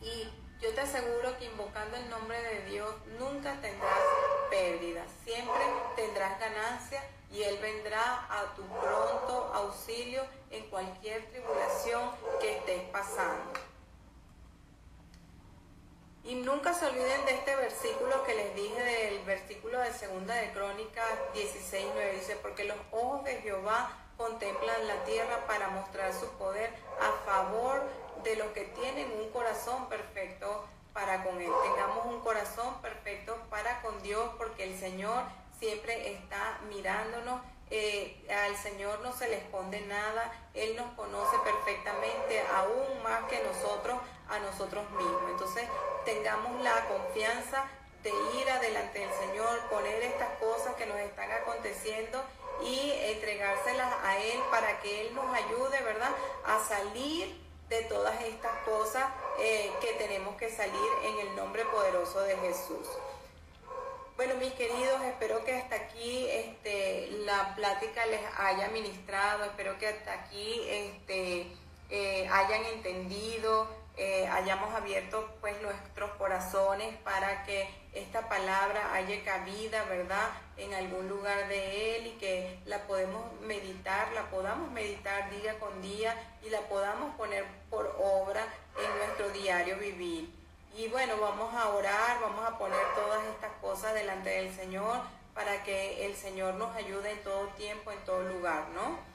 Y 0.00 0.32
yo 0.62 0.72
te 0.74 0.80
aseguro 0.80 1.36
que 1.38 1.44
invocando 1.44 1.98
el 1.98 2.08
nombre 2.08 2.40
de 2.40 2.70
Dios 2.70 2.94
nunca 3.18 3.52
tendrás 3.60 3.98
pérdida, 4.48 5.04
siempre 5.24 5.62
tendrás 5.94 6.40
ganancia 6.40 7.02
y 7.30 7.42
Él 7.42 7.58
vendrá 7.60 8.26
a 8.30 8.54
tu 8.54 8.62
pronto 8.62 9.52
auxilio 9.52 10.24
en 10.50 10.70
cualquier 10.70 11.30
tribulación 11.30 12.12
que 12.40 12.56
estés 12.56 12.88
pasando. 12.88 13.69
Y 16.24 16.34
nunca 16.34 16.74
se 16.74 16.86
olviden 16.86 17.24
de 17.24 17.34
este 17.34 17.56
versículo 17.56 18.22
que 18.24 18.34
les 18.34 18.54
dije 18.54 18.82
del 18.82 19.24
versículo 19.24 19.78
de 19.78 19.92
segunda 19.92 20.34
de 20.34 20.52
Crónicas 20.52 21.06
16, 21.32 21.86
9, 21.94 22.12
dice, 22.12 22.36
porque 22.42 22.64
los 22.64 22.76
ojos 22.92 23.24
de 23.24 23.36
Jehová 23.36 23.90
contemplan 24.18 24.86
la 24.86 25.02
tierra 25.04 25.46
para 25.46 25.68
mostrar 25.68 26.12
su 26.12 26.28
poder 26.32 26.70
a 27.00 27.24
favor 27.24 27.82
de 28.22 28.36
los 28.36 28.48
que 28.48 28.64
tienen 28.64 29.10
un 29.18 29.30
corazón 29.30 29.88
perfecto 29.88 30.66
para 30.92 31.24
con 31.24 31.40
Él. 31.40 31.50
Tengamos 31.62 32.04
un 32.04 32.20
corazón 32.20 32.82
perfecto 32.82 33.36
para 33.48 33.80
con 33.80 34.02
Dios 34.02 34.30
porque 34.36 34.64
el 34.64 34.78
Señor 34.78 35.22
siempre 35.58 36.12
está 36.12 36.60
mirándonos. 36.68 37.40
Eh, 37.70 38.26
al 38.46 38.56
Señor 38.56 39.00
no 39.00 39.12
se 39.12 39.28
le 39.28 39.36
esconde 39.36 39.80
nada, 39.82 40.32
Él 40.54 40.74
nos 40.74 40.92
conoce 40.94 41.36
perfectamente, 41.44 42.42
aún 42.52 43.02
más 43.04 43.22
que 43.30 43.40
nosotros, 43.44 43.96
a 44.28 44.40
nosotros 44.40 44.90
mismos. 44.90 45.30
Entonces, 45.30 45.68
tengamos 46.04 46.62
la 46.62 46.86
confianza 46.86 47.64
de 48.02 48.10
ir 48.10 48.50
adelante 48.50 48.98
del 49.00 49.12
Señor, 49.12 49.60
poner 49.68 50.02
estas 50.02 50.30
cosas 50.38 50.74
que 50.76 50.86
nos 50.86 50.98
están 50.98 51.30
aconteciendo 51.30 52.22
y 52.62 52.92
entregárselas 53.12 53.92
a 54.02 54.18
Él 54.18 54.40
para 54.50 54.80
que 54.80 55.02
Él 55.02 55.14
nos 55.14 55.34
ayude, 55.34 55.80
¿verdad?, 55.82 56.10
a 56.46 56.58
salir 56.60 57.38
de 57.68 57.82
todas 57.82 58.20
estas 58.22 58.52
cosas 58.64 59.04
eh, 59.38 59.70
que 59.80 59.92
tenemos 59.92 60.36
que 60.36 60.50
salir 60.50 60.90
en 61.04 61.28
el 61.28 61.36
nombre 61.36 61.64
poderoso 61.66 62.20
de 62.22 62.36
Jesús. 62.38 62.86
Bueno, 64.16 64.34
mis 64.34 64.52
queridos, 64.52 65.00
espero 65.02 65.44
que 65.44 65.54
hasta 65.54 65.76
aquí 65.76 66.26
este, 66.28 67.08
la 67.24 67.54
plática 67.54 68.04
les 68.06 68.20
haya 68.36 68.68
ministrado, 68.68 69.44
espero 69.44 69.78
que 69.78 69.88
hasta 69.88 70.12
aquí 70.12 70.62
este, 70.68 71.46
eh, 71.88 72.28
hayan 72.30 72.64
entendido, 72.66 73.66
eh, 74.02 74.26
hayamos 74.28 74.74
abierto 74.74 75.28
pues 75.42 75.60
nuestros 75.60 76.10
corazones 76.12 76.96
para 77.04 77.44
que 77.44 77.68
esta 77.92 78.30
palabra 78.30 78.94
haya 78.94 79.22
cabida, 79.22 79.84
¿verdad? 79.84 80.30
En 80.56 80.72
algún 80.72 81.06
lugar 81.06 81.48
de 81.48 81.96
Él 81.96 82.06
y 82.06 82.10
que 82.12 82.58
la 82.64 82.78
podemos 82.86 83.22
meditar, 83.42 84.10
la 84.12 84.22
podamos 84.30 84.70
meditar 84.70 85.28
día 85.30 85.58
con 85.58 85.82
día 85.82 86.16
y 86.42 86.48
la 86.48 86.60
podamos 86.62 87.14
poner 87.16 87.44
por 87.68 87.94
obra 88.02 88.42
en 88.82 88.98
nuestro 88.98 89.28
diario 89.38 89.76
vivir. 89.76 90.32
Y 90.74 90.88
bueno, 90.88 91.18
vamos 91.20 91.52
a 91.54 91.68
orar, 91.68 92.20
vamos 92.22 92.48
a 92.48 92.56
poner 92.56 92.80
todas 92.94 93.22
estas 93.26 93.52
cosas 93.60 93.92
delante 93.92 94.30
del 94.30 94.50
Señor 94.54 94.96
para 95.34 95.62
que 95.62 96.06
el 96.06 96.16
Señor 96.16 96.54
nos 96.54 96.74
ayude 96.74 97.10
en 97.10 97.22
todo 97.22 97.48
tiempo, 97.48 97.92
en 97.92 98.02
todo 98.06 98.22
lugar, 98.22 98.66
¿no? 98.70 99.09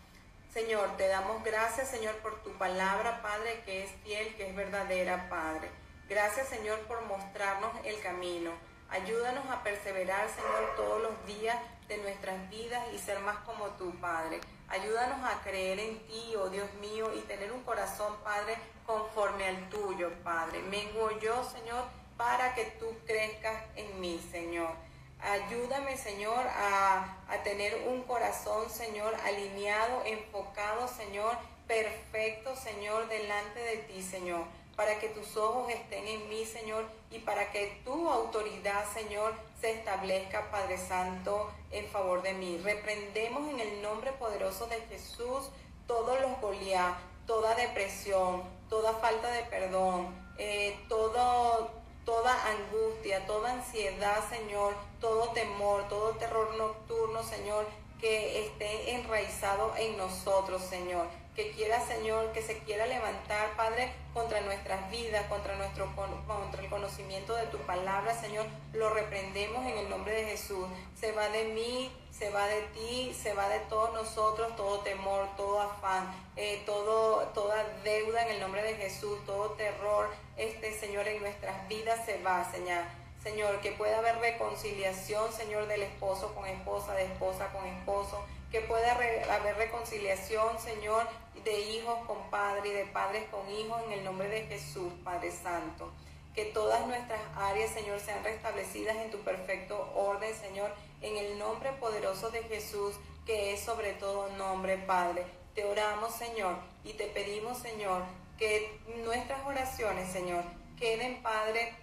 Señor, 0.56 0.96
te 0.96 1.10
damos 1.10 1.44
gracias, 1.44 1.90
Señor, 1.90 2.16
por 2.20 2.42
tu 2.42 2.50
palabra, 2.52 3.22
Padre, 3.22 3.62
que 3.66 3.84
es 3.84 3.92
fiel, 4.06 4.34
que 4.36 4.48
es 4.48 4.56
verdadera, 4.56 5.28
Padre. 5.30 5.70
Gracias, 6.08 6.48
Señor, 6.48 6.80
por 6.88 7.02
mostrarnos 7.08 7.74
el 7.84 8.00
camino. 8.00 8.52
Ayúdanos 8.90 9.44
a 9.50 9.64
perseverar, 9.64 10.30
Señor, 10.30 10.76
todos 10.78 11.02
los 11.02 11.26
días 11.26 11.58
de 11.90 11.98
nuestras 11.98 12.50
vidas 12.50 12.82
y 12.94 13.00
ser 13.00 13.20
más 13.20 13.36
como 13.40 13.66
tú, 13.72 14.00
Padre. 14.00 14.40
Ayúdanos 14.70 15.30
a 15.30 15.44
creer 15.44 15.78
en 15.78 16.00
ti, 16.08 16.34
oh 16.38 16.48
Dios 16.48 16.74
mío, 16.76 17.12
y 17.14 17.20
tener 17.24 17.52
un 17.52 17.64
corazón, 17.64 18.16
Padre, 18.24 18.56
conforme 18.86 19.50
al 19.50 19.70
tuyo, 19.70 20.10
Padre. 20.24 20.62
Mengo 20.62 21.20
yo, 21.20 21.44
Señor, 21.44 21.84
para 22.16 22.56
que 22.56 22.64
tú 22.80 22.96
crezcas 23.06 23.62
en 23.76 24.00
mí, 24.00 24.26
Señor. 24.32 24.85
Ayúdame, 25.26 25.98
Señor, 25.98 26.46
a, 26.48 27.18
tener 27.44 27.88
un 27.88 28.04
corazón, 28.04 28.70
Señor, 28.70 29.14
alineado, 29.26 30.04
enfocado, 30.06 30.88
Señor, 30.88 31.38
perfecto, 31.68 32.56
Señor, 32.56 33.08
delante 33.08 33.60
de 33.60 33.78
ti, 33.78 34.02
Señor 34.02 34.46
para 34.76 35.00
que 35.00 35.08
tus 35.10 35.38
ojos 35.38 35.72
estén 35.72 36.06
en 36.06 36.28
mí, 36.28 36.46
Señor, 36.46 36.86
y 37.10 37.20
para 37.20 37.52
que 37.52 37.82
tu 37.86 38.10
autoridad, 38.10 38.84
Señor, 38.94 39.34
se 39.62 39.72
establezca, 39.72 40.52
Padre 40.52 40.78
Santo, 40.78 41.50
en 41.72 41.88
favor 41.88 42.22
de 42.22 42.34
mí. 42.34 42.58
Reprendemos 42.58 43.50
en 43.50 43.60
el 43.60 43.82
nombre 43.82 44.12
poderoso 44.14 44.68
de 44.68 44.82
Jesús 44.90 45.50
todos 45.88 46.20
los 46.20 46.40
Goliat, 46.42 46.98
toda 47.26 47.56
depresión, 47.56 48.44
toda 48.70 48.94
falta 48.96 49.32
de 49.32 49.44
perdón, 49.44 50.14
eh, 50.38 50.78
todo, 50.90 51.72
toda 52.04 52.36
angustia, 52.50 53.26
toda 53.26 53.54
ansiedad, 53.54 54.24
Señor, 54.30 54.76
todo 55.06 55.30
temor, 55.34 55.88
todo 55.88 56.16
terror 56.16 56.56
nocturno, 56.58 57.22
Señor, 57.22 57.68
que 58.02 58.48
esté 58.48 58.96
enraizado 58.96 59.72
en 59.78 59.98
nosotros, 59.98 60.64
Señor 60.64 61.06
que 61.36 61.52
quiera, 61.52 61.86
Señor, 61.86 62.32
que 62.32 62.42
se 62.42 62.60
quiera 62.60 62.88
levantar, 62.88 63.56
Padre, 63.58 63.92
contra 64.14 64.40
nuestras 64.42 64.90
vidas, 64.90 65.26
contra, 65.28 65.56
nuestro, 65.58 65.94
contra 65.94 66.62
el 66.64 66.70
conocimiento 66.70 67.36
de 67.36 67.48
tu 67.48 67.58
palabra, 67.60 68.14
Señor, 68.20 68.46
lo 68.72 68.90
reprendemos 68.92 69.66
en 69.66 69.78
el 69.78 69.90
nombre 69.90 70.14
de 70.14 70.26
Jesús. 70.28 70.66
Se 70.98 71.12
va 71.12 71.28
de 71.28 71.44
mí, 71.46 71.92
se 72.10 72.30
va 72.30 72.48
de 72.48 72.62
ti, 72.74 73.14
se 73.14 73.34
va 73.34 73.50
de 73.50 73.60
todos 73.62 73.94
nosotros, 73.94 74.56
todo 74.56 74.80
temor, 74.80 75.28
todo 75.36 75.60
afán, 75.60 76.10
eh, 76.38 76.64
todo, 76.66 77.28
toda 77.34 77.66
deuda 77.84 78.24
en 78.24 78.36
el 78.36 78.40
nombre 78.40 78.64
de 78.64 78.76
Jesús, 78.76 79.20
todo 79.26 79.52
terror, 79.52 80.10
este 80.38 80.74
Señor, 80.80 81.06
en 81.10 81.22
nuestras 81.22 81.68
vidas 81.68 82.06
se 82.06 82.22
va, 82.24 82.50
Señor. 82.50 83.05
Señor, 83.26 83.60
que 83.60 83.72
pueda 83.72 83.98
haber 83.98 84.20
reconciliación, 84.20 85.34
Señor, 85.34 85.66
del 85.66 85.82
esposo 85.82 86.36
con 86.36 86.46
esposa, 86.46 86.94
de 86.94 87.06
esposa 87.06 87.52
con 87.52 87.66
esposo, 87.66 88.24
que 88.52 88.62
pueda 88.62 88.92
haber 88.92 89.58
reconciliación, 89.58 90.60
Señor, 90.60 91.08
de 91.44 91.60
hijos 91.60 92.06
con 92.06 92.30
padre 92.30 92.70
y 92.70 92.74
de 92.74 92.86
padres 92.86 93.24
con 93.32 93.50
hijos 93.50 93.82
en 93.88 93.94
el 93.94 94.04
nombre 94.04 94.30
de 94.30 94.44
Jesús, 94.44 94.94
Padre 95.04 95.32
Santo. 95.32 95.92
Que 96.36 96.46
todas 96.46 96.86
nuestras 96.86 97.20
áreas, 97.36 97.72
Señor, 97.72 98.00
sean 98.00 98.24
restablecidas 98.24 98.96
en 98.98 99.10
tu 99.10 99.18
perfecto 99.22 99.92
orden, 99.96 100.32
Señor, 100.36 100.72
en 101.02 101.18
el 101.18 101.40
nombre 101.40 101.72
poderoso 101.72 102.30
de 102.30 102.44
Jesús, 102.44 102.94
que 103.26 103.54
es 103.54 103.60
sobre 103.60 103.94
todo 103.94 104.30
nombre, 104.38 104.78
Padre. 104.78 105.26
Te 105.56 105.66
oramos, 105.66 106.14
Señor, 106.14 106.58
y 106.84 106.94
te 106.94 107.08
pedimos, 107.08 107.58
Señor, 107.58 108.04
que 108.38 108.80
nuestras 109.04 109.44
oraciones, 109.48 110.12
Señor, 110.12 110.44
queden, 110.78 111.24
Padre, 111.24 111.74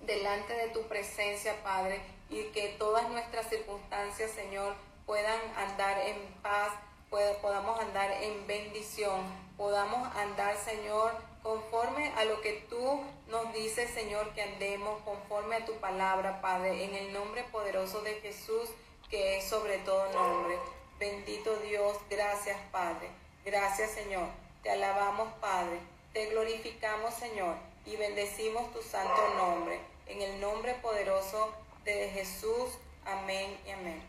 delante 0.00 0.54
de 0.54 0.68
tu 0.68 0.82
presencia, 0.88 1.62
Padre, 1.62 2.00
y 2.30 2.44
que 2.50 2.76
todas 2.78 3.08
nuestras 3.10 3.48
circunstancias, 3.48 4.30
Señor, 4.30 4.74
puedan 5.06 5.40
andar 5.56 5.98
en 6.06 6.16
paz, 6.42 6.72
podamos 7.08 7.80
andar 7.80 8.10
en 8.22 8.46
bendición, 8.46 9.22
podamos 9.56 10.14
andar, 10.16 10.56
Señor, 10.56 11.12
conforme 11.42 12.12
a 12.16 12.24
lo 12.24 12.40
que 12.42 12.64
tú 12.68 13.02
nos 13.28 13.52
dices, 13.52 13.90
Señor, 13.90 14.32
que 14.34 14.42
andemos, 14.42 15.00
conforme 15.02 15.56
a 15.56 15.64
tu 15.64 15.74
palabra, 15.74 16.40
Padre, 16.40 16.84
en 16.84 16.94
el 16.94 17.12
nombre 17.12 17.44
poderoso 17.44 18.02
de 18.02 18.14
Jesús, 18.20 18.68
que 19.08 19.38
es 19.38 19.48
sobre 19.48 19.78
todo 19.78 20.12
nombre. 20.12 20.58
Bendito 20.98 21.56
Dios, 21.60 21.96
gracias, 22.10 22.58
Padre. 22.70 23.08
Gracias, 23.44 23.92
Señor. 23.92 24.28
Te 24.62 24.70
alabamos, 24.70 25.32
Padre. 25.40 25.78
Te 26.12 26.26
glorificamos, 26.26 27.14
Señor, 27.14 27.54
y 27.90 27.96
bendecimos 27.96 28.72
tu 28.72 28.82
santo 28.82 29.34
nombre, 29.36 29.80
en 30.06 30.20
el 30.20 30.40
nombre 30.40 30.74
poderoso 30.74 31.52
de 31.84 32.10
Jesús. 32.10 32.78
Amén 33.06 33.58
y 33.66 33.70
amén. 33.70 34.02